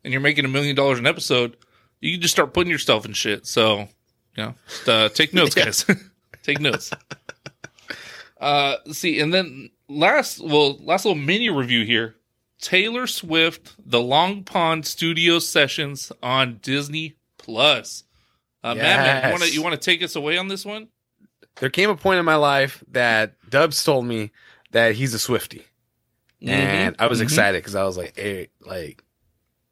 [0.03, 1.57] and you're making a million dollars an episode,
[1.99, 3.45] you can just start putting yourself in shit.
[3.45, 3.89] So
[4.38, 5.86] you know, just, uh, take notes, guys.
[6.43, 6.89] take notes.
[8.39, 12.15] Uh, see, and then last, well, last little mini review here.
[12.61, 18.05] Taylor Swift, the Long Pond Studio Sessions on Disney Plus.
[18.63, 18.75] Uh,
[19.32, 20.88] want to you want to take us away on this one?
[21.59, 24.31] There came a point in my life that dubs told me
[24.71, 25.65] that he's a swifty
[26.41, 27.23] and i was Mhm.
[27.23, 29.03] excited because i was like hey like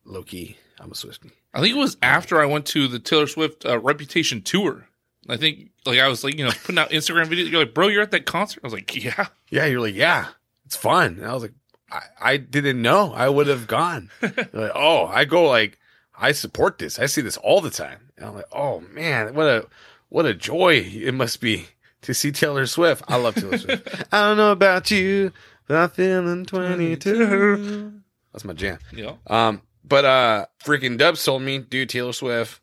[0.03, 3.27] low key i'm a swifty I think it was after I went to the Taylor
[3.27, 4.89] Swift uh, Reputation tour.
[5.29, 7.49] I think like I was like you know putting out Instagram videos.
[7.49, 8.59] You're like, bro, you're at that concert.
[8.61, 10.27] I was like, yeah, Yeah, you're like, yeah,
[10.65, 11.13] it's fun.
[11.19, 11.53] And I was like,
[11.89, 14.09] I, I didn't know I would have gone.
[14.21, 15.79] Like, oh, I go like,
[16.19, 16.99] I support this.
[16.99, 18.11] I see this all the time.
[18.17, 19.67] And I'm like, oh man, what a
[20.09, 21.67] what a joy it must be
[22.05, 23.03] to see Taylor Swift.
[23.07, 23.87] I love Taylor Swift.
[24.11, 25.31] I don't know about you,
[25.67, 28.01] but I'm feeling 22.
[28.33, 28.79] That's my jam.
[28.91, 29.13] Yeah.
[29.27, 32.59] Um, but uh, freaking Dubs told me, dude, Taylor Swift,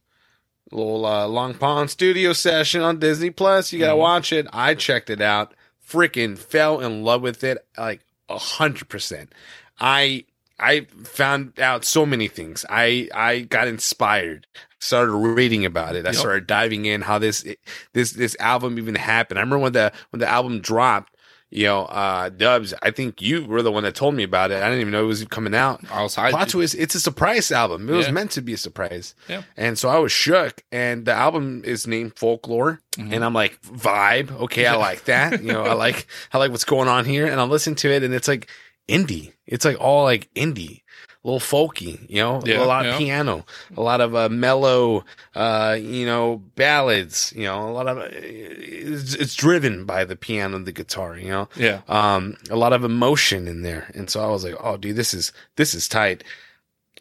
[0.70, 3.72] little uh, Long Pond studio session on Disney Plus.
[3.72, 3.98] You gotta Mhm.
[3.98, 4.46] watch it.
[4.52, 5.54] I checked it out.
[5.88, 9.32] Freaking fell in love with it like a hundred percent.
[9.78, 10.24] I
[10.58, 12.64] I found out so many things.
[12.70, 14.46] I I got inspired.
[14.78, 16.06] Started reading about it.
[16.06, 16.16] I Yep.
[16.18, 17.44] started diving in how this
[17.92, 19.38] this this album even happened.
[19.38, 21.10] I remember when the when the album dropped.
[21.54, 22.72] You know, uh, Dubs.
[22.82, 24.62] I think you were the one that told me about it.
[24.62, 25.82] I didn't even know it was coming out.
[25.92, 26.48] I was Plot hyped.
[26.48, 27.86] twist, it's a surprise album.
[27.90, 29.14] It was meant to be a surprise.
[29.28, 29.42] Yeah.
[29.54, 30.62] And so I was shook.
[30.72, 32.80] And the album is named Folklore.
[32.96, 33.12] Mhm.
[33.12, 34.30] And I'm like, vibe.
[34.40, 35.42] Okay, I like that.
[35.42, 37.26] You know, I like I like what's going on here.
[37.26, 38.48] And I listen to it and it's like
[38.88, 39.32] indie.
[39.46, 40.82] It's like all like indie.
[41.24, 43.46] A little folky, you know, Yeah, a lot of piano,
[43.76, 45.04] a lot of uh, mellow,
[45.36, 50.56] uh, you know, ballads, you know, a lot of it's, it's driven by the piano
[50.56, 51.48] and the guitar, you know?
[51.54, 51.82] Yeah.
[51.88, 53.88] um a lot of emotion in there.
[53.94, 56.24] And so i was like oh dude this is this is tight.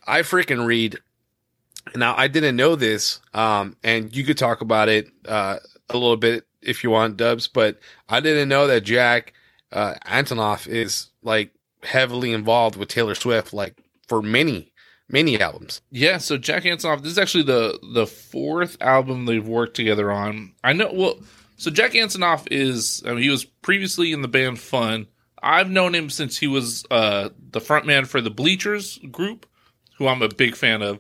[0.06, 1.00] I freaking read
[1.96, 5.58] now i didn't know this um and you could talk about it uh
[5.90, 9.34] a little bit if you want dubs but i didn't know that jack
[9.72, 11.52] uh antonoff is like
[11.84, 14.72] heavily involved with taylor swift like for many
[15.12, 19.76] many albums Yeah, so Jack Antonoff, this is actually the the fourth album they've worked
[19.76, 20.54] together on.
[20.64, 21.20] I know well
[21.58, 25.08] so Jack Antonoff is I mean he was previously in the band Fun.
[25.44, 29.46] I've known him since he was uh the frontman for the Bleachers group,
[29.98, 31.00] who I'm a big fan of.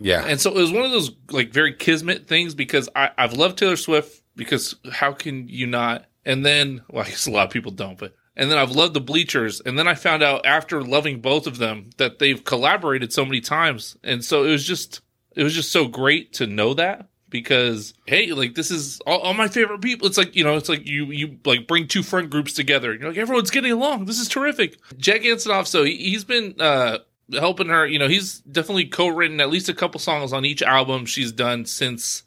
[0.00, 3.32] yeah And so it was one of those like very kismet things because I, I've
[3.32, 6.06] loved Taylor Swift because how can you not?
[6.24, 8.94] And then, well, I guess a lot of people don't, but and then I've loved
[8.94, 13.12] the Bleachers, and then I found out after loving both of them that they've collaborated
[13.12, 15.00] so many times, and so it was just
[15.34, 19.34] it was just so great to know that because hey, like this is all, all
[19.34, 20.06] my favorite people.
[20.06, 22.94] It's like you know, it's like you you like bring two front groups together.
[22.94, 24.04] You're like everyone's getting along.
[24.04, 24.78] This is terrific.
[24.98, 26.60] Jack Antonoff, so he, he's been.
[26.60, 26.98] uh
[27.32, 27.84] helping her.
[27.84, 31.66] You know, he's definitely co-written at least a couple songs on each album she's done
[31.66, 32.22] since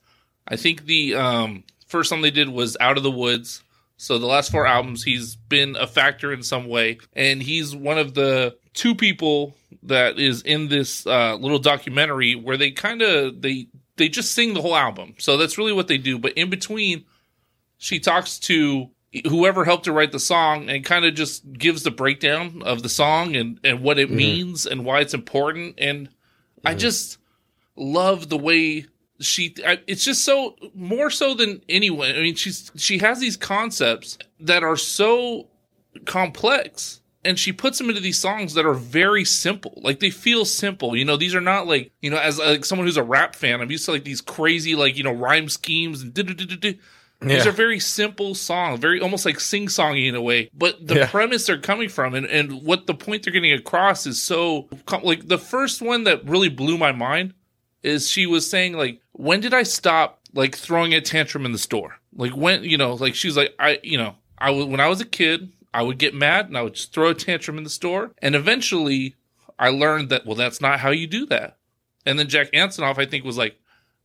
[0.46, 3.64] I think the um first song they did was Out of the Woods.
[4.02, 7.98] So the last four albums he's been a factor in some way and he's one
[7.98, 13.42] of the two people that is in this uh little documentary where they kind of
[13.42, 13.68] they
[13.98, 15.16] they just sing the whole album.
[15.18, 17.04] So that's really what they do, but in between
[17.78, 18.90] she talks to
[19.28, 22.90] whoever helped her write the song and kind of just gives the breakdown of the
[22.90, 24.14] song and, and what it Mhm.
[24.16, 25.76] means and why it's important.
[25.78, 26.10] And
[26.64, 27.18] I just
[27.76, 28.86] love the way
[29.20, 29.54] she,
[29.88, 32.12] it's just so more so than anyone.
[32.12, 35.48] I mean, she's, she has these concepts that are so
[36.06, 39.74] complex and she puts them into these songs that are very simple.
[39.84, 40.96] Like they feel simple.
[40.96, 43.60] You know, these are not like, you know, as like someone who's a rap fan,
[43.62, 46.76] I'm used to like these crazy, like, you know, rhyme schemes and du-du-du-du-du.
[47.22, 47.50] These Yeah.
[47.50, 50.50] are very simple songs, very almost like sing songy in a way.
[50.54, 51.08] But the Yeah.
[51.08, 54.70] premise they're coming from and, and what the point they're getting across is so
[55.04, 57.34] like the first one that really blew my mind
[57.84, 61.58] is she was saying like, when did I stop like throwing a tantrum in the
[61.58, 61.98] store?
[62.16, 65.02] Like when you know, like she's like I you know I was when I was
[65.02, 67.70] a kid I would get mad and I would just throw a tantrum in the
[67.70, 69.16] store, and eventually
[69.58, 71.58] I learned that well that's not how you do that.
[72.06, 73.60] And then Jack Antonoff I think was like,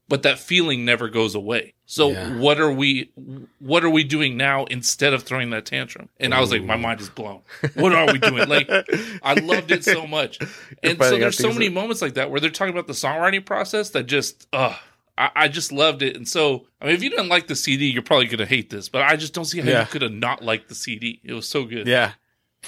[0.08, 1.74] but that feeling never goes away.
[1.86, 2.36] So Yeah.
[2.38, 3.10] what are we
[3.58, 6.08] what are we doing now instead of throwing that tantrum?
[6.18, 7.40] And I was like, my mind is blown.
[7.74, 8.48] What are we doing?
[8.48, 8.68] Like
[9.22, 10.38] I loved it so much.
[10.82, 13.44] And so there's so many that- moments like that where they're talking about the songwriting
[13.44, 14.76] process that just uh
[15.16, 16.16] I, I just loved it.
[16.16, 18.88] And so I mean if you didn't like the CD, you're probably gonna hate this,
[18.88, 19.80] but I just don't see how Yeah.
[19.82, 21.20] you could have not liked the CD.
[21.22, 21.86] It was so good.
[21.86, 22.12] Yeah.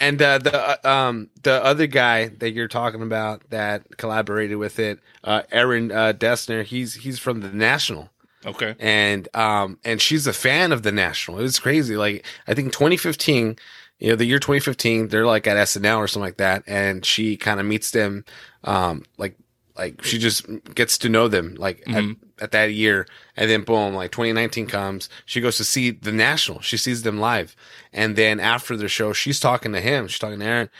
[0.00, 0.54] And uh, the
[0.86, 5.90] uh, um the other guy that you're talking about that collaborated with it, uh, Aaron
[5.92, 8.10] uh, Dessner, he's he's from the National,
[8.44, 8.74] Okay.
[8.78, 11.38] and um and she's a fan of the National.
[11.38, 11.96] It was crazy.
[11.96, 13.56] Like I think 2015,
[13.98, 17.36] you know, the year 2015, they're like at SNL or something like that, and she
[17.36, 18.24] kind of meets them,
[18.64, 19.36] um like
[19.76, 22.16] like she just gets to know them like Mhm.
[22.38, 23.06] at, at that year.
[23.36, 25.08] And then boom like 2019 comes.
[25.26, 26.60] She goes to see the national.
[26.60, 27.54] She sees them live.
[27.92, 30.08] And then after the show she's talking to him.
[30.08, 30.70] She's talking to aaron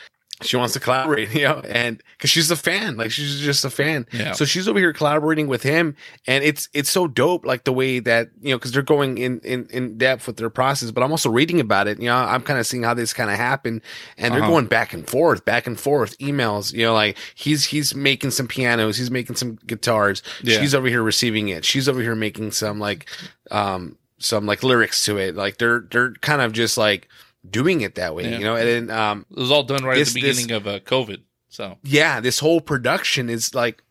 [0.43, 3.71] she wants to collaborate you know and because she's a fan like she's just a
[3.71, 4.33] fan Yeah.
[4.33, 5.97] so she's over here collaborating with him
[6.27, 9.41] and it's it's so dope like the way that you know because they're going in,
[9.41, 12.43] in in depth with their process but i'm also reading about it you know i'm
[12.43, 13.81] kind of seeing how this kind of happened
[14.19, 14.51] and they're Uh-huh.
[14.51, 18.47] going back and forth back and forth emails you know like he's he's making some
[18.47, 20.61] pianos he's making some guitars Yeah.
[20.61, 23.09] she's over here receiving it she's over here making some like
[23.51, 27.09] um some like lyrics to it like they're they're kind of just like
[27.51, 28.39] doing it that way Yeah.
[28.39, 30.57] you know and then um It was all done right This- at the this- beginning
[30.57, 31.21] of uh, COVID.
[31.49, 33.83] So yeah, this whole production is like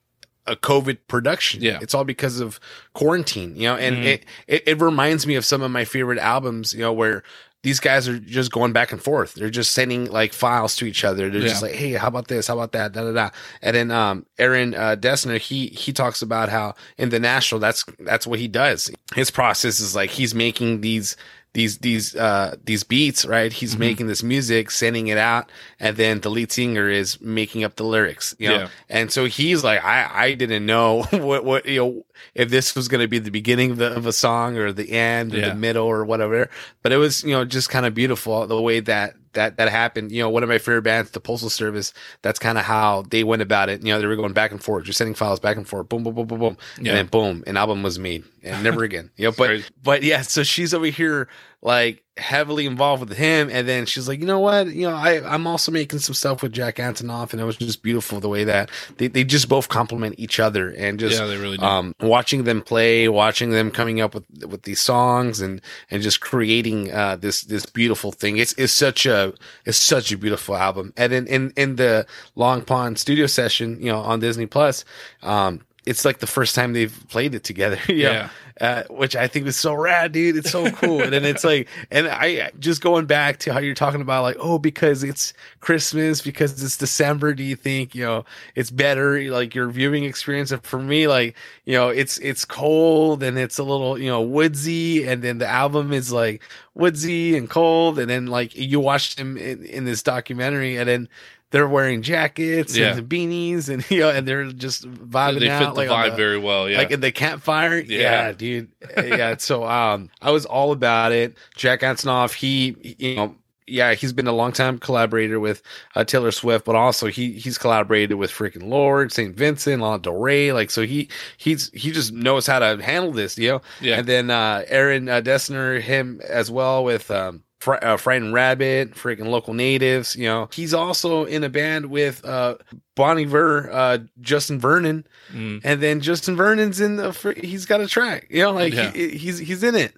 [0.47, 1.63] a COVID production.
[1.63, 1.79] Yeah.
[1.81, 2.59] It's all because of
[2.93, 4.03] quarantine, you know, and Mhm.
[4.05, 7.23] it, it, it reminds me of some of my favorite albums, you know, where
[7.63, 9.33] these guys are just going back and forth.
[9.33, 11.31] They're just sending like files to each other.
[11.31, 12.45] They're just like, hey, how about this?
[12.45, 12.91] How about that?
[12.93, 13.29] Da da da.
[13.63, 17.83] And then um, Aaron uh, Dessner, he he talks about how in the National, that's
[17.97, 18.91] that's what he does.
[19.15, 21.17] His process is like he's making these
[21.55, 23.79] these these uh these beats right he's Mm-hmm.
[23.79, 25.49] making this music sending it out
[25.79, 28.67] and then the lead singer is making up the lyrics you know Yeah.
[28.89, 32.05] and so he's like i i didn't know what what you know
[32.35, 34.91] if this was going to be the beginning of, the, of a song or the
[34.91, 35.49] end or Yeah.
[35.49, 36.49] the middle or whatever
[36.83, 40.11] but it was you know just kind of beautiful the way that that that happened.
[40.11, 41.93] You know one of my favorite bands the postal service
[42.23, 43.81] that's kind of how they went about it.
[43.85, 46.03] You know they were going back and forth just sending files back and forth boom
[46.03, 46.89] boom boom boom boom Yeah.
[46.91, 49.11] and then boom an album was made and never again.
[49.15, 51.29] You know but but yeah, so she's over here
[51.65, 55.19] like heavily involved with him, and then she's like, you know what, you know, I
[55.27, 58.43] I'm also making some stuff with Jack Antonoff, and it was just beautiful the way
[58.43, 61.65] that they, they just both complement each other, and just yeah, they really do.
[61.65, 65.59] um watching them play, watching them coming up with with these songs, and
[65.89, 68.37] and just creating uh this this beautiful thing.
[68.37, 69.33] It's it's such a
[69.65, 72.05] it's such a beautiful album, and in in in the
[72.35, 74.85] Long Pond studio session, you know, on Disney Plus,
[75.23, 75.61] um.
[75.87, 77.77] It's like the first time they've played it together.
[77.87, 78.11] yeah.
[78.11, 78.29] know?
[78.61, 80.37] Uh, which I think is so rad, dude.
[80.37, 81.01] It's so cool.
[81.01, 84.37] and then it's like, and I just going back to how you're talking about, like,
[84.39, 87.33] oh, because it's Christmas, because it's December.
[87.33, 88.23] Do you think you know
[88.55, 90.51] it's better, like your viewing experience?
[90.51, 94.21] And for me, like, you know, it's it's cold and it's a little, you know,
[94.21, 96.41] woodsy, and then the album is like
[96.75, 101.09] woodsy and cold, and then like you watched him in, in this documentary, and then.
[101.55, 102.97] They're wearing jackets Yeah.
[102.97, 106.17] and beanies, and you know, and they're just vibing they out fit the like vibe
[106.17, 106.69] very well.
[106.69, 107.77] Yeah, like in the campfire.
[107.79, 107.99] Yeah.
[108.27, 108.71] Yeah, dude.
[108.97, 109.37] yeah.
[109.37, 111.37] So um I was all about it.
[111.55, 113.35] Jack Antonoff, he you know
[113.67, 115.63] yeah, he's been a long time collaborator with
[115.95, 119.33] uh, Taylor Swift, but also he he's collaborated with freaking Lorde, St.
[119.33, 120.51] Vincent, Lana Del Rey.
[120.51, 121.07] Like so he
[121.37, 123.61] he's he just knows how to handle this, you know.
[123.79, 123.99] Yeah.
[123.99, 128.91] And then uh Aaron uh, Dessner, him as well with um Fr- uh, Frightened Rabbit,
[128.93, 130.15] freaking local natives.
[130.15, 132.57] You know, he's also in a band with uh,
[132.95, 135.61] Bon Iver, uh, Justin Vernon, Mm.
[135.63, 137.11] and then Justin Vernon's in the.
[137.11, 138.27] fr- He's got a track.
[138.29, 138.91] You know, like Yeah.
[138.91, 139.95] he, he's he's in it.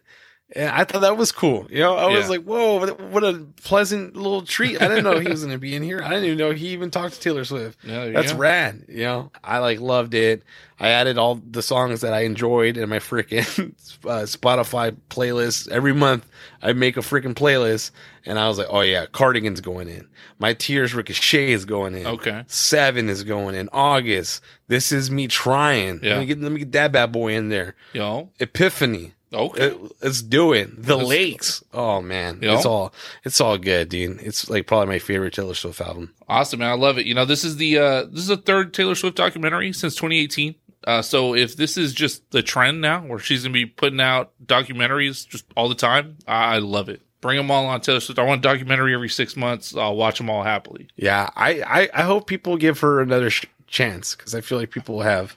[0.55, 1.67] And I thought that was cool.
[1.69, 2.29] You know, I was Yeah.
[2.29, 4.81] like, whoa, what, a pleasant little treat.
[4.81, 6.01] I didn't know he was going to be in here.
[6.01, 7.77] I didn't even know he even talked to Taylor Swift.
[7.83, 8.37] That's go.
[8.37, 8.85] rad.
[8.87, 10.43] You know, I like loved it.
[10.79, 13.71] I added all the songs that I enjoyed in my freaking
[14.05, 15.67] uh, Spotify playlist.
[15.69, 16.25] Every month
[16.61, 17.91] I make a freaking playlist
[18.25, 20.07] and I was like, oh yeah, Cardigan's going in.
[20.39, 22.05] My Tears Ricochet is going in.
[22.07, 22.43] Okay.
[22.47, 23.67] Seven is going in.
[23.73, 24.41] August.
[24.69, 25.99] This is me trying.
[26.01, 26.11] Yeah.
[26.13, 27.75] Let me get, let me get that bad boy in there.
[27.91, 28.29] Yo.
[28.39, 29.13] Epiphany.
[29.33, 29.73] Okay.
[30.01, 30.81] Let's do it.
[30.83, 31.63] The Let's- Lakes.
[31.73, 32.55] Oh man, Yeah.
[32.55, 32.93] it's all
[33.25, 34.19] it's all good, dude.
[34.21, 36.13] It's like probably my favorite Taylor Swift album.
[36.29, 36.69] Awesome, man.
[36.69, 37.05] I love it.
[37.05, 40.55] You know, this is the uh this is the third Taylor Swift documentary since 2018.
[40.85, 43.99] Uh so if this is just the trend now where she's going to be putting
[43.99, 47.01] out documentaries just all the time, I, I love it.
[47.19, 48.19] Bring them all on Taylor Swift.
[48.19, 49.75] I want a documentary every 6 months.
[49.75, 50.87] I'll watch them all happily.
[50.95, 54.69] Yeah, I I, I hope people give her another sh- chance because I feel like
[54.71, 55.35] people have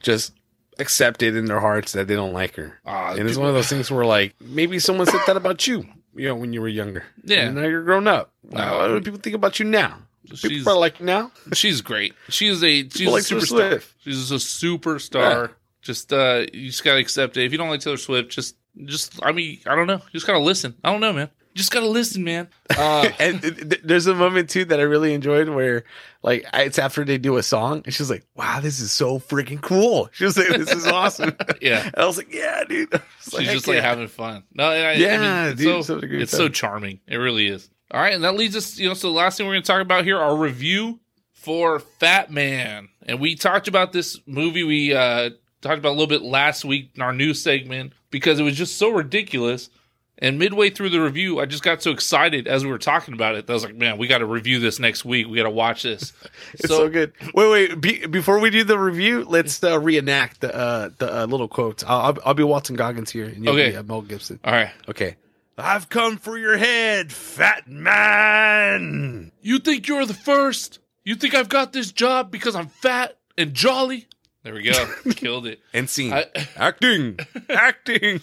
[0.00, 0.32] just
[0.78, 3.68] accepted in their hearts that they don't like her, Ah, and it's one of those
[3.68, 7.04] things where like maybe someone said that about you, you know, when you were younger.
[7.24, 7.46] Yeah.
[7.46, 8.32] and now you're grown up.
[8.50, 8.78] No.
[8.78, 9.98] What do people think about you now?
[10.24, 11.30] People She's- are like now.
[11.52, 12.12] She's great.
[12.28, 13.46] She's a she's People a like Taylor superstar.
[13.70, 13.94] Swift.
[14.02, 15.50] She's a superstar.
[15.82, 17.44] Just uh you just gotta accept it.
[17.44, 19.94] If you don't like Taylor Swift, just just I mean, I don't know.
[19.98, 20.74] You just gotta listen.
[20.82, 21.30] I don't know, man.
[21.56, 22.48] Just gotta listen, man.
[22.78, 25.84] Uh and th- th- there's a moment too that I really enjoyed where,
[26.22, 29.18] like, I- it's after they do a song, and she's like, "Wow, this is so
[29.18, 31.84] freaking cool." She was like, "This is awesome." yeah.
[31.86, 32.88] And I was like, "Yeah, dude."
[33.22, 33.82] She's heck just like yeah.
[33.82, 34.44] having fun.
[34.52, 37.00] No, I, Yeah, I mean, it's dude, so, it's so charming.
[37.06, 37.70] It really is.
[37.90, 39.66] All right, and that leads us, you know, so the last thing we're going to
[39.66, 40.98] talk about here, our review
[41.32, 44.64] for Fat Man, and we talked about this movie.
[44.64, 45.30] We uh
[45.62, 48.76] talked about a little bit last week in our news segment because it was just
[48.76, 49.70] so ridiculous.
[50.18, 53.34] And midway through the review, I just got so excited as we were talking about
[53.34, 53.46] it.
[53.46, 55.26] that I was like, "Man, we got to review this next week.
[55.26, 56.12] We got to watch this."
[56.54, 57.12] It's so, good.
[57.34, 57.80] Wait, wait.
[57.80, 61.84] Be, before we do the review, let's uh, reenact the uh, the uh, little quotes.
[61.84, 63.70] I'll, I'll, I'll be Walton Goggins here, and you'll Okay.
[63.72, 64.40] be uh, Mel Gibson.
[64.42, 65.16] all right, Okay.
[65.58, 69.32] I've come for your head, fat man.
[69.42, 70.78] You think you're the first?
[71.04, 74.06] You think I've got this job because I'm fat and jolly?
[74.46, 74.86] There we go.
[75.16, 75.58] Killed it.
[75.74, 76.12] And scene.
[76.12, 77.18] I, acting,
[77.50, 78.20] acting.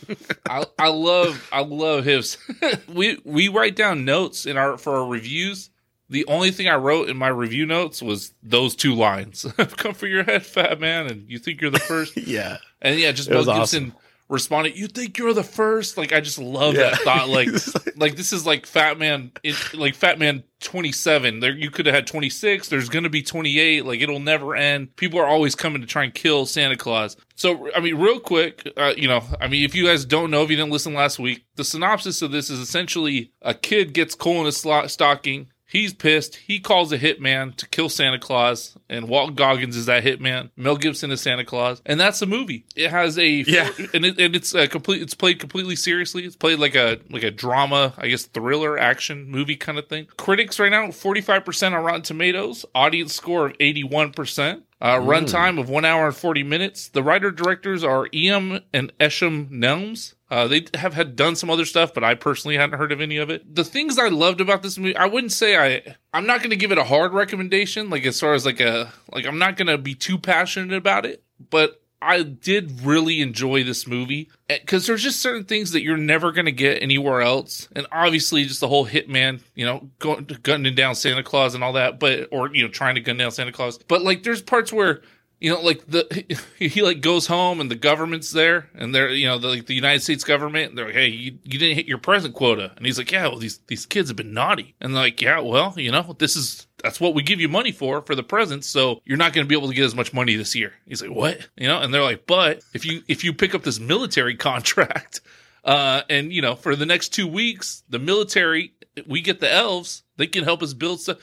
[0.48, 2.38] I I love I love his.
[2.88, 5.70] we we write down notes in our for our reviews.
[6.08, 9.45] The only thing I wrote in my review notes was those two lines.
[9.58, 12.16] I've come for your head, fat man, and you think you're the first.
[12.16, 12.60] yeah.
[12.82, 13.94] And yeah, just Mel Gibson
[14.30, 15.98] responded, "You think you're the first?
[15.98, 16.90] Like I just love Yeah.
[16.91, 17.30] that thought.
[17.30, 17.48] Like
[17.86, 21.40] like- like this is like Fat Man, it, like Fat Man 27.
[21.40, 22.68] There you could have had 26.
[22.70, 23.86] There's gonna be 28.
[23.86, 24.95] Like it'll never end.
[24.95, 27.16] People are always coming to try and kill Santa Claus.
[27.36, 30.44] So I mean, real quick, uh, you know, I mean, if you guys don't know,
[30.44, 34.16] if you didn't listen last week, the synopsis of this is essentially a kid gets
[34.16, 34.58] coal in his
[34.91, 35.48] stocking.
[35.74, 36.36] He's pissed.
[36.36, 40.52] He calls a hitman to kill Santa Claus, and Walt Goggins is that hitman.
[40.56, 42.68] Mel Gibson is Santa Claus, and that's the movie.
[42.76, 43.72] It has a Yeah.
[43.95, 45.02] and, it, and it's a complete.
[45.02, 46.26] It's played completely seriously.
[46.26, 50.06] It's played like a like a drama, I guess, thriller action movie kind of thing.
[50.16, 52.68] Critics right now forty five percent on Rotten Tomatoes.
[52.76, 54.66] Audience score of eighty one percent.
[54.80, 56.90] Uh, runtime of one hour and 40 minutes.
[56.90, 60.14] The writer directors are Ian and Eshom Nelms.
[60.34, 63.18] Uh, they have had done some other stuff, but I personally hadn't heard of any
[63.18, 63.53] of it.
[63.53, 66.55] The things I loved about this movie, I wouldn't say I, I'm not going to
[66.55, 67.91] give it a hard recommendation.
[67.91, 71.05] Like as far as like a, like I'm not going to be too passionate about
[71.05, 75.97] it, but I did really enjoy this movie because there's just certain things that you're
[75.97, 77.69] never going to get anywhere else.
[77.76, 81.73] And obviously, just the whole hitman, you know, going gunning down Santa Claus and all
[81.73, 83.77] that, but or you know, trying to gun down Santa Claus.
[83.88, 85.03] But like, there's parts where
[85.44, 89.28] you know, like the he, like goes home and the government's there, and they're you
[89.28, 91.98] know, the, like the United States government, they're like, hey, you, you didn't hit your
[91.98, 95.22] present quota, and he's like, yeah, well these these kids have been naughty, and like,
[95.22, 98.24] yeah, well, you know, this is that's what we give you money for for the
[98.24, 100.72] presents, so you're not going to be able to get as much money this year.
[100.86, 103.64] He's like, what, you know, and they're like, but if you if you pick up
[103.64, 105.20] this military contract,
[105.65, 108.74] uh, and you know, for the next two weeks, the military,
[109.07, 111.18] we get the elves, they can help us build stuff.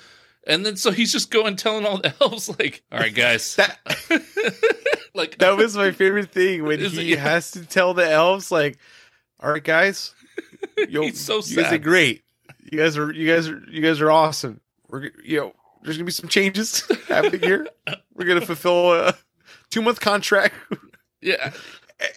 [0.47, 3.79] And then so he's just going telling all the elves like, "All right, guys, That
[5.15, 7.19] like that was my favorite thing when it- he yeah.
[7.19, 8.79] has to tell the elves like,
[9.41, 10.15] "All right, guys,
[10.89, 12.25] yo, He's so you guys are great.
[12.71, 14.61] You guys are you guys are you guys are awesome.
[14.89, 17.67] We're you know there's gonna be some changes happening here.
[18.15, 19.15] We're gonna fulfill a
[19.71, 20.55] two month contract."
[21.21, 21.53] yeah."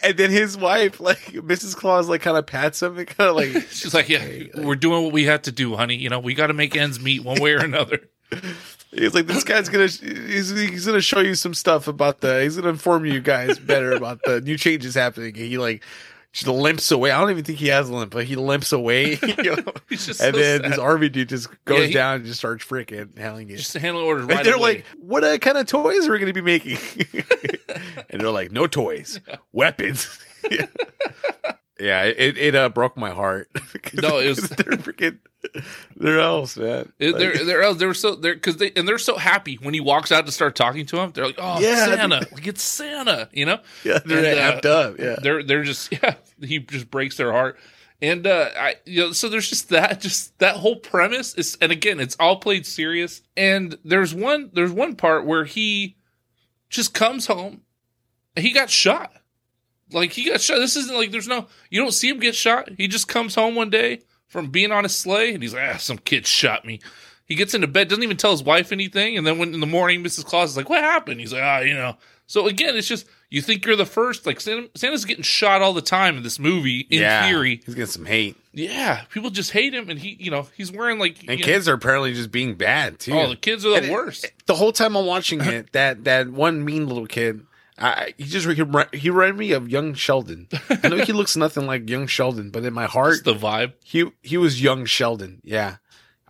[0.02, 1.76] And then his wife, like Mrs.
[1.76, 5.04] Claus, like kind of pats him and kind of like She's like, "Yeah, we're doing
[5.04, 5.96] what we have to do, honey.
[5.96, 8.00] You know, we got to make ends meet one way or another."
[8.92, 12.56] He's like, this guy's gonna he's, he's gonna show you some stuff about the he's
[12.56, 15.28] gonna inform you guys better about the new changes happening.
[15.36, 15.82] And he like
[16.32, 17.10] just limps away.
[17.12, 19.18] I don't even think he has a limp, but he limps away.
[19.22, 19.72] you know?
[19.90, 20.64] And so then sad.
[20.72, 23.56] this army dude just goes Yeah, he- down and just starts freaking howling it.
[23.56, 24.74] just handling orders and they're away.
[24.76, 26.78] like, "What uh, kind of toys are we gonna be making?"
[28.10, 29.18] and they're like, "No toys,
[29.52, 30.18] weapons."
[30.50, 30.66] yeah,
[32.04, 33.50] it it uh, broke my heart.
[33.94, 35.18] No, it was- they're freaking
[35.96, 36.92] they're elves, man.
[36.98, 39.74] It- Like- they're they're they were so they're because they and they're so happy when
[39.74, 41.12] he walks out to start talking to him.
[41.12, 42.26] They're like, "Oh, Yeah, Santa!
[42.32, 43.58] Like it's Santa!" You know.
[43.84, 44.98] yeah, they're and, uh, up.
[44.98, 46.14] Yeah, They're they're just yeah.
[46.40, 47.58] He just breaks their heart,
[48.00, 51.70] and uh, I you know so there's just that just that whole premise is and
[51.70, 53.20] again it's all played serious.
[53.36, 55.96] And there's one there's one part where he
[56.70, 57.60] just comes home.
[58.36, 59.12] He got shot.
[59.92, 60.58] Like he got shot.
[60.58, 62.68] This isn't like there's no you don't see him get shot.
[62.76, 65.78] He just comes home one day from being on a sleigh and he's like, ah,
[65.78, 66.80] some kid shot me.
[67.26, 69.66] He gets into bed, doesn't even tell his wife anything, and then when in the
[69.66, 70.26] morning Mrs.
[70.26, 71.20] Claus is like, What happened?
[71.20, 71.96] He's like, Ah, you know.
[72.26, 74.26] So again, it's just you think you're the first.
[74.26, 77.26] Like Santa, Santa's getting shot all the time in this movie, in yeah.
[77.28, 77.60] theory.
[77.64, 79.02] he's getting some hate, Yeah.
[79.10, 81.68] People just hate him and he you know, he's wearing like and you know- kids
[81.68, 83.12] are apparently just being bad too.
[83.12, 84.30] Oh, the kids are the And it- worst.
[84.46, 87.46] the whole time I'm watching it, that that one mean little kid,
[87.78, 88.64] I, he just he,
[88.98, 90.48] he reminded me of young Sheldon.
[90.70, 93.72] I know he looks nothing like young Sheldon, but in my heart, It's the vibe.
[93.84, 95.40] he he was young Sheldon.
[95.42, 95.76] Yeah,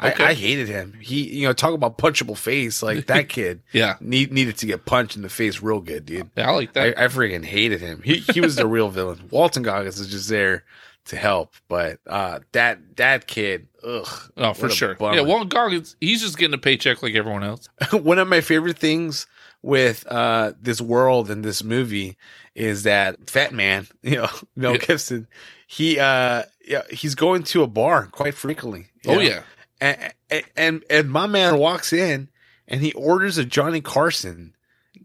[0.02, 0.24] Okay.
[0.24, 0.98] I, I hated him.
[1.00, 3.96] He you know talk about punchable face like that kid Yeah.
[4.00, 6.30] need, needed to get punched in the face real good, dude.
[6.36, 6.98] Yeah, I like that.
[6.98, 8.00] I freaking hated him.
[8.02, 9.20] He he was the real villain.
[9.30, 10.64] Walton Goggins is just there
[11.06, 14.08] to help, but uh that that kid, ugh.
[14.38, 14.94] oh, for sure.
[14.94, 15.16] bummer.
[15.16, 17.68] Yeah, Walt Goggins, he's just getting a paycheck like everyone else.
[17.92, 19.26] one of my favorite things
[19.64, 22.16] with uh this world and this movie
[22.54, 24.78] is that Fat Man, you know, Mel Yeah.
[24.78, 25.26] Gibson,
[25.66, 28.86] he uh yeah, he's going to a bar quite frequently.
[29.06, 29.20] Oh know?
[29.20, 29.42] yeah.
[29.80, 30.12] And,
[30.56, 32.28] and and my man walks in
[32.68, 34.53] and he orders a Johnny Carson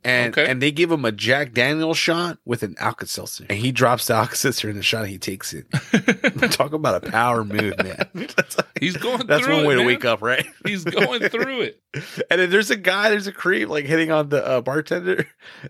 [0.04, 0.50] and Okay.
[0.50, 4.08] and they give him a Jack Daniel shot with an Alka Seltzer and he drops
[4.08, 5.66] the Alka Seltzer in the shot and he takes it.
[6.52, 8.08] Talk about a power move, man.
[8.36, 10.46] That's, He's going that's through one it, way to wake up, right?
[10.66, 11.82] He's going through it.
[12.32, 15.28] And then there's a guy, there's a creep like hitting on the uh, bartender,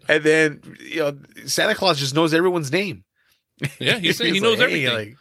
[0.08, 3.04] and then you know Santa Claus just knows everyone's name.
[3.80, 5.10] Yeah, he's saying he knows like, hey, everything.
[5.10, 5.18] like,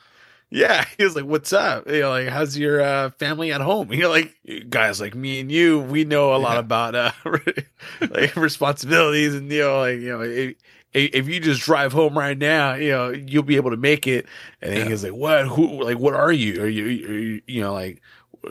[0.51, 1.89] yeah, he was like, "What's up?
[1.91, 4.35] You know, like, how's your uh, family at home?" You're like,
[4.69, 6.59] guys, like me and you, we know a lot Yeah.
[6.61, 7.13] about uh,
[8.11, 10.55] like responsibilities, and you know, like you know, if,
[10.95, 14.27] if you just drive home right now, you know, you'll be able to make it.
[14.63, 14.85] And Yeah.
[14.85, 15.47] he was like, "What?
[15.49, 15.83] Who?
[15.85, 16.63] Like, what are you?
[16.63, 16.85] Are you?
[16.87, 18.01] Are you, you know, like."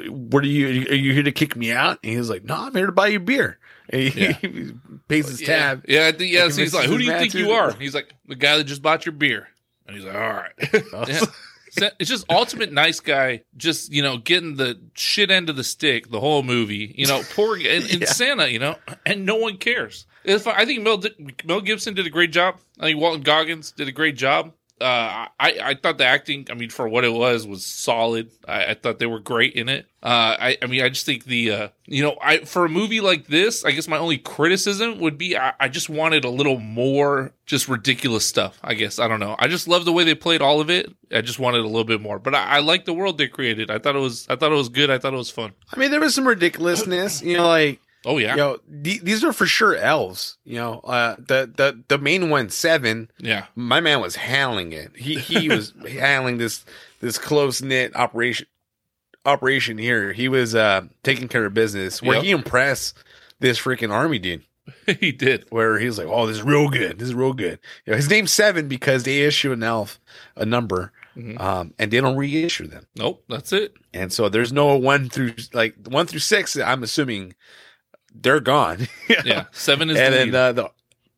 [0.10, 0.68] What are you?
[0.90, 1.98] Are you here to kick me out?
[2.04, 3.58] And he was like, "No, I'm here to buy you beer."
[3.90, 4.32] And he, Yeah.
[4.34, 4.74] he
[5.08, 5.86] pays his tab.
[5.88, 6.50] Yeah, I think, yeah.
[6.50, 8.82] So he's like, "Who do you think you are?" He's like, "The guy that just
[8.82, 9.48] bought your beer."
[9.88, 11.24] And he's like, all right.
[12.00, 16.10] It's just ultimate nice guy, just you know, getting the shit end of the stick
[16.10, 16.94] the whole movie.
[16.98, 18.08] You know, poor and, and Yeah.
[18.08, 18.76] Santa, you know,
[19.06, 20.06] and no one cares.
[20.28, 21.02] I think Mel
[21.46, 22.58] Mel Gibson did a great job.
[22.80, 24.52] I think Walton Goggins did a great job.
[24.80, 28.30] Uh, I I thought the acting, I mean, for what it was, was solid.
[28.48, 29.88] I, I thought they were great in it.
[30.04, 33.02] Uh, I I mean, I just think the uh, you know, I for a movie
[33.02, 36.60] like this, I guess my only criticism would be I, I just wanted a little
[36.60, 38.60] more just ridiculous stuff.
[38.64, 39.36] I guess I don't know.
[39.40, 40.94] I just love the way they played all of it.
[41.12, 43.72] I just wanted a little bit more, but I, I like the world they created.
[43.72, 44.92] I thought it was I thought it was good.
[44.92, 45.54] I thought it was fun.
[45.74, 47.80] I mean, there was some ridiculousness, you know, like
[48.10, 50.38] Oh yeah, you know, th- these are for sure elves.
[50.46, 53.12] You know, uh, the the the main one, seven.
[53.20, 54.96] yeah, My man was handling it.
[54.96, 56.64] He he was handling this
[57.02, 58.48] this close knit operation
[59.26, 60.14] operation here.
[60.14, 62.02] He was uh taking care of business.
[62.02, 62.24] Where Yep.
[62.24, 62.98] he impressed
[63.40, 64.44] this freaking army dude.
[65.00, 65.46] he did.
[65.50, 67.00] Where he was like, "Oh, this is real good.
[67.00, 70.00] This is real good." You know, his name's Seven because they issue an elf
[70.36, 71.40] a number, Mhm.
[71.40, 72.86] um, and they don't reissue them.
[72.96, 73.74] Nope, that's it.
[73.94, 76.58] And so there's no one through like one through six.
[76.58, 77.34] I'm assuming
[78.22, 78.88] they're gone.
[79.26, 80.72] Yeah, seven is and the then uh, the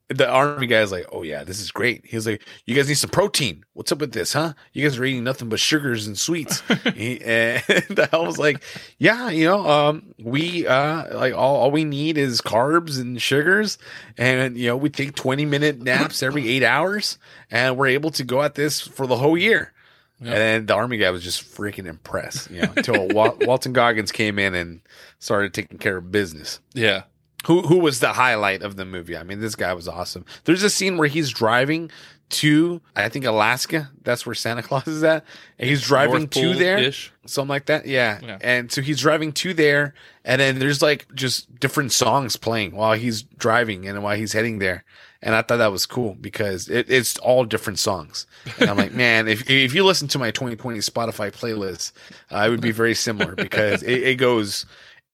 [0.10, 2.96] the army guy's like, "Oh yeah, this is great." He was like, "You guys need
[2.96, 3.64] some protein.
[3.74, 4.54] What's up with this, huh?
[4.74, 6.62] You guys are eating nothing but sugars and sweets."
[6.96, 7.64] he, and
[8.12, 8.64] I was like,
[8.98, 13.78] "Yeah, you know, um, we uh, like all all we need is carbs and sugars,
[14.18, 17.20] and you know, we take twenty minute naps every eight hours,
[17.52, 19.74] and we're able to go at this for the whole year."
[20.22, 20.32] Yeah.
[20.32, 24.12] And then the army guy was just freaking impressed, you know, until Wal- Walton Goggins
[24.12, 24.82] came in and
[25.20, 27.04] started taking care of business yeah,
[27.46, 29.16] who who was the highlight of the movie.
[29.18, 30.26] I mean, this guy was awesome.
[30.44, 31.90] There's a scene where he's driving
[32.30, 33.90] to I think Alaska.
[34.04, 35.26] That's where Santa Claus is at.
[35.58, 36.92] And he's driving North to there.
[37.26, 37.86] Something like that.
[37.86, 38.20] Yeah.
[38.22, 38.38] Yeah.
[38.42, 39.94] And so he's driving to there
[40.24, 44.60] and then there's like just different songs playing while he's driving and while he's heading
[44.60, 44.84] there.
[45.22, 48.26] And I thought that was cool because it, it's all different songs.
[48.60, 51.92] And I'm like, man, if if you listen to my 2020 Spotify playlist,
[52.32, 54.66] uh, it would be very similar because it, it goes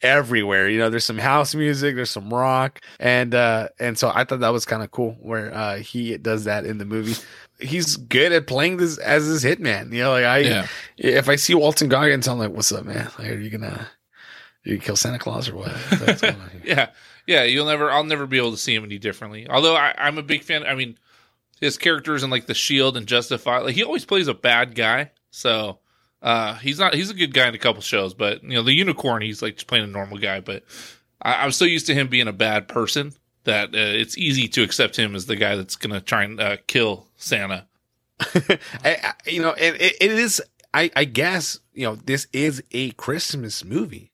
[0.02, 0.69] everywhere.
[0.69, 4.41] You know, there's some house music, there's some rock, and uh and so I thought
[4.41, 7.15] that was kind of cool where uh he does that in the movie.
[7.60, 9.91] He's good at playing this as his hitman.
[9.91, 10.68] You know, like I Yeah.
[10.98, 13.10] if I see Walton Goggins, I'm like, "What's up, man?
[13.18, 13.88] Like, are you gonna
[14.64, 16.61] you gonna kill Santa Claus or what?" What's going on here?
[16.64, 16.90] Yeah,
[17.28, 17.44] yeah.
[17.44, 17.92] You'll never.
[17.92, 19.48] I'll never be able to see him any differently.
[19.50, 20.66] Although I, I'm a big fan.
[20.66, 20.98] I mean,
[21.60, 23.64] his characters in like The Shield and Justified.
[23.64, 25.12] Like he always plays a bad guy.
[25.32, 25.80] So
[26.22, 26.94] uh, he's not.
[26.94, 28.14] He's a good guy in a couple shows.
[28.14, 29.22] But you know, the Unicorn.
[29.22, 30.40] He's like just playing a normal guy.
[30.40, 30.64] But
[31.22, 33.14] I, I'm so used to him being a bad person
[33.46, 36.58] that uh, it's easy to accept him as the guy that's gonna try and uh,
[36.68, 37.68] kill Santa.
[38.20, 40.42] I, you know, it, it is.
[40.74, 44.12] I, I guess you know this is a Christmas movie.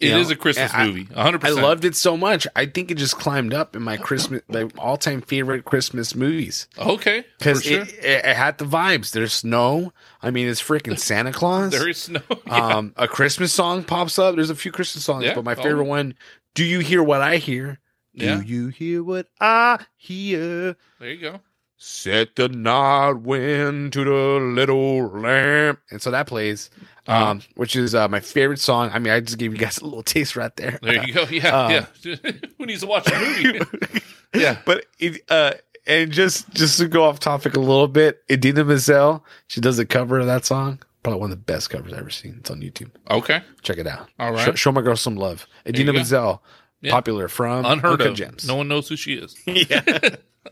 [0.00, 1.04] It You is know, a Christmas I- movie.
[1.04, 1.44] 100%.
[1.44, 2.46] I loved it so much.
[2.56, 6.66] I think it just climbed up in my Christmas, my all time favorite Christmas movies.
[6.76, 7.82] Okay, because sure.
[7.82, 9.12] it, it, it had the vibes.
[9.12, 9.92] There's snow.
[10.20, 11.70] I mean, it's freaking Santa Claus.
[11.78, 12.20] there is no.
[12.46, 12.66] Yeah.
[12.76, 14.34] um, a Christmas song pops up.
[14.34, 15.34] There's a few Christmas songs, Yeah.
[15.34, 15.62] but my Oh.
[15.62, 16.14] favorite one.
[16.54, 17.78] Do you hear what I hear?
[18.16, 18.40] Do Yeah.
[18.42, 20.76] you hear what I hear?
[21.00, 21.40] there you go.
[21.76, 24.10] Set the night wind to the
[24.40, 26.70] little lamp, and so that plays.
[27.06, 28.90] Um, which is uh, my favorite song.
[28.92, 30.78] I mean, I just gave you guys a little taste right there.
[30.82, 31.24] There you go.
[31.30, 32.16] Yeah, Um, yeah.
[32.58, 33.60] Who needs to watch a movie?
[34.34, 34.58] yeah.
[34.64, 35.52] but it, uh,
[35.86, 39.84] and just just to go off topic a little bit, Idina Menzel, she does a
[39.84, 40.78] cover of that song.
[41.02, 42.36] Probably one of the best covers I've ever seen.
[42.40, 42.90] It's on YouTube.
[43.10, 43.42] Okay.
[43.60, 44.08] Check it out.
[44.18, 44.42] All right.
[44.42, 45.46] Show, show my girl some love.
[45.68, 45.96] Idina go.
[45.98, 46.42] Menzel,
[46.80, 46.90] Yeah.
[46.92, 48.14] popular from Unheard of.
[48.16, 48.46] Gems.
[48.48, 49.36] No one knows who she is.
[49.46, 49.82] yeah,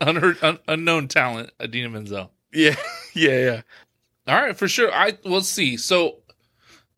[0.02, 2.30] Unheard, un, unknown talent, Idina Menzel.
[2.52, 2.76] yeah,
[3.14, 3.60] yeah, yeah.
[4.28, 4.92] All right, for sure.
[4.92, 5.76] I let's see.
[5.78, 6.18] So,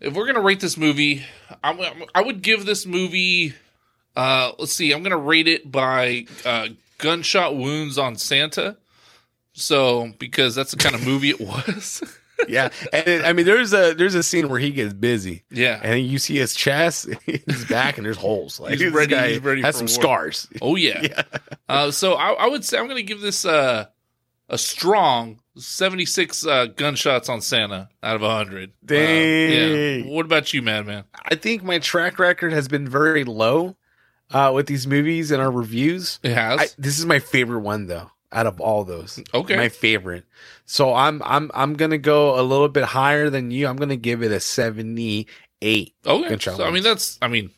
[0.00, 1.24] if we're gonna rate this movie,
[1.62, 3.54] I would give this movie.
[4.16, 4.92] Uh, let's see.
[4.92, 6.68] I'm gonna rate it by uh,
[6.98, 8.76] gunshot wounds on Santa.
[9.56, 12.02] So, because that's the kind of movie it was.
[12.48, 12.70] yeah.
[12.92, 15.80] And it- I mean, there's a there's a scene where he gets busy, yeah.
[15.82, 18.58] and you see his chest, his back, and there's holes.
[18.58, 19.94] Like He's ready- guy he's ready has some war.
[19.94, 20.48] scars.
[20.60, 21.00] Oh yeah.
[21.02, 21.22] Yeah.
[21.68, 23.86] Uh, so I, I would say I'm going to give this uh,
[24.48, 28.70] a strong 76 uh, gunshots on Santa out of 100.
[28.70, 30.04] Uh, Dang.
[30.04, 30.12] yeah.
[30.12, 31.04] What about you, Madman?
[31.24, 33.76] I think my track record has been very low
[34.32, 36.18] uh, with these movies and our reviews.
[36.22, 36.60] It has.
[36.60, 39.22] I, this is my favorite one though, out of all those.
[39.32, 39.56] okay.
[39.56, 40.24] My favorite.
[40.66, 43.66] So I'm I'm I'm gonna go a little bit higher than you.
[43.68, 45.28] I'm gonna give it a 78.
[46.06, 46.38] okay.
[46.38, 47.18] So, I mean, that's.
[47.22, 47.50] I mean,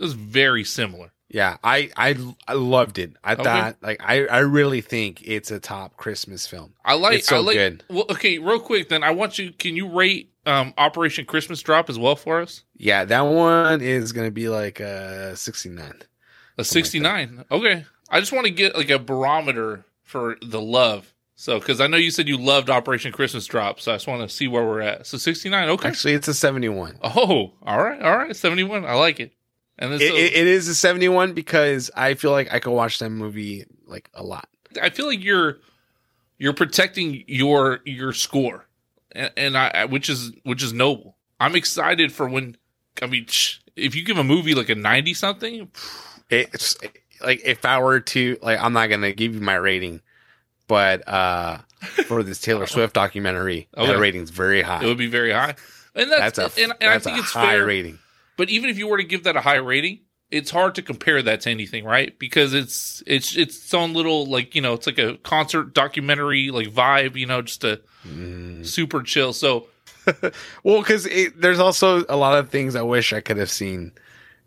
[0.00, 1.12] it's very similar.
[1.32, 2.14] Yeah, I I
[2.46, 3.14] I loved it.
[3.24, 3.42] I Okay.
[3.42, 6.74] thought like I I really think it's a top Christmas film.
[6.84, 7.18] I like.
[7.18, 7.56] It's so I like.
[7.56, 7.84] good.
[7.88, 8.38] Well, okay.
[8.38, 9.52] Real quick, then I want you.
[9.52, 12.64] Can you rate um, Operation Christmas Drop as well for us?
[12.76, 15.84] Yeah, that one is gonna be like a 69.
[16.58, 17.44] A Something like 69.
[17.50, 17.84] okay.
[18.10, 21.14] I just want to get like a barometer for the love.
[21.34, 24.20] So, because I know you said you loved Operation Christmas Drop, so I just want
[24.28, 25.06] to see where we're at.
[25.06, 25.88] So, 69, okay.
[25.88, 26.98] Actually, it's a 71.
[27.02, 28.84] Oh, all right, all right, 71.
[28.84, 29.32] I like it.
[29.78, 32.98] And It, so, it, it is a 71 because I feel like I could watch
[33.00, 34.48] that movie like a lot.
[34.80, 35.58] I feel like you're
[36.38, 38.66] you're protecting your your score,
[39.12, 41.16] and, and I which is which is noble.
[41.40, 42.56] I'm excited for when
[43.02, 43.26] I mean,
[43.76, 45.70] if you give a movie like a 90 something,
[46.30, 46.76] It's
[47.24, 50.00] like if I were to like, I'm not gonna give you my rating,
[50.68, 51.58] but uh
[52.06, 53.86] for this Taylor Swift documentary, Okay.
[53.92, 54.82] that rating's very high.
[54.82, 55.54] it would be very high.
[55.94, 57.66] And that's, that's a and, and I think a it's high fair.
[57.66, 57.98] rating.
[58.36, 60.00] But even if you were to give that a high rating,
[60.30, 62.18] it's hard to compare that to anything, right?
[62.18, 66.50] Because it's it's it's its own little like you know it's like a concert documentary
[66.50, 68.66] like vibe, you know, just a Mm.
[68.66, 69.32] super chill.
[69.32, 69.68] So
[70.64, 71.06] Well, because
[71.36, 73.92] there's also a lot of things I wish I could have seen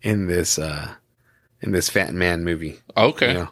[0.02, 0.95] in this uh
[1.62, 2.80] in this Fat Man movie.
[2.98, 3.49] okay, You know,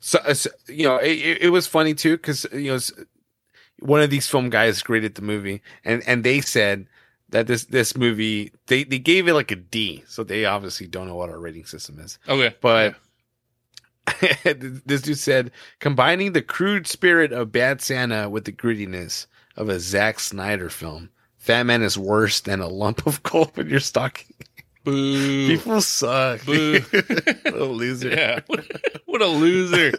[0.00, 2.78] so, uh, so you know, it, it, it was funny too because you know
[3.80, 6.86] one of these film guys graded the movie, and and they said
[7.30, 11.08] that this this movie they they gave it like a D, so they obviously don't
[11.08, 12.18] know what our rating system is.
[12.28, 12.94] okay, But
[14.44, 15.50] this dude said
[15.80, 19.26] combining the crude spirit of Bad Santa with the grittiness
[19.56, 21.10] of a Zack Snyder film.
[21.38, 24.34] Fat Man is worse than a lump of coal in your stocking.
[24.86, 26.44] Boo, People suck.
[26.46, 26.80] Boo.
[27.42, 28.08] what a loser.
[28.08, 28.40] yeah,
[29.06, 29.92] what, a loser,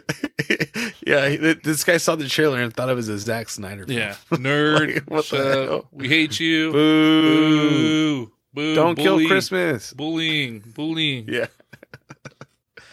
[1.06, 3.86] yeah, this guy saw the trailer and thought it was a Zack Snyder.
[3.86, 3.98] film.
[3.98, 4.94] yeah, nerd.
[4.94, 5.68] Like, what the up.
[5.68, 5.88] hell?
[5.92, 6.72] We hate you.
[6.72, 8.26] Boo!
[8.26, 9.92] Boo, boo, Don't kill Christmas.
[9.92, 11.26] Bullying, bullying.
[11.28, 11.46] Yeah,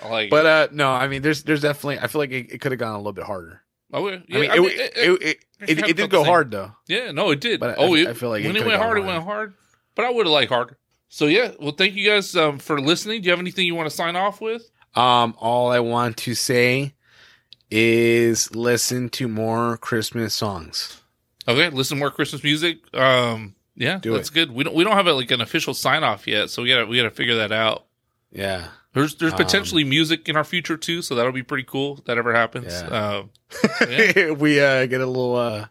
[0.08, 2.00] like but uh, no, I mean, there's there's definitely.
[2.00, 3.62] I feel like it, it could have gone a little bit harder.
[3.94, 5.38] Okay, yeah, I mean, I it, mean, it, it- it, it,
[5.70, 6.72] it it, it did go hard though.
[6.88, 7.60] Yeah, no, it did.
[7.60, 9.54] But I- oh, it, I feel like when it could've went hard, it went hard.
[9.96, 10.78] But I would have liked harder.
[11.10, 13.22] So yeah, well, thank you guys um, for listening.
[13.22, 14.70] Do you have anything you want to sign off with?
[14.96, 16.94] Um, all I want to say
[17.72, 21.02] is listen to more Christmas songs.
[21.48, 22.78] Okay, listen to more Christmas music.
[22.94, 24.34] Um, yeah, Do that's it.
[24.34, 24.52] good.
[24.52, 26.86] We don't we don't have a, like an official sign off yet, so we gotta
[26.86, 27.86] we gotta figure that out.
[28.32, 31.98] Yeah, There's there's Um, potentially music in our future too, so that'll be pretty cool.
[32.00, 32.74] If that ever happens.
[32.74, 32.88] Yeah.
[33.18, 33.30] Um,
[33.90, 34.32] Yeah.
[34.32, 35.68] we uh get a little uh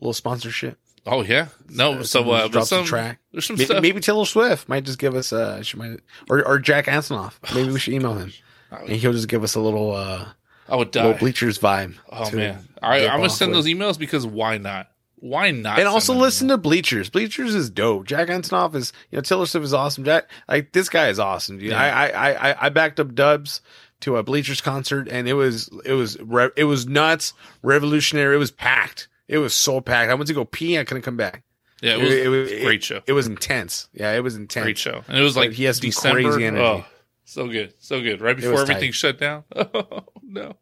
[0.00, 0.78] little sponsorship.
[1.06, 2.02] Oh yeah, no.
[2.02, 3.18] So uh, drops a some track.
[3.32, 3.82] there's some Maybe, stuff.
[3.82, 7.34] maybe Taylor Swift might just give us uh she might or or Jack Antonoff.
[7.54, 8.32] Maybe we should email him
[8.70, 10.28] and he'll just give us a little uh
[10.68, 11.96] I would little bleachers vibe.
[12.10, 13.64] Oh man, all right, I'm gonna send with.
[13.64, 14.88] those emails because why not?
[15.16, 15.78] Why not?
[15.78, 16.50] And also listen emails?
[16.50, 17.08] to Bleachers.
[17.10, 18.06] Bleachers is dope.
[18.06, 20.02] Jack Antonoff is, you know, Taylor Swift is awesome.
[20.02, 21.70] Jack, like this guy is awesome, dude.
[21.70, 21.80] Yeah.
[21.80, 23.60] I, I, I, I backed up Dubs
[24.00, 28.34] to a Bleachers concert, and it was, it was, re- it was nuts, revolutionary.
[28.34, 29.06] It was packed.
[29.32, 30.10] It was so packed.
[30.10, 30.76] I went to go pee.
[30.76, 31.42] and I couldn't come back.
[31.80, 33.00] Yeah, it was, it was- a great show.
[33.06, 33.88] It was intense.
[33.92, 34.64] Yeah, it was intense.
[34.64, 36.22] Great show, and it was But like he has December.
[36.22, 36.62] crazy energy.
[36.62, 36.84] Oh,
[37.24, 38.20] so good, so good.
[38.20, 38.94] Right before everything tight.
[38.94, 39.44] shut down.
[39.56, 40.56] Oh no.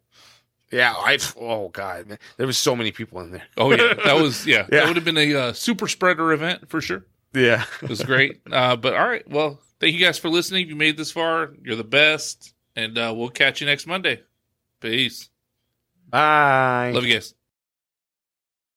[0.71, 1.19] Yeah, I.
[1.39, 2.17] Oh god, man.
[2.37, 3.43] there was so many people in there.
[3.57, 4.65] Oh yeah, that was yeah.
[4.71, 4.79] Yeah.
[4.79, 7.05] That would have been a uh, super spreader event for sure.
[7.33, 7.65] Yeah.
[7.83, 8.39] It was great.
[8.51, 10.63] uh, but all right, well, thank you guys for listening.
[10.63, 14.21] If you made this far, you're the best, and uh, we'll catch you next Monday.
[14.79, 15.29] Peace.
[16.09, 16.91] Bye.
[16.95, 17.33] Love you guys.